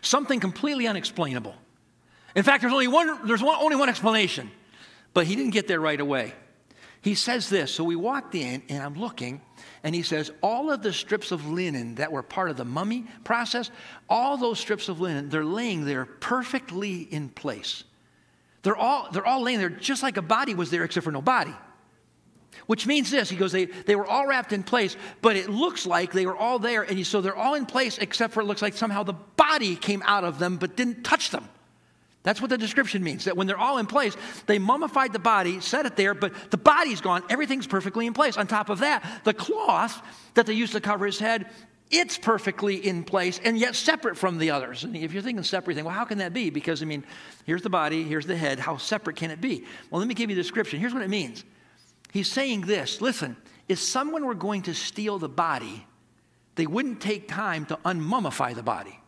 Something 0.00 0.40
completely 0.40 0.86
unexplainable. 0.86 1.54
In 2.34 2.44
fact, 2.44 2.62
there's 2.62 2.72
only 2.72 2.88
one, 2.88 3.26
there's 3.26 3.42
one, 3.42 3.58
only 3.60 3.76
one 3.76 3.88
explanation, 3.88 4.50
but 5.12 5.26
he 5.26 5.36
didn't 5.36 5.52
get 5.52 5.68
there 5.68 5.80
right 5.80 6.00
away. 6.00 6.32
He 7.06 7.14
says 7.14 7.48
this 7.48 7.70
So 7.70 7.84
we 7.84 7.94
walked 7.94 8.34
in, 8.34 8.64
and 8.68 8.82
I'm 8.82 8.94
looking, 8.94 9.40
and 9.84 9.94
he 9.94 10.02
says, 10.02 10.32
all 10.42 10.72
of 10.72 10.82
the 10.82 10.92
strips 10.92 11.30
of 11.30 11.46
linen 11.46 11.94
that 11.94 12.10
were 12.10 12.24
part 12.24 12.50
of 12.50 12.56
the 12.56 12.64
mummy 12.64 13.06
process, 13.22 13.70
all 14.08 14.36
those 14.36 14.58
strips 14.58 14.88
of 14.88 15.00
linen, 15.00 15.28
they're 15.28 15.44
laying 15.44 15.84
there 15.84 16.04
perfectly 16.04 17.02
in 17.02 17.28
place. 17.28 17.84
They're 18.64 18.74
all, 18.76 19.08
they're 19.12 19.24
all 19.24 19.40
laying 19.40 19.60
there 19.60 19.68
just 19.68 20.02
like 20.02 20.16
a 20.16 20.22
body 20.22 20.56
was 20.56 20.72
there, 20.72 20.82
except 20.82 21.04
for 21.04 21.12
no 21.12 21.22
body. 21.22 21.54
Which 22.66 22.88
means 22.88 23.08
this, 23.08 23.30
he 23.30 23.36
goes, 23.36 23.52
they, 23.52 23.66
they 23.66 23.94
were 23.94 24.06
all 24.06 24.26
wrapped 24.26 24.52
in 24.52 24.64
place, 24.64 24.96
but 25.22 25.36
it 25.36 25.48
looks 25.48 25.86
like 25.86 26.10
they 26.10 26.26
were 26.26 26.36
all 26.36 26.58
there, 26.58 26.82
and 26.82 27.06
so 27.06 27.20
they're 27.20 27.36
all 27.36 27.54
in 27.54 27.66
place, 27.66 27.98
except 27.98 28.34
for 28.34 28.40
it 28.40 28.46
looks 28.46 28.62
like 28.62 28.74
somehow 28.74 29.04
the 29.04 29.12
body 29.12 29.76
came 29.76 30.02
out 30.06 30.24
of 30.24 30.40
them 30.40 30.56
but 30.56 30.74
didn't 30.74 31.04
touch 31.04 31.30
them. 31.30 31.48
That's 32.26 32.40
what 32.40 32.50
the 32.50 32.58
description 32.58 33.04
means. 33.04 33.26
That 33.26 33.36
when 33.36 33.46
they're 33.46 33.56
all 33.56 33.78
in 33.78 33.86
place, 33.86 34.16
they 34.46 34.58
mummified 34.58 35.12
the 35.12 35.20
body, 35.20 35.60
set 35.60 35.86
it 35.86 35.94
there, 35.94 36.12
but 36.12 36.50
the 36.50 36.56
body's 36.56 37.00
gone. 37.00 37.22
Everything's 37.30 37.68
perfectly 37.68 38.04
in 38.04 38.14
place. 38.14 38.36
On 38.36 38.48
top 38.48 38.68
of 38.68 38.80
that, 38.80 39.20
the 39.22 39.32
cloth 39.32 40.02
that 40.34 40.44
they 40.44 40.52
used 40.52 40.72
to 40.72 40.80
cover 40.80 41.06
his 41.06 41.20
head, 41.20 41.48
it's 41.88 42.18
perfectly 42.18 42.84
in 42.84 43.04
place 43.04 43.38
and 43.44 43.56
yet 43.56 43.76
separate 43.76 44.16
from 44.16 44.38
the 44.38 44.50
others. 44.50 44.82
And 44.82 44.96
if 44.96 45.12
you're 45.12 45.22
thinking 45.22 45.44
separate, 45.44 45.74
you 45.74 45.76
think, 45.76 45.86
well, 45.86 45.94
how 45.94 46.04
can 46.04 46.18
that 46.18 46.32
be? 46.32 46.50
Because, 46.50 46.82
I 46.82 46.86
mean, 46.86 47.04
here's 47.44 47.62
the 47.62 47.70
body, 47.70 48.02
here's 48.02 48.26
the 48.26 48.36
head. 48.36 48.58
How 48.58 48.76
separate 48.76 49.14
can 49.14 49.30
it 49.30 49.40
be? 49.40 49.64
Well, 49.92 50.00
let 50.00 50.08
me 50.08 50.14
give 50.14 50.28
you 50.28 50.34
the 50.34 50.42
description. 50.42 50.80
Here's 50.80 50.92
what 50.92 51.04
it 51.04 51.10
means. 51.10 51.44
He's 52.10 52.26
saying 52.26 52.62
this 52.62 53.00
listen, 53.00 53.36
if 53.68 53.78
someone 53.78 54.24
were 54.24 54.34
going 54.34 54.62
to 54.62 54.74
steal 54.74 55.20
the 55.20 55.28
body, 55.28 55.86
they 56.56 56.66
wouldn't 56.66 57.00
take 57.00 57.28
time 57.28 57.66
to 57.66 57.76
unmummify 57.84 58.56
the 58.56 58.64
body. 58.64 58.98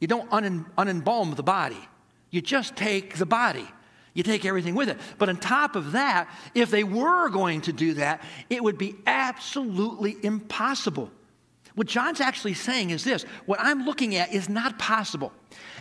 You 0.00 0.06
don't 0.06 0.32
un- 0.32 0.64
unembalm 0.78 1.34
the 1.34 1.42
body. 1.42 1.88
You 2.32 2.40
just 2.40 2.74
take 2.74 3.16
the 3.16 3.26
body. 3.26 3.68
You 4.14 4.22
take 4.22 4.44
everything 4.44 4.74
with 4.74 4.88
it. 4.88 4.98
But 5.18 5.28
on 5.28 5.36
top 5.36 5.76
of 5.76 5.92
that, 5.92 6.28
if 6.54 6.70
they 6.70 6.82
were 6.82 7.28
going 7.28 7.60
to 7.62 7.72
do 7.72 7.94
that, 7.94 8.22
it 8.50 8.62
would 8.64 8.78
be 8.78 8.96
absolutely 9.06 10.16
impossible. 10.22 11.10
What 11.74 11.86
John's 11.86 12.20
actually 12.20 12.54
saying 12.54 12.90
is 12.90 13.04
this 13.04 13.22
what 13.46 13.58
I'm 13.60 13.84
looking 13.84 14.16
at 14.16 14.32
is 14.32 14.48
not 14.48 14.78
possible. 14.78 15.32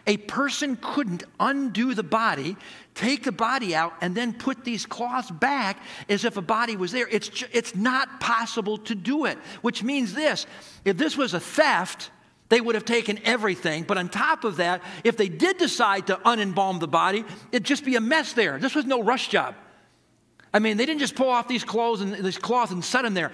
A 0.08 0.18
person 0.18 0.78
couldn't 0.82 1.24
undo 1.40 1.94
the 1.94 2.04
body, 2.04 2.56
take 2.96 3.24
the 3.24 3.32
body 3.32 3.76
out, 3.76 3.94
and 4.02 4.16
then 4.16 4.34
put 4.34 4.64
these 4.64 4.86
cloths 4.86 5.32
back 5.32 5.82
as 6.10 6.26
if 6.26 6.38
a 6.38 6.42
body 6.42 6.76
was 6.76 6.92
there. 6.92 7.08
It's, 7.10 7.44
it's 7.52 7.76
not 7.76 8.20
possible 8.20 8.78
to 8.80 8.96
do 8.96 9.26
it, 9.26 9.38
which 9.62 9.84
means 9.84 10.14
this 10.14 10.46
if 10.86 10.98
this 10.98 11.18
was 11.18 11.34
a 11.34 11.40
theft, 11.40 12.12
they 12.52 12.60
would 12.60 12.76
have 12.76 12.84
taken 12.84 13.18
everything. 13.24 13.84
But 13.84 13.98
on 13.98 14.10
top 14.10 14.44
of 14.44 14.58
that, 14.58 14.82
if 15.06 15.16
they 15.16 15.30
did 15.30 15.58
decide 15.58 16.08
to 16.08 16.20
unembalm 16.26 16.80
the 16.80 16.88
body, 16.88 17.24
it'd 17.54 17.66
just 17.66 17.86
be 17.86 17.96
a 17.96 18.02
mess 18.02 18.34
there. 18.34 18.60
This 18.60 18.76
was 18.76 18.84
no 18.84 19.02
rush 19.02 19.30
job. 19.30 19.56
I 20.54 20.60
mean, 20.60 20.76
they 20.76 20.86
didn't 20.86 21.00
just 21.00 21.16
pull 21.16 21.30
off 21.30 21.48
these 21.48 21.64
clothes 21.64 22.02
and 22.02 22.12
this 22.12 22.38
cloth 22.38 22.72
and 22.72 22.84
set 22.84 23.04
them 23.04 23.14
there. 23.14 23.32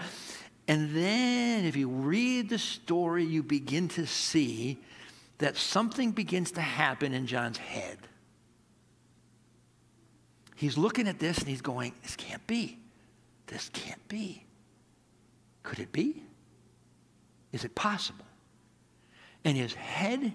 And 0.68 0.96
then, 0.96 1.66
if 1.66 1.76
you 1.76 1.90
read 1.90 2.50
the 2.50 2.60
story, 2.60 3.24
you 3.24 3.42
begin 3.42 3.88
to 3.90 4.06
see 4.06 4.78
that 5.40 5.58
something 5.58 6.12
begins 6.12 6.52
to 6.52 6.62
happen 6.62 7.16
in 7.16 7.26
John's 7.26 7.58
head. 7.58 7.98
He's 10.56 10.78
looking 10.78 11.08
at 11.08 11.18
this 11.18 11.40
and 11.40 11.48
he's 11.48 11.62
going, 11.62 11.94
This 12.04 12.16
can't 12.16 12.46
be. 12.46 12.78
This 13.48 13.70
can't 13.70 14.08
be. 14.10 14.46
Could 15.64 15.80
it 15.80 15.92
be? 15.92 16.22
Is 17.52 17.64
it 17.66 17.74
possible? 17.74 18.27
And 19.44 19.58
his 19.58 19.74
head 19.74 20.34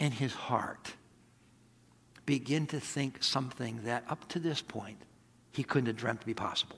and 0.00 0.14
his 0.14 0.32
heart 0.32 0.92
begin 2.26 2.66
to 2.66 2.80
think 2.80 3.22
something 3.22 3.80
that 3.84 4.04
up 4.08 4.28
to 4.28 4.38
this 4.38 4.60
point 4.60 4.98
he 5.52 5.62
couldn't 5.62 5.86
have 5.86 5.96
dreamt 5.96 6.20
to 6.20 6.26
be 6.26 6.34
possible. 6.34 6.76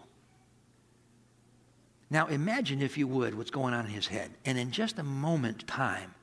Now 2.10 2.26
imagine, 2.26 2.80
if 2.80 2.96
you 2.96 3.06
would, 3.06 3.34
what's 3.34 3.50
going 3.50 3.74
on 3.74 3.84
in 3.84 3.90
his 3.90 4.06
head. 4.06 4.30
And 4.44 4.56
in 4.58 4.70
just 4.70 4.98
a 4.98 5.02
moment 5.02 5.66
time, 5.66 6.14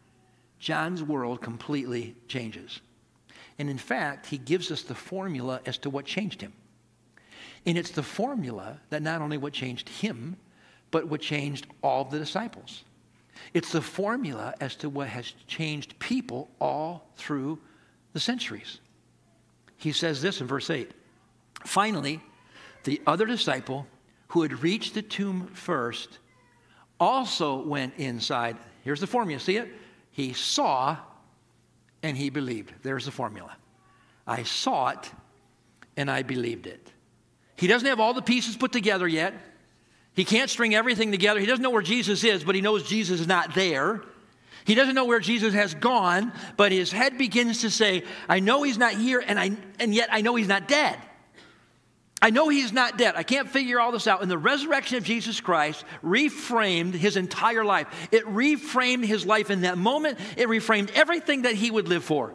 John's 0.57 1.03
world 1.03 1.41
completely 1.41 2.15
changes. 2.27 2.81
And 3.59 3.69
in 3.69 3.77
fact, 3.77 4.25
he 4.25 4.37
gives 4.37 4.71
us 4.71 4.81
the 4.81 4.95
formula 4.95 5.61
as 5.65 5.77
to 5.79 5.89
what 5.89 6.05
changed 6.05 6.41
him. 6.41 6.53
And 7.65 7.77
it's 7.77 7.91
the 7.91 8.03
formula 8.03 8.79
that 8.89 9.01
not 9.01 9.21
only 9.21 9.37
what 9.37 9.53
changed 9.53 9.89
him, 9.89 10.37
but 10.91 11.07
what 11.07 11.21
changed 11.21 11.67
all 11.83 12.05
the 12.05 12.19
disciples. 12.19 12.83
It's 13.53 13.71
the 13.71 13.81
formula 13.81 14.53
as 14.59 14.75
to 14.77 14.89
what 14.89 15.07
has 15.09 15.33
changed 15.47 15.97
people 15.99 16.49
all 16.59 17.09
through 17.15 17.59
the 18.13 18.19
centuries. 18.19 18.79
He 19.77 19.91
says 19.91 20.21
this 20.21 20.41
in 20.41 20.47
verse 20.47 20.69
8 20.69 20.91
Finally, 21.65 22.21
the 22.83 23.01
other 23.07 23.25
disciple 23.25 23.87
who 24.29 24.41
had 24.41 24.63
reached 24.63 24.93
the 24.93 25.01
tomb 25.01 25.47
first 25.47 26.19
also 26.99 27.61
went 27.61 27.93
inside. 27.97 28.57
Here's 28.83 28.99
the 28.99 29.07
formula. 29.07 29.39
See 29.39 29.57
it? 29.57 29.69
He 30.11 30.33
saw 30.33 30.97
and 32.03 32.15
he 32.15 32.29
believed. 32.29 32.73
There's 32.83 33.05
the 33.05 33.11
formula. 33.11 33.55
I 34.27 34.43
saw 34.43 34.89
it 34.89 35.11
and 35.97 36.09
I 36.09 36.23
believed 36.23 36.67
it. 36.67 36.91
He 37.55 37.67
doesn't 37.67 37.87
have 37.87 37.99
all 37.99 38.13
the 38.13 38.21
pieces 38.21 38.55
put 38.55 38.71
together 38.71 39.07
yet. 39.07 39.33
He 40.15 40.25
can't 40.25 40.49
string 40.49 40.73
everything 40.73 41.11
together. 41.11 41.39
He 41.39 41.45
doesn't 41.45 41.61
know 41.61 41.69
where 41.69 41.81
Jesus 41.81 42.23
is, 42.23 42.43
but 42.43 42.55
he 42.55 42.61
knows 42.61 42.87
Jesus 42.87 43.19
is 43.19 43.27
not 43.27 43.53
there. 43.53 44.01
He 44.65 44.73
doesn't 44.73 44.95
know 44.95 45.05
where 45.05 45.19
Jesus 45.19 45.53
has 45.53 45.75
gone, 45.75 46.31
but 46.57 46.71
his 46.71 46.91
head 46.91 47.17
begins 47.17 47.61
to 47.61 47.69
say, 47.69 48.03
I 48.27 48.39
know 48.39 48.63
he's 48.63 48.77
not 48.77 48.93
here, 48.93 49.23
and, 49.25 49.39
I, 49.39 49.51
and 49.79 49.93
yet 49.93 50.09
I 50.11 50.21
know 50.21 50.35
he's 50.35 50.47
not 50.47 50.67
dead. 50.67 50.97
I 52.21 52.31
know 52.31 52.49
he's 52.49 52.73
not 52.73 52.97
dead. 52.97 53.15
I 53.15 53.23
can't 53.23 53.49
figure 53.49 53.79
all 53.79 53.91
this 53.91 54.07
out. 54.07 54.23
And 54.23 54.31
the 54.31 54.37
resurrection 54.37 54.97
of 54.97 55.03
Jesus 55.03 55.41
Christ 55.41 55.83
reframed 56.03 56.93
his 56.93 57.17
entire 57.17 57.63
life. 57.63 57.87
It 58.11 58.25
reframed 58.25 59.05
his 59.05 59.25
life 59.25 59.51
in 59.51 59.61
that 59.61 59.77
moment. 59.77 60.17
It 60.37 60.47
reframed 60.47 60.91
everything 60.93 61.43
that 61.43 61.53
he 61.53 61.69
would 61.69 61.87
live 61.87 62.03
for. 62.03 62.33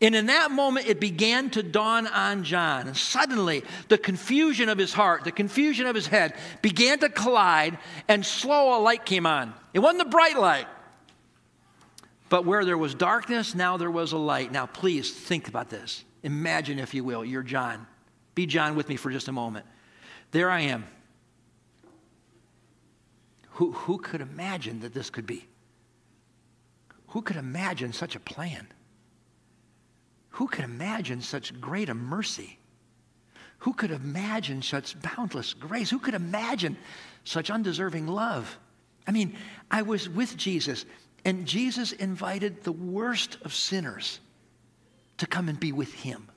And 0.00 0.16
in 0.16 0.26
that 0.26 0.50
moment, 0.50 0.88
it 0.88 0.98
began 0.98 1.50
to 1.50 1.62
dawn 1.62 2.06
on 2.08 2.42
John. 2.42 2.88
And 2.88 2.96
suddenly, 2.96 3.62
the 3.88 3.98
confusion 3.98 4.68
of 4.68 4.78
his 4.78 4.92
heart, 4.92 5.24
the 5.24 5.32
confusion 5.32 5.86
of 5.86 5.94
his 5.94 6.08
head 6.08 6.34
began 6.60 6.98
to 7.00 7.08
collide, 7.08 7.78
and 8.08 8.26
slow 8.26 8.76
a 8.76 8.80
light 8.80 9.04
came 9.04 9.26
on. 9.26 9.54
It 9.72 9.78
wasn't 9.78 10.02
a 10.02 10.10
bright 10.10 10.38
light, 10.38 10.66
but 12.28 12.44
where 12.44 12.64
there 12.64 12.78
was 12.78 12.94
darkness, 12.94 13.54
now 13.54 13.76
there 13.76 13.90
was 13.90 14.12
a 14.12 14.18
light. 14.18 14.50
Now, 14.50 14.66
please 14.66 15.12
think 15.12 15.48
about 15.48 15.70
this. 15.70 16.04
Imagine, 16.22 16.78
if 16.78 16.94
you 16.94 17.04
will, 17.04 17.24
you're 17.24 17.42
John. 17.42 17.86
Be 18.34 18.46
John 18.46 18.74
with 18.74 18.88
me 18.88 18.96
for 18.96 19.10
just 19.10 19.28
a 19.28 19.32
moment. 19.32 19.66
There 20.30 20.50
I 20.50 20.60
am. 20.60 20.84
Who, 23.50 23.72
who 23.72 23.98
could 23.98 24.22
imagine 24.22 24.80
that 24.80 24.94
this 24.94 25.10
could 25.10 25.26
be? 25.26 25.46
Who 27.08 27.20
could 27.20 27.36
imagine 27.36 27.92
such 27.92 28.16
a 28.16 28.20
plan? 28.20 28.66
Who 30.32 30.48
could 30.48 30.64
imagine 30.64 31.20
such 31.22 31.60
great 31.60 31.88
a 31.88 31.94
mercy? 31.94 32.58
Who 33.58 33.72
could 33.72 33.90
imagine 33.90 34.62
such 34.62 35.00
boundless 35.00 35.54
grace? 35.54 35.90
Who 35.90 35.98
could 35.98 36.14
imagine 36.14 36.76
such 37.24 37.50
undeserving 37.50 38.06
love? 38.06 38.58
I 39.06 39.12
mean, 39.12 39.36
I 39.70 39.82
was 39.82 40.08
with 40.08 40.36
Jesus, 40.36 40.84
and 41.24 41.46
Jesus 41.46 41.92
invited 41.92 42.64
the 42.64 42.72
worst 42.72 43.38
of 43.42 43.54
sinners 43.54 44.20
to 45.18 45.26
come 45.26 45.48
and 45.48 45.58
be 45.58 45.72
with 45.72 45.92
him 45.92 46.28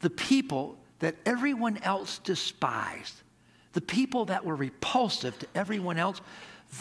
the 0.00 0.10
people 0.10 0.78
that 1.00 1.16
everyone 1.26 1.78
else 1.78 2.18
despised, 2.18 3.22
the 3.72 3.80
people 3.80 4.26
that 4.26 4.44
were 4.44 4.56
repulsive 4.56 5.38
to 5.38 5.46
everyone 5.54 5.98
else, 5.98 6.20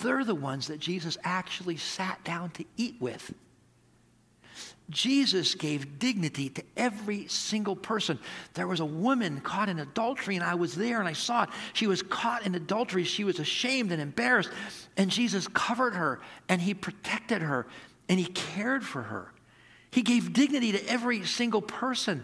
they're 0.02 0.24
the 0.24 0.36
ones 0.36 0.68
that 0.68 0.80
Jesus 0.80 1.18
actually 1.24 1.78
sat 1.78 2.24
down 2.24 2.50
to 2.52 2.66
eat 2.76 2.96
with. 3.00 3.34
Jesus 4.90 5.54
gave 5.56 6.00
dignity 6.00 6.50
to 6.50 6.64
every 6.78 7.28
single 7.28 7.76
person. 7.76 8.18
There 8.54 8.68
was 8.68 8.80
a 8.80 8.86
woman 8.86 9.42
caught 9.42 9.68
in 9.68 9.80
adultery, 9.80 10.36
and 10.36 10.44
I 10.44 10.56
was 10.56 10.76
there 10.76 11.00
and 11.00 11.08
I 11.08 11.14
saw 11.14 11.44
it. 11.44 11.50
She 11.74 11.88
was 11.88 12.02
caught 12.02 12.46
in 12.46 12.56
adultery. 12.56 13.04
She 13.04 13.26
was 13.26 13.40
ashamed 13.40 13.92
and 13.92 14.02
embarrassed. 14.02 14.50
And 14.96 15.12
Jesus 15.12 15.48
covered 15.50 15.96
her 15.96 16.22
and 16.48 16.62
he 16.62 16.74
protected 16.74 17.42
her 17.42 17.68
and 18.08 18.18
he 18.18 18.28
cared 18.28 18.86
for 18.86 19.02
her. 19.02 19.34
He 19.92 20.04
gave 20.04 20.32
dignity 20.32 20.72
to 20.72 20.90
every 20.90 21.26
single 21.26 21.62
person. 21.62 22.24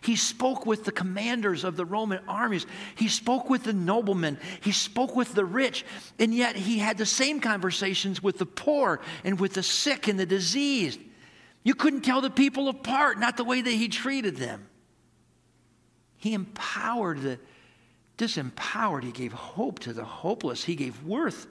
He 0.00 0.14
spoke 0.16 0.66
with 0.66 0.84
the 0.84 0.92
commanders 0.92 1.64
of 1.64 1.76
the 1.76 1.84
Roman 1.84 2.20
armies. 2.28 2.66
He 2.94 3.08
spoke 3.08 3.50
with 3.50 3.64
the 3.64 3.72
noblemen. 3.72 4.38
He 4.60 4.72
spoke 4.72 5.16
with 5.16 5.34
the 5.34 5.44
rich. 5.44 5.84
And 6.18 6.34
yet 6.34 6.54
he 6.54 6.78
had 6.78 6.98
the 6.98 7.06
same 7.06 7.40
conversations 7.40 8.22
with 8.22 8.38
the 8.38 8.46
poor 8.46 9.00
and 9.24 9.40
with 9.40 9.54
the 9.54 9.62
sick 9.62 10.06
and 10.06 10.18
the 10.20 10.26
diseased. 10.26 11.00
You 11.62 11.74
couldn't 11.74 12.02
tell 12.02 12.20
the 12.20 12.30
people 12.30 12.68
apart, 12.68 13.18
not 13.18 13.36
the 13.36 13.44
way 13.44 13.60
that 13.60 13.70
he 13.70 13.88
treated 13.88 14.36
them. 14.36 14.66
He 16.16 16.34
empowered 16.34 17.22
the 17.22 17.38
disempowered. 18.16 19.04
He 19.04 19.12
gave 19.12 19.32
hope 19.32 19.78
to 19.80 19.92
the 19.92 20.04
hopeless. 20.04 20.64
He 20.64 20.74
gave 20.74 21.02
worth 21.04 21.46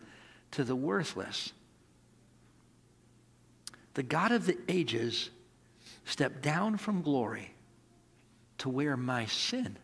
to 0.51 0.64
the 0.64 0.76
worthless. 0.76 1.53
The 3.95 4.03
God 4.03 4.32
of 4.32 4.45
the 4.45 4.57
ages 4.68 5.30
stepped 6.05 6.41
down 6.41 6.78
from 6.78 7.01
glory 7.01 7.53
to 8.60 8.70
wear 8.70 8.95
my 8.95 9.26
sin 9.26 9.78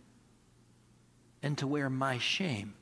and 1.41 1.57
to 1.57 1.67
wear 1.67 1.89
my 1.89 2.17
shame. 2.17 2.73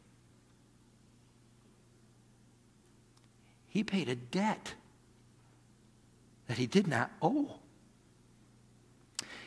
He 3.67 3.83
paid 3.83 4.07
a 4.07 4.15
debt 4.15 4.75
that 6.47 6.57
he 6.57 6.67
did 6.67 6.87
not 6.87 7.11
owe. 7.21 7.59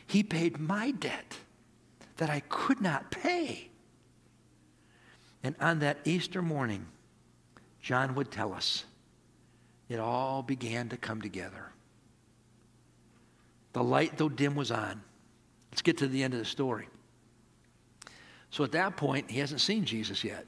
He 0.05 0.23
paid 0.23 0.59
my 0.59 0.91
debt 0.91 1.37
that 2.17 2.29
I 2.29 2.41
could 2.49 2.81
not 2.81 3.11
pay. 3.11 3.69
And 5.43 5.55
on 5.59 5.79
that 5.79 5.99
Easter 6.05 6.41
morning, 6.41 6.87
John 7.81 8.15
would 8.15 8.31
tell 8.31 8.53
us, 8.53 8.85
it 9.89 9.99
all 9.99 10.41
began 10.41 10.89
to 10.89 10.97
come 10.97 11.21
together. 11.21 11.71
The 13.73 13.83
light, 13.83 14.17
though 14.17 14.29
dim, 14.29 14.55
was 14.55 14.71
on. 14.71 15.01
Let's 15.71 15.81
get 15.81 15.97
to 15.99 16.07
the 16.07 16.23
end 16.23 16.33
of 16.33 16.39
the 16.39 16.45
story. 16.45 16.87
So 18.49 18.63
at 18.63 18.71
that 18.71 18.97
point, 18.97 19.29
he 19.29 19.39
hasn't 19.39 19.61
seen 19.61 19.85
Jesus 19.85 20.23
yet, 20.23 20.45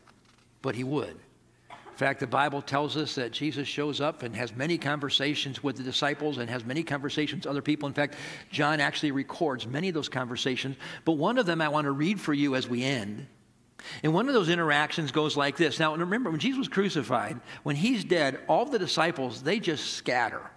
but 0.62 0.76
he 0.76 0.84
would. 0.84 1.16
In 2.00 2.06
fact, 2.06 2.22
the 2.22 2.28
Bible 2.28 2.62
tells 2.62 2.96
us 2.96 3.16
that 3.16 3.34
Jesus 3.34 3.68
shows 3.68 4.00
up 4.00 4.24
and 4.24 4.34
has 4.34 4.56
many 4.56 4.78
conversations 4.78 5.62
with 5.62 5.76
the 5.76 5.84
disciples 5.84 6.38
and 6.38 6.50
has 6.50 6.64
many 6.64 6.82
conversations 6.82 7.44
with 7.44 7.52
other 7.52 7.62
people. 7.62 7.90
In 7.90 7.94
fact, 7.94 8.16
John 8.50 8.80
actually 8.80 9.12
records 9.12 9.68
many 9.68 9.90
of 9.90 9.94
those 9.96 10.08
conversations, 10.08 10.78
but 11.04 11.18
one 11.18 11.38
of 11.38 11.46
them 11.46 11.60
I 11.60 11.68
want 11.68 11.84
to 11.84 11.92
read 11.92 12.22
for 12.22 12.34
you 12.34 12.56
as 12.56 12.70
we 12.70 12.86
end. 12.86 13.28
And 14.02 14.14
one 14.14 14.30
of 14.30 14.34
those 14.34 14.48
interactions 14.48 15.12
goes 15.12 15.36
like 15.36 15.58
this. 15.58 15.78
Now, 15.78 15.94
remember, 15.94 16.30
when 16.30 16.40
Jesus 16.40 16.60
was 16.60 16.68
crucified, 16.70 17.38
when 17.64 17.76
he's 17.76 18.06
dead, 18.06 18.40
all 18.48 18.64
the 18.64 18.80
disciples, 18.80 19.44
they 19.44 19.60
just 19.60 19.92
scatter. 19.96 20.50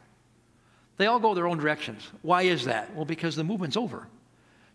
They 0.97 1.07
all 1.07 1.19
go 1.19 1.35
their 1.35 1.49
own 1.49 1.59
directions. 1.59 2.09
Why 2.23 2.43
is 2.43 2.67
that? 2.67 2.95
Well, 2.95 3.05
because 3.05 3.35
the 3.35 3.43
movement's 3.43 3.77
over. 3.77 4.07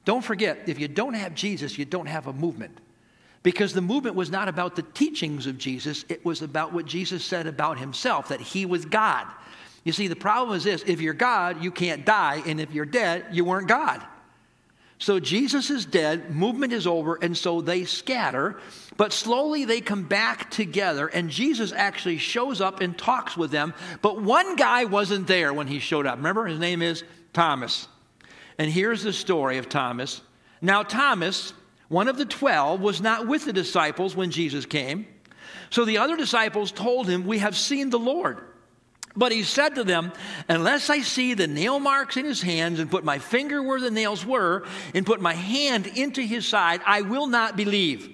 Don't 0.04 0.22
forget, 0.22 0.68
if 0.68 0.80
you 0.80 0.90
don't 0.90 1.14
have 1.14 1.34
Jesus, 1.34 1.78
you 1.78 1.86
don't 1.86 2.08
have 2.08 2.28
a 2.28 2.34
movement. 2.34 2.78
Because 3.48 3.72
the 3.72 3.80
movement 3.80 4.18
was 4.18 4.30
not 4.30 4.50
about 4.50 4.76
the 4.76 4.82
teachings 4.82 5.48
of 5.48 5.58
Jesus, 5.58 6.04
it 6.10 6.26
was 6.26 6.42
about 6.42 6.74
what 6.74 6.86
Jesus 6.86 7.24
said 7.24 7.48
about 7.48 7.80
himself, 7.80 8.28
that 8.28 8.42
he 8.42 8.66
was 8.66 8.84
God. 8.84 9.26
You 9.86 9.94
see, 9.94 10.10
the 10.10 10.18
problem 10.18 10.58
is 10.58 10.66
this 10.66 10.84
if 10.86 11.00
you're 11.00 11.14
God, 11.14 11.64
you 11.64 11.72
can't 11.72 12.06
die, 12.06 12.44
and 12.46 12.60
if 12.60 12.74
you're 12.74 12.84
dead, 12.84 13.24
you 13.32 13.46
weren't 13.46 13.70
God. 13.70 14.04
So 15.00 15.22
Jesus 15.22 15.70
is 15.70 15.86
dead, 15.86 16.30
movement 16.30 16.74
is 16.74 16.86
over, 16.86 17.16
and 17.22 17.38
so 17.38 17.62
they 17.62 17.86
scatter, 17.86 18.58
but 18.98 19.14
slowly 19.14 19.64
they 19.64 19.80
come 19.80 20.04
back 20.04 20.52
together, 20.52 21.08
and 21.08 21.30
Jesus 21.30 21.72
actually 21.72 22.18
shows 22.18 22.60
up 22.60 22.82
and 22.82 22.98
talks 22.98 23.38
with 23.38 23.52
them. 23.52 23.74
But 24.02 24.22
one 24.22 24.58
guy 24.58 24.84
wasn't 24.84 25.26
there 25.26 25.54
when 25.54 25.68
he 25.68 25.80
showed 25.80 26.06
up. 26.06 26.18
Remember, 26.18 26.48
his 26.48 26.60
name 26.60 26.82
is 26.82 27.06
Thomas. 27.32 27.88
And 28.58 28.70
here's 28.70 29.04
the 29.04 29.14
story 29.14 29.58
of 29.58 29.70
Thomas. 29.70 30.20
Now, 30.62 30.84
Thomas, 30.84 31.54
one 31.90 32.08
of 32.08 32.18
the 32.18 32.26
twelve, 32.26 32.82
was 32.82 33.02
not 33.02 33.28
with 33.28 33.46
the 33.46 33.54
disciples 33.54 34.16
when 34.16 34.32
Jesus 34.32 34.66
came. 34.66 35.08
So 35.70 35.86
the 35.86 35.98
other 35.98 36.18
disciples 36.18 36.72
told 36.72 37.08
him, 37.08 37.26
We 37.26 37.40
have 37.40 37.56
seen 37.56 37.90
the 37.90 38.00
Lord. 38.00 38.40
But 39.16 39.32
he 39.32 39.42
said 39.44 39.76
to 39.76 39.84
them, 39.84 40.14
Unless 40.48 40.90
I 40.90 41.00
see 41.02 41.34
the 41.34 41.48
nail 41.48 41.80
marks 41.80 42.18
in 42.18 42.26
his 42.26 42.42
hands 42.42 42.80
and 42.80 42.92
put 42.92 43.04
my 43.04 43.18
finger 43.18 43.64
where 43.64 43.80
the 43.80 43.90
nails 43.90 44.26
were 44.26 44.66
and 44.94 45.06
put 45.06 45.22
my 45.22 45.34
hand 45.34 45.88
into 45.88 46.22
his 46.22 46.48
side, 46.48 46.82
I 46.86 47.02
will 47.02 47.28
not 47.28 47.58
believe. 47.58 48.14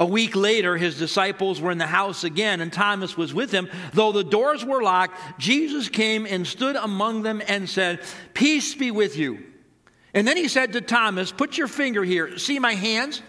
A 0.00 0.06
week 0.06 0.36
later, 0.36 0.76
his 0.76 0.96
disciples 0.96 1.60
were 1.60 1.72
in 1.72 1.78
the 1.78 1.86
house 1.86 2.22
again, 2.22 2.60
and 2.60 2.72
Thomas 2.72 3.16
was 3.16 3.34
with 3.34 3.50
them. 3.50 3.68
Though 3.92 4.12
the 4.12 4.22
doors 4.22 4.64
were 4.64 4.80
locked, 4.80 5.18
Jesus 5.38 5.88
came 5.88 6.24
and 6.24 6.46
stood 6.46 6.76
among 6.76 7.22
them 7.22 7.42
and 7.46 7.68
said, 7.68 8.00
Peace 8.32 8.74
be 8.76 8.92
with 8.92 9.16
you. 9.16 9.44
And 10.14 10.26
then 10.26 10.36
he 10.36 10.48
said 10.48 10.72
to 10.72 10.80
Thomas, 10.80 11.32
Put 11.32 11.58
your 11.58 11.68
finger 11.68 12.04
here. 12.04 12.38
See 12.38 12.58
my 12.58 12.74
hands? 12.74 13.22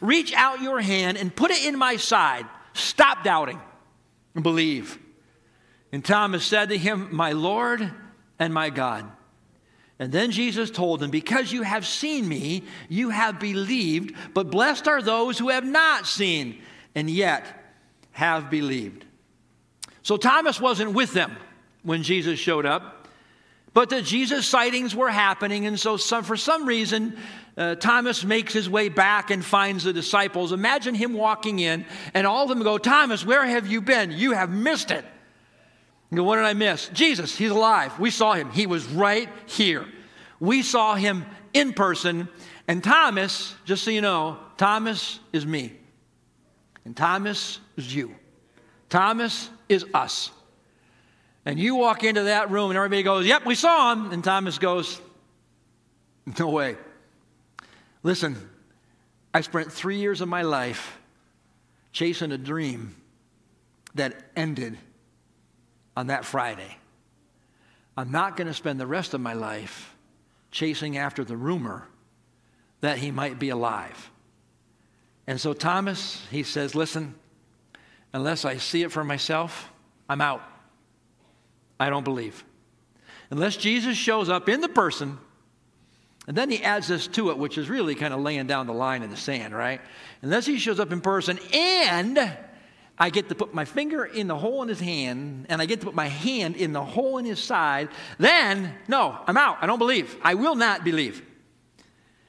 Reach 0.00 0.32
out 0.34 0.60
your 0.60 0.80
hand 0.80 1.18
and 1.18 1.34
put 1.34 1.50
it 1.50 1.64
in 1.64 1.78
my 1.78 1.96
side. 1.96 2.46
Stop 2.72 3.22
doubting 3.24 3.60
and 4.34 4.42
believe. 4.42 4.98
And 5.92 6.04
Thomas 6.04 6.44
said 6.44 6.70
to 6.70 6.78
him, 6.78 7.08
My 7.12 7.32
Lord 7.32 7.92
and 8.38 8.52
my 8.52 8.70
God. 8.70 9.10
And 9.98 10.10
then 10.10 10.30
Jesus 10.30 10.70
told 10.70 11.02
him, 11.02 11.10
Because 11.10 11.52
you 11.52 11.62
have 11.62 11.86
seen 11.86 12.26
me, 12.26 12.64
you 12.88 13.10
have 13.10 13.38
believed, 13.38 14.14
but 14.34 14.50
blessed 14.50 14.88
are 14.88 15.02
those 15.02 15.38
who 15.38 15.50
have 15.50 15.64
not 15.64 16.06
seen 16.06 16.60
and 16.94 17.08
yet 17.08 17.46
have 18.12 18.50
believed. 18.50 19.04
So 20.02 20.16
Thomas 20.16 20.60
wasn't 20.60 20.94
with 20.94 21.12
them 21.12 21.36
when 21.82 22.02
Jesus 22.02 22.38
showed 22.38 22.66
up, 22.66 23.01
but 23.74 23.88
the 23.88 24.02
Jesus 24.02 24.46
sightings 24.46 24.94
were 24.94 25.10
happening. 25.10 25.66
And 25.66 25.78
so, 25.78 25.96
some, 25.96 26.24
for 26.24 26.36
some 26.36 26.66
reason, 26.66 27.16
uh, 27.56 27.74
Thomas 27.76 28.24
makes 28.24 28.52
his 28.52 28.68
way 28.68 28.88
back 28.88 29.30
and 29.30 29.44
finds 29.44 29.84
the 29.84 29.92
disciples. 29.92 30.52
Imagine 30.52 30.94
him 30.94 31.14
walking 31.14 31.58
in, 31.58 31.84
and 32.14 32.26
all 32.26 32.44
of 32.44 32.48
them 32.48 32.62
go, 32.62 32.78
Thomas, 32.78 33.24
where 33.24 33.44
have 33.44 33.66
you 33.66 33.80
been? 33.80 34.10
You 34.10 34.32
have 34.32 34.50
missed 34.50 34.90
it. 34.90 35.04
You 36.10 36.18
go, 36.18 36.24
what 36.24 36.36
did 36.36 36.44
I 36.44 36.52
miss? 36.52 36.88
Jesus, 36.90 37.36
he's 37.36 37.50
alive. 37.50 37.98
We 37.98 38.10
saw 38.10 38.34
him. 38.34 38.50
He 38.50 38.66
was 38.66 38.86
right 38.86 39.28
here. 39.46 39.86
We 40.40 40.62
saw 40.62 40.94
him 40.94 41.24
in 41.54 41.72
person. 41.72 42.28
And 42.68 42.84
Thomas, 42.84 43.54
just 43.64 43.84
so 43.84 43.90
you 43.90 44.02
know, 44.02 44.38
Thomas 44.58 45.20
is 45.32 45.46
me. 45.46 45.72
And 46.84 46.96
Thomas 46.96 47.60
is 47.76 47.94
you. 47.94 48.14
Thomas 48.90 49.48
is 49.68 49.86
us. 49.94 50.30
And 51.44 51.58
you 51.58 51.74
walk 51.74 52.04
into 52.04 52.24
that 52.24 52.50
room 52.50 52.70
and 52.70 52.76
everybody 52.76 53.02
goes, 53.02 53.26
Yep, 53.26 53.46
we 53.46 53.54
saw 53.54 53.92
him. 53.92 54.12
And 54.12 54.22
Thomas 54.22 54.58
goes, 54.58 55.00
No 56.38 56.48
way. 56.48 56.76
Listen, 58.02 58.36
I 59.34 59.40
spent 59.40 59.72
three 59.72 59.96
years 59.98 60.20
of 60.20 60.28
my 60.28 60.42
life 60.42 60.98
chasing 61.92 62.32
a 62.32 62.38
dream 62.38 62.94
that 63.94 64.30
ended 64.36 64.78
on 65.96 66.08
that 66.08 66.24
Friday. 66.24 66.78
I'm 67.96 68.10
not 68.10 68.36
going 68.36 68.46
to 68.46 68.54
spend 68.54 68.80
the 68.80 68.86
rest 68.86 69.12
of 69.12 69.20
my 69.20 69.34
life 69.34 69.94
chasing 70.50 70.96
after 70.96 71.24
the 71.24 71.36
rumor 71.36 71.86
that 72.80 72.98
he 72.98 73.10
might 73.10 73.38
be 73.38 73.50
alive. 73.50 74.10
And 75.26 75.40
so 75.40 75.52
Thomas, 75.52 76.24
he 76.30 76.42
says, 76.42 76.74
Listen, 76.74 77.14
unless 78.12 78.44
I 78.44 78.56
see 78.56 78.82
it 78.82 78.92
for 78.92 79.04
myself, 79.04 79.70
I'm 80.08 80.20
out. 80.20 80.42
I 81.82 81.90
don't 81.90 82.04
believe. 82.04 82.44
Unless 83.30 83.56
Jesus 83.56 83.96
shows 83.96 84.28
up 84.28 84.48
in 84.48 84.60
the 84.60 84.68
person, 84.68 85.18
and 86.28 86.36
then 86.36 86.48
he 86.48 86.62
adds 86.62 86.86
this 86.86 87.08
to 87.08 87.30
it, 87.30 87.38
which 87.38 87.58
is 87.58 87.68
really 87.68 87.96
kind 87.96 88.14
of 88.14 88.20
laying 88.20 88.46
down 88.46 88.68
the 88.68 88.72
line 88.72 89.02
in 89.02 89.10
the 89.10 89.16
sand, 89.16 89.52
right? 89.52 89.80
Unless 90.22 90.46
he 90.46 90.58
shows 90.58 90.78
up 90.78 90.92
in 90.92 91.00
person 91.00 91.40
and 91.52 92.38
I 92.96 93.10
get 93.10 93.28
to 93.30 93.34
put 93.34 93.52
my 93.52 93.64
finger 93.64 94.04
in 94.04 94.28
the 94.28 94.36
hole 94.36 94.62
in 94.62 94.68
his 94.68 94.78
hand 94.78 95.46
and 95.48 95.60
I 95.60 95.66
get 95.66 95.80
to 95.80 95.86
put 95.86 95.96
my 95.96 96.06
hand 96.06 96.54
in 96.54 96.72
the 96.72 96.84
hole 96.84 97.18
in 97.18 97.24
his 97.24 97.40
side, 97.40 97.88
then 98.18 98.72
no, 98.86 99.18
I'm 99.26 99.36
out. 99.36 99.58
I 99.60 99.66
don't 99.66 99.80
believe. 99.80 100.16
I 100.22 100.34
will 100.34 100.54
not 100.54 100.84
believe. 100.84 101.22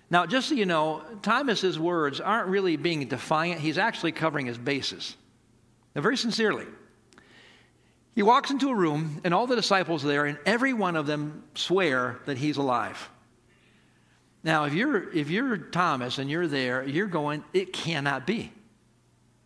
Now, 0.09 0.25
just 0.25 0.49
so 0.49 0.55
you 0.55 0.65
know, 0.65 1.03
Thomas's 1.21 1.77
words 1.77 2.19
aren't 2.19 2.47
really 2.47 2.75
being 2.77 3.07
defiant. 3.07 3.59
He's 3.59 3.77
actually 3.77 4.13
covering 4.13 4.47
his 4.47 4.57
bases. 4.57 5.15
Now, 5.95 6.01
very 6.01 6.17
sincerely. 6.17 6.65
He 8.15 8.21
walks 8.21 8.51
into 8.51 8.69
a 8.69 8.75
room, 8.75 9.21
and 9.23 9.33
all 9.33 9.47
the 9.47 9.55
disciples 9.55 10.05
are 10.05 10.07
there, 10.07 10.25
and 10.25 10.37
every 10.45 10.73
one 10.73 10.95
of 10.95 11.07
them 11.07 11.43
swear 11.55 12.19
that 12.25 12.37
he's 12.37 12.57
alive. 12.57 13.09
Now, 14.43 14.65
if 14.65 14.73
you're, 14.73 15.11
if 15.13 15.29
you're 15.29 15.57
Thomas 15.57 16.17
and 16.17 16.29
you're 16.29 16.47
there, 16.47 16.83
you're 16.83 17.07
going, 17.07 17.43
it 17.53 17.73
cannot 17.73 18.27
be. 18.27 18.51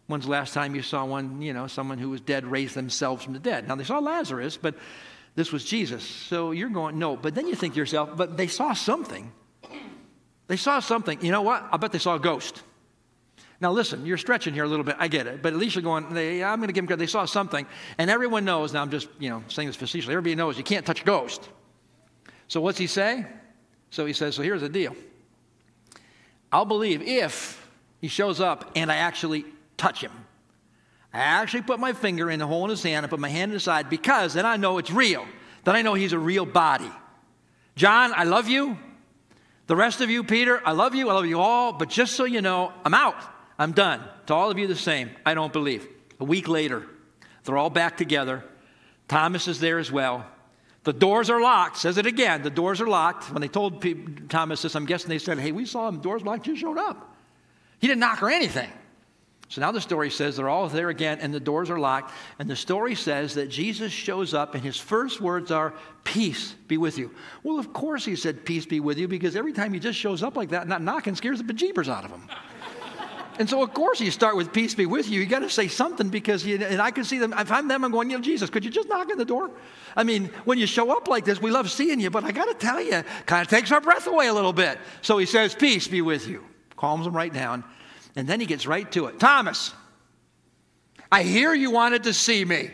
When's 0.07 0.26
the 0.26 0.32
last 0.32 0.53
time 0.53 0.74
you 0.76 0.82
saw 0.82 1.05
one, 1.05 1.41
you 1.41 1.53
know, 1.53 1.68
someone 1.68 1.97
who 1.97 2.09
was 2.09 2.22
dead 2.22 2.45
raise 2.45 2.74
themselves 2.74 3.24
from 3.24 3.34
the 3.34 3.39
dead? 3.39 3.68
Now, 3.68 3.76
they 3.76 3.84
saw 3.84 3.99
Lazarus, 3.99 4.57
but 4.57 4.76
this 5.36 5.51
was 5.51 5.63
Jesus. 5.63 6.03
So 6.03 6.51
you're 6.51 6.70
going, 6.70 6.97
no. 6.97 7.15
But 7.15 7.36
then 7.36 7.47
you 7.47 7.55
think 7.55 7.76
to 7.76 7.80
yourself, 7.80 8.18
but 8.18 8.38
they 8.38 8.47
saw 8.47 8.74
something. 8.74 9.32
They 10.47 10.57
saw 10.57 10.80
something. 10.80 11.24
You 11.24 11.32
know 11.32 11.41
what? 11.41 11.68
I 11.72 11.78
bet 11.78 11.91
they 11.91 11.99
saw 11.99 12.15
a 12.15 12.20
ghost. 12.20 12.63
Now, 13.60 13.72
listen, 13.72 14.05
you're 14.05 14.18
stretching 14.18 14.53
here 14.53 14.64
a 14.64 14.68
little 14.68 14.86
bit. 14.86 14.95
I 14.99 15.08
get 15.08 15.26
it. 15.26 15.41
But 15.41 15.53
at 15.53 15.60
least 15.60 15.76
you're 15.76 15.84
going, 15.84 16.14
they, 16.14 16.43
I'm 16.43 16.60
going 16.60 16.68
to 16.68 16.74
give 16.74 16.84
them 16.84 16.88
credit. 16.88 16.99
They 16.99 17.08
saw 17.08 17.26
something. 17.26 17.66
And 17.97 18.10
everyone 18.10 18.45
knows, 18.45 18.72
now 18.72 18.84
I'm 18.84 18.91
just, 18.91 19.08
you 19.20 19.30
know, 19.30 19.43
saying 19.47 19.68
this 19.68 19.76
facetiously, 19.76 20.14
everybody 20.14 20.36
knows 20.36 20.58
you 20.58 20.64
can't 20.64 20.86
touch 20.86 21.01
a 21.01 21.05
ghost. 21.05 21.49
So 22.47 22.62
what's 22.62 22.78
he 22.78 22.86
say? 22.86 23.26
So 23.89 24.05
he 24.05 24.14
says, 24.14 24.36
so 24.36 24.43
here's 24.43 24.62
the 24.62 24.70
deal. 24.70 24.95
I'll 26.51 26.66
believe 26.66 27.01
if 27.01 27.68
he 27.99 28.08
shows 28.08 28.39
up 28.39 28.72
and 28.76 28.91
I 28.91 28.97
actually 28.97 29.45
touch 29.76 30.01
him. 30.01 30.12
I 31.14 31.20
actually 31.20 31.64
put 31.64 31.80
my 31.80 31.93
finger 31.93 32.30
in 32.30 32.38
the 32.39 32.47
hole 32.47 32.66
in 32.66 32.70
his 32.70 32.84
hand 32.84 33.03
and 33.03 33.10
put 33.10 33.20
my 33.20 33.30
hand 33.30 33.49
in 33.49 33.53
his 33.53 33.64
side 33.64 33.89
because 33.89 34.34
then 34.36 34.45
I 34.45 34.58
know 34.58 34.78
it's 34.78 34.91
real. 34.91 35.26
Then 35.64 35.76
I 35.76 35.82
know 35.82 35.95
he's 35.95 36.14
a 36.14 36.20
real 36.20 36.45
body. 36.45 36.91
John, 37.76 38.14
I 38.16 38.24
love 38.24 38.47
you. 38.47 38.78
The 39.66 39.76
rest 39.76 39.99
of 39.99 40.10
you, 40.10 40.24
Peter, 40.24 40.62
I 40.66 40.74
love 40.74 40.95
you. 40.95 41.10
I 41.10 41.14
love 41.14 41.26
you 41.26 41.39
all. 41.39 41.74
But 41.74 41.89
just 41.89 42.16
so 42.16 42.24
you 42.26 42.41
know, 42.41 42.72
I'm 42.86 42.93
out. 42.93 43.16
I'm 43.60 43.72
done. 43.72 44.03
To 44.28 44.34
all 44.34 44.51
of 44.51 44.58
you, 44.58 44.68
the 44.68 44.76
same. 44.76 45.12
I 45.26 45.34
don't 45.34 45.53
believe. 45.53 45.88
A 46.20 46.26
week 46.26 46.47
later, 46.47 46.84
they're 47.43 47.58
all 47.58 47.70
back 47.70 47.97
together. 47.97 48.43
Thomas 49.08 49.47
is 49.47 49.60
there 49.60 49.80
as 49.80 49.91
well. 49.91 50.26
The 50.84 50.93
doors 50.93 51.30
are 51.30 51.41
locked. 51.41 51.78
Says 51.78 51.97
it 51.97 52.05
again. 52.05 52.43
The 52.43 52.49
doors 52.49 52.80
are 52.82 52.88
locked. 52.88 53.32
When 53.32 53.41
they 53.41 53.47
told 53.47 53.84
Thomas 54.30 54.62
this, 54.62 54.76
I'm 54.76 54.86
guessing 54.86 55.10
they 55.10 55.20
said, 55.20 55.39
Hey, 55.39 55.51
we 55.51 55.66
saw 55.66 55.88
him. 55.88 55.99
Doors 55.99 56.24
locked. 56.24 56.47
You 56.47 56.55
showed 56.55 56.78
up. 56.78 57.16
He 57.80 57.88
didn't 57.88 57.99
knock 57.99 58.24
or 58.24 58.30
anything. 58.30 58.70
So 59.49 59.62
now 59.62 59.72
the 59.72 59.80
story 59.80 60.10
says 60.10 60.36
they're 60.36 60.49
all 60.49 60.68
there 60.68 60.89
again 60.89 61.20
and 61.22 61.34
the 61.34 61.39
doors 61.39 61.70
are 61.70 61.80
locked. 61.80 62.12
And 62.38 62.49
the 62.49 62.55
story 62.55 62.95
says 62.95 63.36
that 63.36 63.47
Jesus 63.47 63.93
shows 63.93 64.34
up 64.34 64.55
and 64.55 64.64
his 64.64 64.78
first 64.78 65.22
words 65.22 65.51
are, 65.51 65.74
Peace 66.03 66.53
be 66.68 66.78
with 66.78 66.97
you. 66.97 67.14
Well, 67.43 67.58
of 67.58 67.72
course 67.72 68.03
he 68.03 68.16
said, 68.16 68.45
Peace 68.45 68.66
be 68.66 68.80
with 68.80 68.97
you, 68.97 69.08
because 69.08 69.36
every 69.36 69.53
time 69.53 69.74
he 69.74 69.80
just 69.80 69.97
shows 69.97 70.22
up 70.22 70.36
like 70.36 70.49
that, 70.49 70.68
not 70.68 70.82
knocking 70.82 71.16
scares 71.16 71.41
the 71.41 71.53
bejeebers 71.53 71.88
out 71.88 72.03
of 72.03 72.12
him. 72.12 72.30
And 73.40 73.50
so, 73.50 73.62
of 73.62 73.74
course, 73.74 74.02
you 74.02 74.10
start 74.10 74.36
with 74.36 74.52
Peace 74.52 74.74
be 74.74 74.86
with 74.86 75.10
you. 75.10 75.20
You 75.20 75.26
got 75.26 75.40
to 75.40 75.50
say 75.50 75.68
something 75.68 76.10
because, 76.10 76.46
you, 76.46 76.58
and 76.58 76.82
I 76.82 76.92
can 76.92 77.04
see 77.04 77.20
them, 77.20 77.34
if 77.38 77.52
I'm 77.52 77.68
them, 77.68 77.84
I'm 77.84 77.92
going, 77.92 78.10
You 78.10 78.18
know, 78.18 78.24
Jesus, 78.24 78.50
could 78.50 78.66
you 78.66 78.72
just 78.72 78.90
knock 78.90 79.10
on 79.10 79.18
the 79.18 79.26
door? 79.26 79.52
I 79.96 80.04
mean, 80.04 80.26
when 80.46 80.58
you 80.58 80.66
show 80.66 80.96
up 80.96 81.08
like 81.08 81.26
this, 81.26 81.42
we 81.42 81.52
love 81.52 81.70
seeing 81.70 82.00
you, 82.00 82.10
but 82.10 82.24
I 82.24 82.32
got 82.32 82.46
to 82.46 82.54
tell 82.54 82.82
you, 82.82 83.04
kind 83.26 83.44
of 83.44 83.48
takes 83.48 83.72
our 83.72 83.82
breath 83.82 84.08
away 84.08 84.28
a 84.28 84.34
little 84.34 84.54
bit. 84.54 84.80
So 85.02 85.18
he 85.18 85.26
says, 85.26 85.54
Peace 85.54 85.88
be 85.88 86.02
with 86.02 86.28
you. 86.28 86.44
Calms 86.76 87.06
them 87.06 87.16
right 87.16 87.34
down. 87.34 87.64
And 88.16 88.28
then 88.28 88.40
he 88.40 88.46
gets 88.46 88.66
right 88.66 88.92
to 88.94 89.06
it. 89.06 89.20
Thomas, 89.20 89.74
I 91.12 91.24
hear 91.24 91.54
you 91.54 91.72
wanted 91.72 92.04
to 92.04 92.14
see 92.14 92.44
me. 92.44 92.72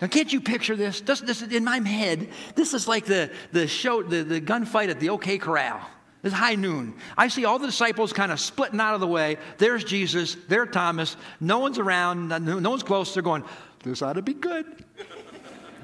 Now, 0.00 0.08
can't 0.08 0.32
you 0.32 0.40
picture 0.40 0.76
this? 0.76 1.00
This, 1.00 1.20
this 1.20 1.42
in 1.42 1.64
my 1.64 1.78
head, 1.78 2.28
this 2.54 2.74
is 2.74 2.86
like 2.86 3.06
the, 3.06 3.30
the 3.52 3.66
show, 3.66 4.02
the, 4.02 4.22
the 4.22 4.40
gunfight 4.40 4.90
at 4.90 5.00
the 5.00 5.08
OK 5.08 5.38
Corral. 5.38 5.80
It's 6.26 6.34
high 6.34 6.56
noon. 6.56 6.94
I 7.16 7.28
see 7.28 7.44
all 7.44 7.60
the 7.60 7.66
disciples 7.66 8.12
kind 8.12 8.32
of 8.32 8.40
splitting 8.40 8.80
out 8.80 8.94
of 8.94 9.00
the 9.00 9.06
way. 9.06 9.36
There's 9.58 9.84
Jesus, 9.84 10.36
there's 10.48 10.70
Thomas. 10.72 11.16
No 11.38 11.60
one's 11.60 11.78
around, 11.78 12.28
no 12.28 12.70
one's 12.70 12.82
close. 12.82 13.14
They're 13.14 13.22
going, 13.22 13.44
This 13.84 14.02
ought 14.02 14.14
to 14.14 14.22
be 14.22 14.34
good. 14.34 14.84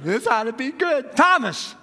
This 0.03 0.27
ought 0.27 0.45
to 0.45 0.53
be 0.53 0.73
good. 0.73 1.15
Thomas. 1.15 1.77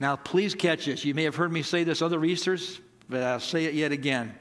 Now, 0.00 0.16
please 0.16 0.54
catch 0.54 0.86
this. 0.86 1.04
You 1.04 1.12
may 1.12 1.24
have 1.24 1.36
heard 1.36 1.52
me 1.52 1.60
say 1.60 1.84
this 1.84 2.00
other 2.00 2.24
Easters, 2.24 2.80
but 3.10 3.22
I'll 3.22 3.40
say 3.40 3.66
it 3.66 3.74
yet 3.74 3.92
again. 3.92 4.34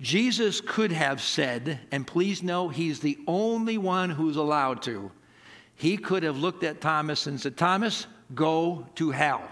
Jesus 0.00 0.60
could 0.60 0.92
have 0.92 1.20
said, 1.20 1.80
and 1.90 2.06
please 2.06 2.44
know 2.44 2.68
he's 2.68 3.00
the 3.00 3.18
only 3.26 3.76
one 3.76 4.08
who's 4.08 4.36
allowed 4.36 4.82
to, 4.82 5.10
he 5.74 5.96
could 5.96 6.22
have 6.22 6.38
looked 6.38 6.62
at 6.62 6.80
Thomas 6.80 7.26
and 7.26 7.40
said, 7.40 7.56
Thomas, 7.56 8.06
go 8.36 8.86
to 8.94 9.10
hell. 9.10 9.42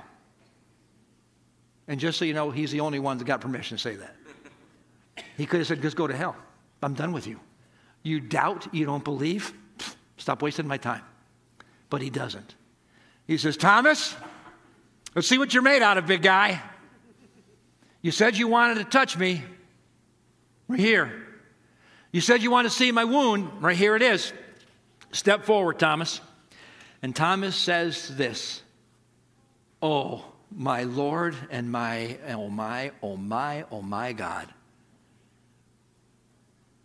And 1.88 1.98
just 1.98 2.18
so 2.18 2.26
you 2.26 2.34
know, 2.34 2.50
he's 2.50 2.70
the 2.70 2.80
only 2.80 2.98
one 2.98 3.16
that 3.18 3.24
got 3.24 3.40
permission 3.40 3.78
to 3.78 3.82
say 3.82 3.96
that. 3.96 4.14
He 5.36 5.46
could 5.46 5.60
have 5.60 5.66
said, 5.66 5.80
just 5.80 5.96
go 5.96 6.06
to 6.06 6.16
hell. 6.16 6.36
I'm 6.82 6.94
done 6.94 7.12
with 7.12 7.26
you. 7.26 7.40
You 8.02 8.20
doubt, 8.20 8.72
you 8.72 8.84
don't 8.86 9.02
believe, 9.02 9.52
stop 10.18 10.42
wasting 10.42 10.68
my 10.68 10.76
time. 10.76 11.02
But 11.90 12.02
he 12.02 12.10
doesn't. 12.10 12.54
He 13.26 13.38
says, 13.38 13.56
Thomas, 13.56 14.14
let's 15.14 15.26
see 15.26 15.38
what 15.38 15.52
you're 15.54 15.62
made 15.62 15.82
out 15.82 15.98
of, 15.98 16.06
big 16.06 16.22
guy. 16.22 16.62
You 18.02 18.10
said 18.10 18.36
you 18.36 18.46
wanted 18.48 18.76
to 18.76 18.84
touch 18.84 19.16
me. 19.16 19.42
Right 20.68 20.78
here. 20.78 21.26
You 22.12 22.20
said 22.20 22.42
you 22.42 22.50
want 22.50 22.66
to 22.66 22.70
see 22.70 22.92
my 22.92 23.04
wound. 23.04 23.62
Right 23.62 23.76
here 23.76 23.96
it 23.96 24.02
is. 24.02 24.32
Step 25.12 25.44
forward, 25.44 25.78
Thomas. 25.78 26.20
And 27.02 27.16
Thomas 27.16 27.56
says 27.56 28.14
this 28.16 28.62
Oh, 29.82 30.24
my 30.54 30.84
Lord 30.84 31.36
and 31.50 31.70
my, 31.70 32.18
oh 32.28 32.48
my, 32.48 32.92
oh 33.02 33.16
my, 33.16 33.64
oh 33.70 33.82
my 33.82 34.12
God. 34.12 34.48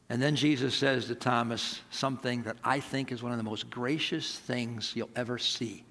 And 0.09 0.21
then 0.21 0.35
Jesus 0.35 0.75
says 0.75 1.07
to 1.07 1.15
Thomas 1.15 1.81
something 1.89 2.43
that 2.43 2.57
I 2.63 2.79
think 2.79 3.11
is 3.11 3.23
one 3.23 3.31
of 3.31 3.37
the 3.37 3.43
most 3.43 3.69
gracious 3.69 4.37
things 4.37 4.91
you'll 4.95 5.09
ever 5.15 5.37
see 5.37 5.83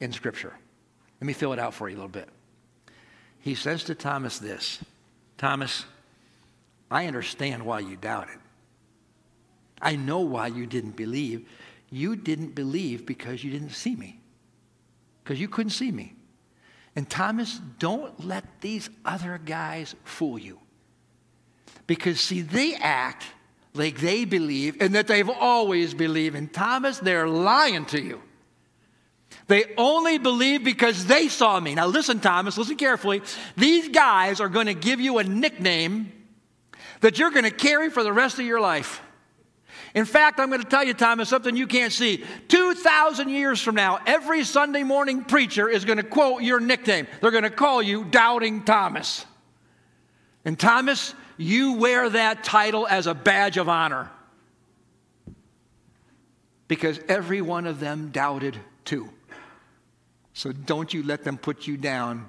in 0.00 0.12
Scripture. 0.12 0.54
Let 1.20 1.26
me 1.26 1.32
fill 1.32 1.52
it 1.52 1.58
out 1.58 1.74
for 1.74 1.88
you 1.88 1.96
a 1.96 1.98
little 1.98 2.08
bit. 2.08 2.28
He 3.40 3.54
says 3.54 3.84
to 3.84 3.94
Thomas 3.94 4.38
this 4.38 4.80
Thomas, 5.38 5.84
I 6.90 7.06
understand 7.06 7.64
why 7.64 7.80
you 7.80 7.96
doubted. 7.96 8.38
I 9.82 9.96
know 9.96 10.20
why 10.20 10.46
you 10.46 10.66
didn't 10.66 10.96
believe. 10.96 11.48
You 11.90 12.16
didn't 12.16 12.54
believe 12.54 13.06
because 13.06 13.44
you 13.44 13.50
didn't 13.50 13.70
see 13.70 13.94
me, 13.94 14.18
because 15.22 15.38
you 15.38 15.48
couldn't 15.48 15.70
see 15.70 15.92
me. 15.92 16.15
And 16.96 17.08
Thomas, 17.08 17.60
don't 17.78 18.26
let 18.26 18.44
these 18.62 18.88
other 19.04 19.38
guys 19.44 19.94
fool 20.02 20.38
you. 20.38 20.58
Because, 21.86 22.20
see, 22.20 22.40
they 22.40 22.74
act 22.74 23.24
like 23.74 24.00
they 24.00 24.24
believe 24.24 24.78
and 24.80 24.94
that 24.94 25.06
they've 25.06 25.28
always 25.28 25.92
believed. 25.92 26.34
And 26.34 26.52
Thomas, 26.52 26.98
they're 26.98 27.28
lying 27.28 27.84
to 27.86 28.00
you. 28.00 28.22
They 29.46 29.74
only 29.76 30.18
believe 30.18 30.64
because 30.64 31.06
they 31.06 31.28
saw 31.28 31.60
me. 31.60 31.74
Now, 31.74 31.86
listen, 31.86 32.18
Thomas, 32.18 32.58
listen 32.58 32.76
carefully. 32.76 33.22
These 33.56 33.90
guys 33.90 34.40
are 34.40 34.48
going 34.48 34.66
to 34.66 34.74
give 34.74 34.98
you 34.98 35.18
a 35.18 35.24
nickname 35.24 36.12
that 37.00 37.18
you're 37.18 37.30
going 37.30 37.44
to 37.44 37.50
carry 37.50 37.90
for 37.90 38.02
the 38.02 38.12
rest 38.12 38.38
of 38.38 38.46
your 38.46 38.60
life. 38.60 39.02
In 39.96 40.04
fact, 40.04 40.38
I'm 40.38 40.50
going 40.50 40.62
to 40.62 40.68
tell 40.68 40.84
you, 40.84 40.92
Thomas, 40.92 41.30
something 41.30 41.56
you 41.56 41.66
can't 41.66 41.92
see. 41.92 42.22
2,000 42.48 43.30
years 43.30 43.62
from 43.62 43.76
now, 43.76 43.98
every 44.06 44.44
Sunday 44.44 44.82
morning 44.82 45.24
preacher 45.24 45.70
is 45.70 45.86
going 45.86 45.96
to 45.96 46.04
quote 46.04 46.42
your 46.42 46.60
nickname. 46.60 47.06
They're 47.22 47.30
going 47.30 47.44
to 47.44 47.50
call 47.50 47.80
you 47.80 48.04
Doubting 48.04 48.62
Thomas. 48.64 49.24
And 50.44 50.60
Thomas, 50.60 51.14
you 51.38 51.78
wear 51.78 52.10
that 52.10 52.44
title 52.44 52.86
as 52.86 53.06
a 53.06 53.14
badge 53.14 53.56
of 53.56 53.70
honor 53.70 54.10
because 56.68 57.00
every 57.08 57.40
one 57.40 57.66
of 57.66 57.80
them 57.80 58.10
doubted 58.12 58.58
too. 58.84 59.08
So 60.34 60.52
don't 60.52 60.92
you 60.92 61.04
let 61.04 61.24
them 61.24 61.38
put 61.38 61.66
you 61.66 61.78
down 61.78 62.28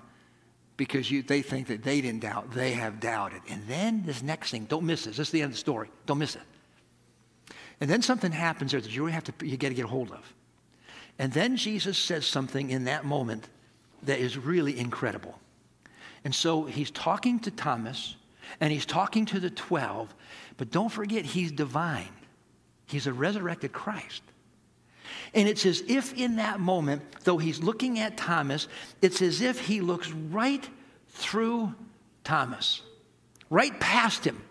because 0.77 1.11
you, 1.11 1.21
they 1.21 1.41
think 1.41 1.67
that 1.67 1.83
they 1.83 1.99
didn't 1.99 2.21
doubt, 2.21 2.51
they 2.51 2.71
have 2.71 3.01
doubted. 3.01 3.41
And 3.49 3.67
then 3.67 4.03
this 4.05 4.23
next 4.23 4.51
thing, 4.51 4.65
don't 4.65 4.85
miss 4.85 5.03
this. 5.03 5.17
This 5.17 5.27
is 5.27 5.31
the 5.31 5.41
end 5.41 5.49
of 5.49 5.55
the 5.55 5.59
story. 5.59 5.89
Don't 6.05 6.19
miss 6.19 6.35
it. 6.35 6.41
And 7.79 7.89
then 7.89 8.01
something 8.01 8.31
happens 8.31 8.71
there 8.71 8.81
that 8.81 8.95
you 8.95 9.05
have 9.05 9.23
to, 9.25 9.45
you 9.45 9.57
got 9.57 9.69
to 9.69 9.73
get 9.73 9.85
a 9.85 9.89
hold 9.89 10.11
of. 10.11 10.33
And 11.19 11.31
then 11.31 11.57
Jesus 11.57 11.97
says 11.97 12.25
something 12.25 12.69
in 12.69 12.85
that 12.85 13.05
moment 13.05 13.47
that 14.03 14.19
is 14.19 14.37
really 14.37 14.77
incredible. 14.77 15.39
And 16.23 16.33
so 16.33 16.65
he's 16.65 16.91
talking 16.91 17.39
to 17.41 17.51
Thomas 17.51 18.15
and 18.59 18.71
he's 18.71 18.85
talking 18.85 19.25
to 19.27 19.39
the 19.39 19.49
12, 19.49 20.13
but 20.57 20.71
don't 20.71 20.91
forget 20.91 21.25
he's 21.25 21.51
divine. 21.51 22.09
He's 22.85 23.07
a 23.07 23.13
resurrected 23.13 23.73
Christ. 23.73 24.23
And 25.33 25.47
it's 25.47 25.65
as 25.65 25.81
if 25.87 26.13
in 26.13 26.37
that 26.37 26.59
moment, 26.59 27.01
though 27.23 27.37
he's 27.37 27.59
looking 27.61 27.99
at 27.99 28.17
Thomas, 28.17 28.67
it's 29.01 29.21
as 29.21 29.41
if 29.41 29.59
he 29.59 29.81
looks 29.81 30.11
right 30.11 30.67
through 31.09 31.73
Thomas, 32.23 32.81
right 33.49 33.77
past 33.79 34.25
him. 34.25 34.41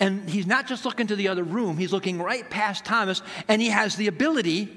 And 0.00 0.28
he's 0.28 0.46
not 0.46 0.66
just 0.66 0.86
looking 0.86 1.06
to 1.08 1.16
the 1.16 1.28
other 1.28 1.44
room, 1.44 1.76
he's 1.76 1.92
looking 1.92 2.20
right 2.20 2.48
past 2.48 2.86
Thomas, 2.86 3.22
and 3.46 3.60
he 3.60 3.68
has 3.68 3.96
the 3.96 4.06
ability 4.06 4.76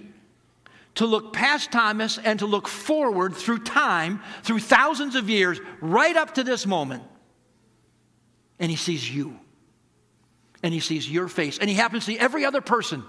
to 0.96 1.06
look 1.06 1.34
past 1.34 1.72
Thomas 1.72 2.20
and 2.20 2.38
to 2.40 2.46
look 2.46 2.68
forward 2.68 3.34
through 3.34 3.60
time, 3.60 4.22
through 4.44 4.60
thousands 4.60 5.16
of 5.16 5.30
years, 5.30 5.60
right 5.82 6.16
up 6.16 6.36
to 6.36 6.44
this 6.44 6.68
moment. 6.68 7.04
And 8.60 8.70
he 8.70 8.78
sees 8.78 9.10
you. 9.10 9.40
And 10.62 10.74
he 10.74 10.80
sees 10.80 11.10
your 11.10 11.28
face. 11.28 11.58
And 11.58 11.70
he 11.70 11.76
happens 11.76 12.06
to 12.06 12.12
see 12.12 12.20
every 12.20 12.46
other 12.46 12.62
person 12.62 13.04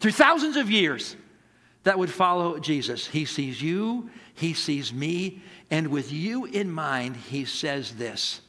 through 0.00 0.12
thousands 0.12 0.56
of 0.56 0.70
years 0.70 1.16
that 1.84 1.98
would 1.98 2.10
follow 2.10 2.58
Jesus. 2.58 3.06
He 3.06 3.24
sees 3.24 3.62
you, 3.62 4.10
he 4.34 4.52
sees 4.52 4.92
me, 4.92 5.42
and 5.70 5.88
with 5.88 6.12
you 6.12 6.44
in 6.44 6.70
mind, 6.70 7.16
he 7.16 7.44
says 7.44 7.94
this 7.94 8.40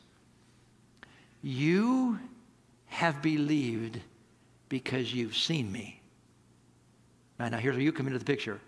You 1.42 2.20
have 2.94 3.24
believed 3.24 4.00
because 4.70 5.14
you've 5.14 5.36
seen 5.36 5.72
me. 5.72 6.00
Now, 7.40 7.58
here's 7.58 7.76
where 7.76 7.84
you 7.84 7.92
come 7.92 8.06
into 8.06 8.20
the 8.20 8.26
picture. 8.26 8.60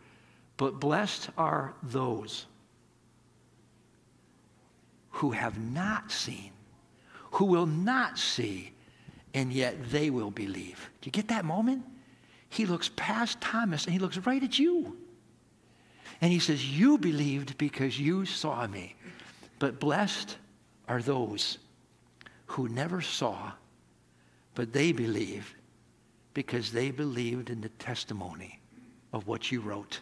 But 0.57 0.79
blessed 0.79 1.29
are 1.37 1.75
those 1.83 2.47
who 5.11 5.31
have 5.31 5.59
not 5.59 6.11
seen, 6.11 6.51
who 7.31 7.45
will 7.45 7.67
not 7.67 8.17
see, 8.17 8.71
and 9.35 9.53
yet 9.53 9.91
they 9.91 10.09
will 10.09 10.31
believe. 10.31 10.89
Do 11.01 11.07
you 11.07 11.11
get 11.11 11.27
that 11.27 11.45
moment? 11.45 11.85
He 12.49 12.65
looks 12.65 12.89
past 12.95 13.39
Thomas 13.39 13.85
and 13.85 13.93
he 13.93 13.99
looks 13.99 14.17
right 14.17 14.41
at 14.41 14.57
you. 14.57 14.97
And 16.19 16.31
he 16.31 16.39
says, 16.39 16.65
You 16.65 16.97
believed 16.97 17.57
because 17.57 17.99
you 17.99 18.25
saw 18.25 18.65
me. 18.65 18.95
But 19.59 19.79
blessed 19.79 20.37
are 20.87 21.01
those 21.01 21.59
who 22.47 22.67
never 22.69 23.01
saw, 23.01 23.51
but 24.55 24.73
they 24.73 24.91
believed 24.91 25.53
because 26.33 26.71
they 26.71 26.91
believed 26.91 27.49
in 27.49 27.61
the 27.61 27.69
testimony 27.69 28.59
of 29.13 29.27
what 29.27 29.51
you 29.51 29.61
wrote. 29.61 29.99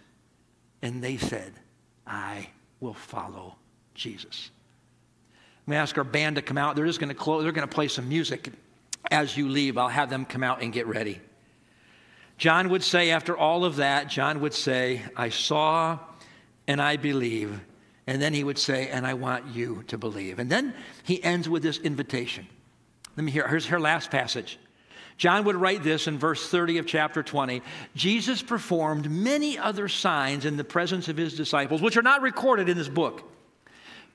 And 0.81 1.03
they 1.03 1.17
said, 1.17 1.53
I 2.07 2.49
will 2.79 2.93
follow 2.93 3.55
Jesus. 3.93 4.51
I'm 5.65 5.71
going 5.71 5.77
to 5.77 5.81
ask 5.81 5.97
our 5.97 6.03
band 6.03 6.35
to 6.37 6.41
come 6.41 6.57
out. 6.57 6.75
They're 6.75 6.85
just 6.85 6.99
going 6.99 7.09
to 7.09 7.15
close, 7.15 7.43
they're 7.43 7.51
going 7.51 7.67
to 7.67 7.73
play 7.73 7.87
some 7.87 8.09
music 8.09 8.49
as 9.11 9.37
you 9.37 9.49
leave. 9.49 9.77
I'll 9.77 9.87
have 9.87 10.09
them 10.09 10.25
come 10.25 10.43
out 10.43 10.61
and 10.61 10.73
get 10.73 10.87
ready. 10.87 11.21
John 12.37 12.69
would 12.69 12.83
say, 12.83 13.11
after 13.11 13.37
all 13.37 13.63
of 13.63 13.77
that, 13.77 14.09
John 14.09 14.41
would 14.41 14.53
say, 14.53 15.01
I 15.15 15.29
saw 15.29 15.99
and 16.67 16.81
I 16.81 16.97
believe. 16.97 17.59
And 18.07 18.21
then 18.21 18.33
he 18.33 18.43
would 18.43 18.57
say, 18.57 18.89
and 18.89 19.07
I 19.07 19.13
want 19.13 19.47
you 19.47 19.83
to 19.87 19.97
believe. 19.97 20.39
And 20.39 20.49
then 20.49 20.73
he 21.03 21.23
ends 21.23 21.47
with 21.47 21.63
this 21.63 21.77
invitation. 21.77 22.47
Let 23.15 23.23
me 23.23 23.31
hear. 23.31 23.47
Here's 23.47 23.67
her 23.67 23.79
last 23.79 24.11
passage. 24.11 24.57
John 25.17 25.43
would 25.45 25.55
write 25.55 25.83
this 25.83 26.07
in 26.07 26.17
verse 26.17 26.49
30 26.49 26.79
of 26.79 26.87
chapter 26.87 27.21
20 27.21 27.61
Jesus 27.95 28.41
performed 28.41 29.11
many 29.11 29.57
other 29.57 29.87
signs 29.87 30.45
in 30.45 30.57
the 30.57 30.63
presence 30.63 31.07
of 31.07 31.17
his 31.17 31.35
disciples, 31.35 31.81
which 31.81 31.97
are 31.97 32.01
not 32.01 32.21
recorded 32.21 32.69
in 32.69 32.77
this 32.77 32.89
book. 32.89 33.29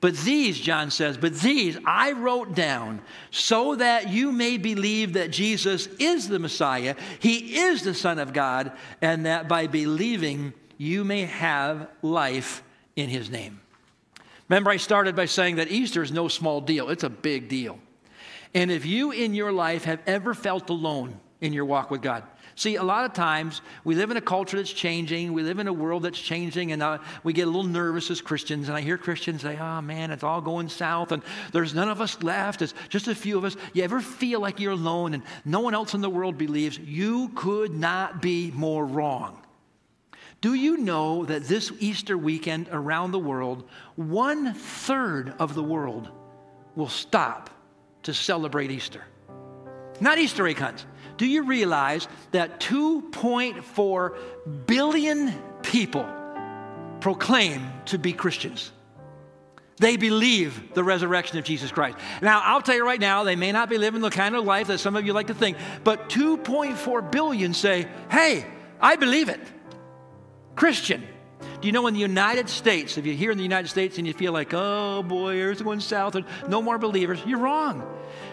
But 0.00 0.16
these, 0.18 0.60
John 0.60 0.92
says, 0.92 1.16
but 1.16 1.34
these 1.34 1.76
I 1.84 2.12
wrote 2.12 2.54
down 2.54 3.00
so 3.32 3.74
that 3.74 4.08
you 4.08 4.30
may 4.30 4.56
believe 4.56 5.14
that 5.14 5.32
Jesus 5.32 5.88
is 5.98 6.28
the 6.28 6.38
Messiah, 6.38 6.94
he 7.18 7.58
is 7.58 7.82
the 7.82 7.94
Son 7.94 8.20
of 8.20 8.32
God, 8.32 8.72
and 9.02 9.26
that 9.26 9.48
by 9.48 9.66
believing 9.66 10.52
you 10.76 11.02
may 11.02 11.22
have 11.22 11.88
life 12.02 12.62
in 12.94 13.08
his 13.08 13.28
name. 13.28 13.60
Remember, 14.48 14.70
I 14.70 14.76
started 14.76 15.16
by 15.16 15.24
saying 15.24 15.56
that 15.56 15.68
Easter 15.68 16.02
is 16.02 16.12
no 16.12 16.28
small 16.28 16.60
deal, 16.60 16.90
it's 16.90 17.04
a 17.04 17.10
big 17.10 17.48
deal. 17.48 17.80
And 18.58 18.72
if 18.72 18.84
you 18.84 19.12
in 19.12 19.34
your 19.34 19.52
life 19.52 19.84
have 19.84 20.00
ever 20.04 20.34
felt 20.34 20.68
alone 20.68 21.20
in 21.40 21.52
your 21.52 21.64
walk 21.64 21.92
with 21.92 22.02
God, 22.02 22.24
see, 22.56 22.74
a 22.74 22.82
lot 22.82 23.04
of 23.04 23.12
times 23.12 23.62
we 23.84 23.94
live 23.94 24.10
in 24.10 24.16
a 24.16 24.20
culture 24.20 24.56
that's 24.56 24.72
changing, 24.72 25.32
we 25.32 25.44
live 25.44 25.60
in 25.60 25.68
a 25.68 25.72
world 25.72 26.02
that's 26.02 26.18
changing, 26.18 26.72
and 26.72 26.82
uh, 26.82 26.98
we 27.22 27.32
get 27.32 27.42
a 27.42 27.46
little 27.46 27.62
nervous 27.62 28.10
as 28.10 28.20
Christians. 28.20 28.66
And 28.66 28.76
I 28.76 28.80
hear 28.80 28.98
Christians 28.98 29.42
say, 29.42 29.56
oh 29.56 29.80
man, 29.80 30.10
it's 30.10 30.24
all 30.24 30.40
going 30.40 30.68
south, 30.68 31.12
and 31.12 31.22
there's 31.52 31.72
none 31.72 31.88
of 31.88 32.00
us 32.00 32.20
left, 32.24 32.60
it's 32.60 32.74
just 32.88 33.06
a 33.06 33.14
few 33.14 33.38
of 33.38 33.44
us. 33.44 33.56
You 33.74 33.84
ever 33.84 34.00
feel 34.00 34.40
like 34.40 34.58
you're 34.58 34.72
alone 34.72 35.14
and 35.14 35.22
no 35.44 35.60
one 35.60 35.72
else 35.72 35.94
in 35.94 36.00
the 36.00 36.10
world 36.10 36.36
believes? 36.36 36.80
You 36.80 37.28
could 37.36 37.72
not 37.72 38.20
be 38.20 38.50
more 38.50 38.84
wrong. 38.84 39.40
Do 40.40 40.54
you 40.54 40.78
know 40.78 41.24
that 41.26 41.44
this 41.44 41.70
Easter 41.78 42.18
weekend 42.18 42.70
around 42.72 43.12
the 43.12 43.20
world, 43.20 43.68
one 43.94 44.52
third 44.52 45.32
of 45.38 45.54
the 45.54 45.62
world 45.62 46.08
will 46.74 46.88
stop 46.88 47.50
to 48.08 48.14
celebrate 48.14 48.70
Easter. 48.70 49.04
Not 50.00 50.16
Easter 50.16 50.46
egg 50.46 50.56
hunts. 50.56 50.86
Do 51.18 51.26
you 51.26 51.44
realize 51.44 52.08
that 52.30 52.58
2.4 52.58 54.16
billion 54.66 55.34
people 55.62 56.08
proclaim 57.00 57.70
to 57.84 57.98
be 57.98 58.14
Christians? 58.14 58.72
They 59.76 59.98
believe 59.98 60.72
the 60.72 60.82
resurrection 60.82 61.36
of 61.36 61.44
Jesus 61.44 61.70
Christ. 61.70 61.98
Now, 62.22 62.40
I'll 62.42 62.62
tell 62.62 62.76
you 62.76 62.84
right 62.86 62.98
now, 62.98 63.24
they 63.24 63.36
may 63.36 63.52
not 63.52 63.68
be 63.68 63.76
living 63.76 64.00
the 64.00 64.08
kind 64.08 64.34
of 64.34 64.42
life 64.42 64.68
that 64.68 64.78
some 64.78 64.96
of 64.96 65.04
you 65.04 65.12
like 65.12 65.26
to 65.26 65.34
think, 65.34 65.58
but 65.84 66.08
2.4 66.08 67.12
billion 67.12 67.52
say, 67.52 67.88
hey, 68.10 68.46
I 68.80 68.96
believe 68.96 69.28
it. 69.28 69.40
Christian. 70.56 71.06
Do 71.60 71.66
you 71.66 71.72
know 71.72 71.86
in 71.86 71.94
the 71.94 72.00
United 72.00 72.48
States, 72.48 72.98
if 72.98 73.06
you're 73.06 73.14
here 73.14 73.30
in 73.30 73.36
the 73.36 73.42
United 73.42 73.68
States 73.68 73.98
and 73.98 74.06
you 74.06 74.12
feel 74.12 74.32
like, 74.32 74.52
oh 74.52 75.02
boy, 75.02 75.40
everything's 75.40 75.62
going 75.62 75.80
south 75.80 76.14
and 76.14 76.24
no 76.48 76.62
more 76.62 76.78
believers, 76.78 77.20
you're 77.26 77.38
wrong. 77.38 77.82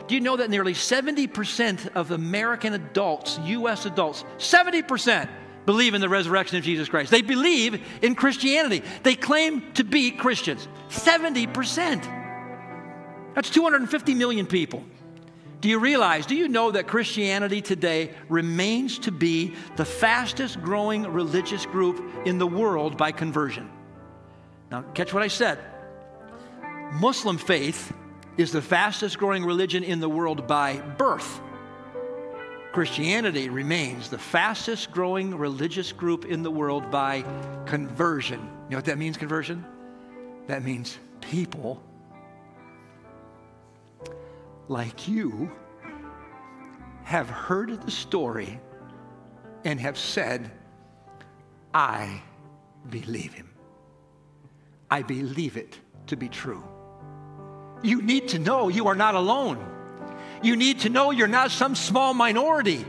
Do 0.07 0.15
you 0.15 0.21
know 0.21 0.37
that 0.37 0.49
nearly 0.49 0.73
70% 0.73 1.95
of 1.95 2.11
American 2.11 2.73
adults, 2.73 3.39
U.S. 3.45 3.85
adults, 3.85 4.23
70% 4.37 5.27
believe 5.65 5.95
in 5.95 6.01
the 6.01 6.09
resurrection 6.09 6.57
of 6.57 6.63
Jesus 6.63 6.87
Christ? 6.87 7.09
They 7.09 7.23
believe 7.23 7.81
in 8.03 8.13
Christianity. 8.13 8.83
They 9.01 9.15
claim 9.15 9.71
to 9.73 9.83
be 9.83 10.11
Christians. 10.11 10.67
70%. 10.89 13.33
That's 13.33 13.49
250 13.49 14.13
million 14.13 14.45
people. 14.45 14.83
Do 15.61 15.69
you 15.69 15.79
realize, 15.79 16.25
do 16.25 16.35
you 16.35 16.47
know 16.47 16.71
that 16.71 16.87
Christianity 16.87 17.61
today 17.61 18.11
remains 18.29 18.99
to 18.99 19.11
be 19.11 19.53
the 19.77 19.85
fastest 19.85 20.61
growing 20.61 21.03
religious 21.03 21.65
group 21.65 22.03
in 22.25 22.37
the 22.37 22.47
world 22.47 22.97
by 22.97 23.11
conversion? 23.11 23.69
Now, 24.71 24.81
catch 24.93 25.13
what 25.13 25.23
I 25.23 25.27
said. 25.27 25.59
Muslim 26.93 27.37
faith 27.37 27.93
is 28.37 28.51
the 28.51 28.61
fastest 28.61 29.17
growing 29.17 29.45
religion 29.45 29.83
in 29.83 29.99
the 29.99 30.09
world 30.09 30.47
by 30.47 30.77
birth. 30.79 31.41
Christianity 32.73 33.49
remains 33.49 34.09
the 34.09 34.17
fastest 34.17 34.91
growing 34.91 35.33
religious 35.35 35.93
group 35.93 36.25
in 36.25 36.43
the 36.43 36.51
world 36.51 36.91
by 36.91 37.23
conversion. 37.65 38.41
You 38.41 38.71
know 38.71 38.77
what 38.77 38.85
that 38.85 38.97
means, 38.97 39.15
conversion? 39.15 39.63
That 40.47 40.63
means 40.63 40.99
people 41.21 41.81
like 44.67 45.07
you 45.07 45.51
have 47.03 47.29
heard 47.29 47.81
the 47.81 47.91
story 47.91 48.59
and 49.63 49.79
have 49.79 49.97
said, 49.97 50.51
I 51.73 52.21
believe 52.89 53.33
him. 53.33 53.49
I 54.89 55.01
believe 55.01 55.57
it 55.57 55.77
to 56.07 56.15
be 56.15 56.29
true. 56.29 56.63
You 57.83 58.01
need 58.01 58.29
to 58.29 58.39
know 58.39 58.69
you 58.69 58.87
are 58.87 58.95
not 58.95 59.15
alone. 59.15 59.63
You 60.41 60.55
need 60.55 60.81
to 60.81 60.89
know 60.89 61.11
you're 61.11 61.27
not 61.27 61.51
some 61.51 61.75
small 61.75 62.13
minority. 62.13 62.85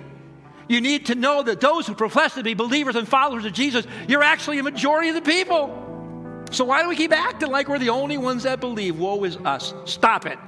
You 0.69 0.81
need 0.81 1.07
to 1.07 1.15
know 1.15 1.43
that 1.43 1.61
those 1.61 1.87
who 1.87 1.95
profess 1.95 2.35
to 2.35 2.43
be 2.43 2.55
believers 2.55 2.97
and 2.97 3.07
followers 3.07 3.45
of 3.45 3.53
Jesus, 3.53 3.87
you're 4.09 4.23
actually 4.23 4.59
a 4.59 4.63
majority 4.63 5.11
of 5.11 5.15
the 5.15 5.23
people. 5.23 5.83
So 6.51 6.65
why 6.65 6.83
do 6.83 6.89
we 6.89 6.97
keep 6.97 7.13
acting 7.13 7.51
like 7.51 7.69
we're 7.69 7.79
the 7.79 7.91
only 7.91 8.19
ones 8.19 8.45
that 8.45 8.61
believe? 8.61 8.99
Woe 8.99 9.23
is 9.25 9.37
us. 9.39 9.75
Stop 9.85 10.27
it. 10.27 10.39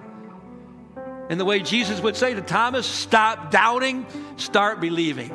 And 1.30 1.38
the 1.38 1.44
way 1.44 1.60
Jesus 1.60 2.00
would 2.00 2.16
say 2.16 2.32
to 2.34 2.40
Thomas, 2.40 2.86
stop 2.86 3.50
doubting, 3.50 4.06
start 4.36 4.80
believing. 4.80 5.30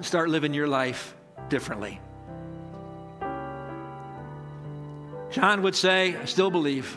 Start 0.00 0.30
living 0.30 0.54
your 0.54 0.68
life 0.68 1.16
differently. 1.48 2.00
John 5.30 5.62
would 5.62 5.74
say, 5.74 6.16
I 6.16 6.26
still 6.26 6.50
believe. 6.50 6.96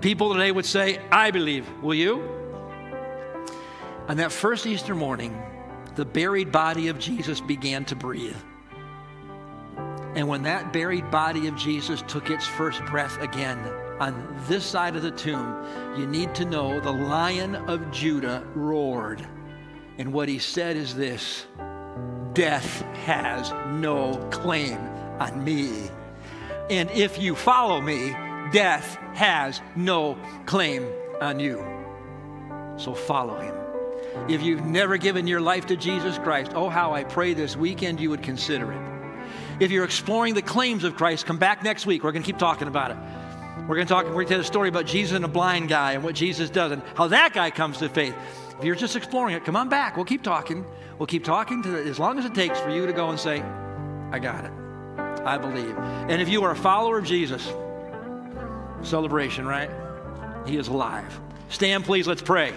People 0.00 0.34
today 0.34 0.52
would 0.52 0.66
say, 0.66 1.00
I 1.10 1.30
believe. 1.30 1.66
Will 1.82 1.94
you? 1.94 2.22
On 4.08 4.18
that 4.18 4.32
first 4.32 4.66
Easter 4.66 4.94
morning, 4.94 5.40
the 5.94 6.04
buried 6.04 6.52
body 6.52 6.88
of 6.88 6.98
Jesus 6.98 7.40
began 7.40 7.84
to 7.86 7.96
breathe. 7.96 8.36
And 10.14 10.28
when 10.28 10.42
that 10.42 10.72
buried 10.72 11.10
body 11.10 11.46
of 11.46 11.56
Jesus 11.56 12.02
took 12.06 12.28
its 12.28 12.46
first 12.46 12.84
breath 12.86 13.18
again 13.20 13.58
on 14.00 14.36
this 14.48 14.64
side 14.64 14.96
of 14.96 15.02
the 15.02 15.10
tomb, 15.10 15.64
you 15.96 16.06
need 16.06 16.34
to 16.34 16.44
know 16.44 16.80
the 16.80 16.92
lion 16.92 17.54
of 17.54 17.90
Judah 17.90 18.44
roared. 18.54 19.26
And 19.98 20.12
what 20.12 20.28
he 20.28 20.38
said 20.38 20.76
is 20.76 20.94
this 20.94 21.46
Death 22.32 22.80
has 23.04 23.52
no 23.78 24.16
claim 24.30 24.78
on 25.20 25.44
me. 25.44 25.90
And 26.70 26.90
if 26.90 27.18
you 27.18 27.34
follow 27.34 27.80
me, 27.80 28.10
death 28.52 28.96
has 29.14 29.60
no 29.76 30.18
claim 30.46 30.88
on 31.20 31.38
you. 31.38 31.64
So 32.76 32.94
follow 32.94 33.38
him. 33.38 33.54
If 34.28 34.42
you've 34.42 34.64
never 34.64 34.96
given 34.96 35.26
your 35.26 35.40
life 35.40 35.66
to 35.66 35.76
Jesus 35.76 36.18
Christ, 36.18 36.52
oh, 36.54 36.68
how 36.68 36.92
I 36.92 37.04
pray 37.04 37.34
this 37.34 37.56
weekend 37.56 38.00
you 38.00 38.10
would 38.10 38.22
consider 38.22 38.72
it. 38.72 38.80
If 39.60 39.70
you're 39.70 39.84
exploring 39.84 40.34
the 40.34 40.42
claims 40.42 40.84
of 40.84 40.96
Christ, 40.96 41.26
come 41.26 41.38
back 41.38 41.62
next 41.62 41.86
week. 41.86 42.02
We're 42.02 42.12
going 42.12 42.22
to 42.22 42.26
keep 42.26 42.38
talking 42.38 42.66
about 42.66 42.90
it. 42.90 42.96
We're 43.66 43.76
going 43.76 43.86
to 43.86 43.94
talk, 43.94 44.04
we're 44.06 44.12
going 44.12 44.26
to 44.26 44.32
tell 44.34 44.40
a 44.40 44.44
story 44.44 44.68
about 44.68 44.84
Jesus 44.84 45.16
and 45.16 45.24
a 45.24 45.28
blind 45.28 45.68
guy 45.68 45.92
and 45.92 46.04
what 46.04 46.14
Jesus 46.14 46.50
does 46.50 46.72
and 46.72 46.82
how 46.94 47.08
that 47.08 47.32
guy 47.32 47.50
comes 47.50 47.78
to 47.78 47.88
faith. 47.88 48.14
If 48.58 48.64
you're 48.64 48.74
just 48.74 48.94
exploring 48.94 49.34
it, 49.34 49.44
come 49.44 49.56
on 49.56 49.70
back. 49.70 49.96
We'll 49.96 50.04
keep 50.04 50.22
talking. 50.22 50.66
We'll 50.98 51.06
keep 51.06 51.24
talking 51.24 51.62
the, 51.62 51.78
as 51.78 51.98
long 51.98 52.18
as 52.18 52.24
it 52.24 52.34
takes 52.34 52.60
for 52.60 52.70
you 52.70 52.86
to 52.86 52.92
go 52.92 53.08
and 53.08 53.18
say, 53.18 53.40
I 54.10 54.18
got 54.18 54.44
it. 54.44 54.52
I 55.24 55.38
believe. 55.38 55.76
And 55.76 56.20
if 56.20 56.28
you 56.28 56.44
are 56.44 56.50
a 56.50 56.56
follower 56.56 56.98
of 56.98 57.04
Jesus, 57.04 57.50
celebration, 58.82 59.46
right? 59.46 59.70
He 60.46 60.58
is 60.58 60.68
alive. 60.68 61.18
Stand, 61.48 61.84
please. 61.84 62.06
Let's 62.06 62.22
pray. 62.22 62.52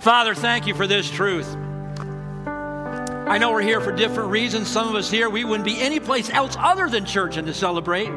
Father, 0.00 0.34
thank 0.34 0.66
you 0.66 0.74
for 0.74 0.86
this 0.86 1.10
truth. 1.10 1.48
I 2.46 3.38
know 3.38 3.52
we're 3.52 3.62
here 3.62 3.80
for 3.80 3.92
different 3.92 4.30
reasons. 4.30 4.68
Some 4.68 4.88
of 4.88 4.94
us 4.96 5.10
here, 5.10 5.30
we 5.30 5.44
wouldn't 5.44 5.64
be 5.64 5.80
any 5.80 6.00
place 6.00 6.28
else 6.28 6.56
other 6.58 6.88
than 6.88 7.06
church 7.06 7.36
and 7.36 7.46
to 7.46 7.54
celebrate. 7.54 8.10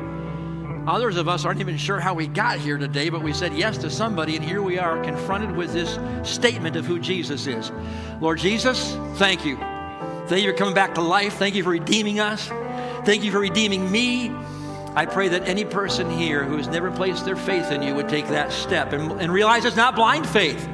Others 0.87 1.17
of 1.17 1.27
us 1.27 1.43
aren't 1.43 1.59
even 1.59 1.75
sure 1.75 1.99
how 1.99 2.13
we 2.13 2.27
got 2.27 2.59
here 2.59 2.77
today, 2.77 3.09
but 3.09 3.21
we 3.21 3.33
said 3.33 3.53
yes 3.53 3.77
to 3.79 3.89
somebody, 3.89 4.37
and 4.37 4.45
here 4.45 4.61
we 4.61 4.79
are 4.79 5.03
confronted 5.03 5.51
with 5.51 5.73
this 5.73 5.99
statement 6.27 6.77
of 6.77 6.85
who 6.85 6.97
Jesus 6.97 7.45
is. 7.45 7.73
Lord 8.21 8.39
Jesus, 8.39 8.95
thank 9.15 9.43
you. 9.43 9.57
Thank 10.27 10.45
you 10.45 10.51
for 10.51 10.57
coming 10.57 10.73
back 10.73 10.95
to 10.95 11.01
life. 11.01 11.33
Thank 11.33 11.55
you 11.55 11.63
for 11.63 11.71
redeeming 11.71 12.21
us. 12.21 12.47
Thank 13.05 13.25
you 13.25 13.31
for 13.33 13.39
redeeming 13.39 13.91
me. 13.91 14.31
I 14.95 15.05
pray 15.05 15.27
that 15.27 15.45
any 15.45 15.65
person 15.65 16.09
here 16.09 16.45
who 16.45 16.55
has 16.55 16.69
never 16.69 16.89
placed 16.89 17.25
their 17.25 17.35
faith 17.35 17.69
in 17.69 17.81
you 17.81 17.93
would 17.93 18.07
take 18.07 18.29
that 18.29 18.53
step 18.53 18.93
and, 18.93 19.11
and 19.19 19.29
realize 19.29 19.65
it's 19.65 19.75
not 19.75 19.93
blind 19.93 20.25
faith. 20.25 20.69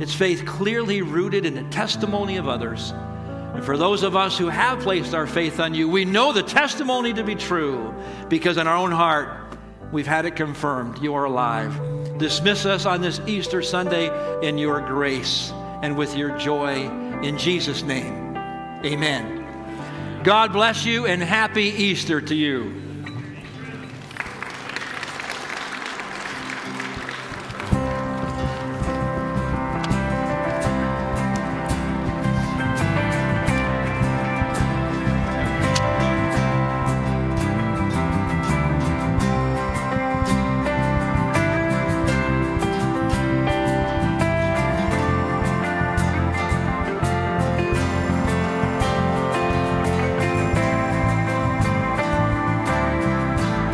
It's 0.00 0.12
faith 0.12 0.44
clearly 0.44 1.02
rooted 1.02 1.46
in 1.46 1.54
the 1.54 1.62
testimony 1.70 2.36
of 2.36 2.48
others 2.48 2.92
and 3.54 3.64
for 3.64 3.76
those 3.76 4.02
of 4.02 4.16
us 4.16 4.38
who 4.38 4.48
have 4.48 4.80
placed 4.80 5.14
our 5.14 5.26
faith 5.26 5.60
on 5.60 5.74
you, 5.74 5.88
we 5.88 6.04
know 6.04 6.32
the 6.32 6.42
testimony 6.42 7.12
to 7.12 7.24
be 7.24 7.34
true 7.34 7.94
because 8.28 8.56
in 8.56 8.66
our 8.66 8.76
own 8.76 8.92
heart, 8.92 9.56
we've 9.92 10.06
had 10.06 10.24
it 10.24 10.36
confirmed. 10.36 11.02
You 11.02 11.14
are 11.14 11.24
alive. 11.24 11.78
Dismiss 12.18 12.64
us 12.64 12.86
on 12.86 13.00
this 13.00 13.20
Easter 13.26 13.60
Sunday 13.60 14.08
in 14.46 14.56
your 14.56 14.80
grace 14.80 15.50
and 15.82 15.96
with 15.96 16.16
your 16.16 16.36
joy. 16.38 16.88
In 17.22 17.38
Jesus' 17.38 17.82
name, 17.82 18.36
amen. 18.84 20.22
God 20.22 20.52
bless 20.52 20.84
you 20.84 21.06
and 21.06 21.22
happy 21.22 21.64
Easter 21.64 22.20
to 22.20 22.34
you. 22.34 22.89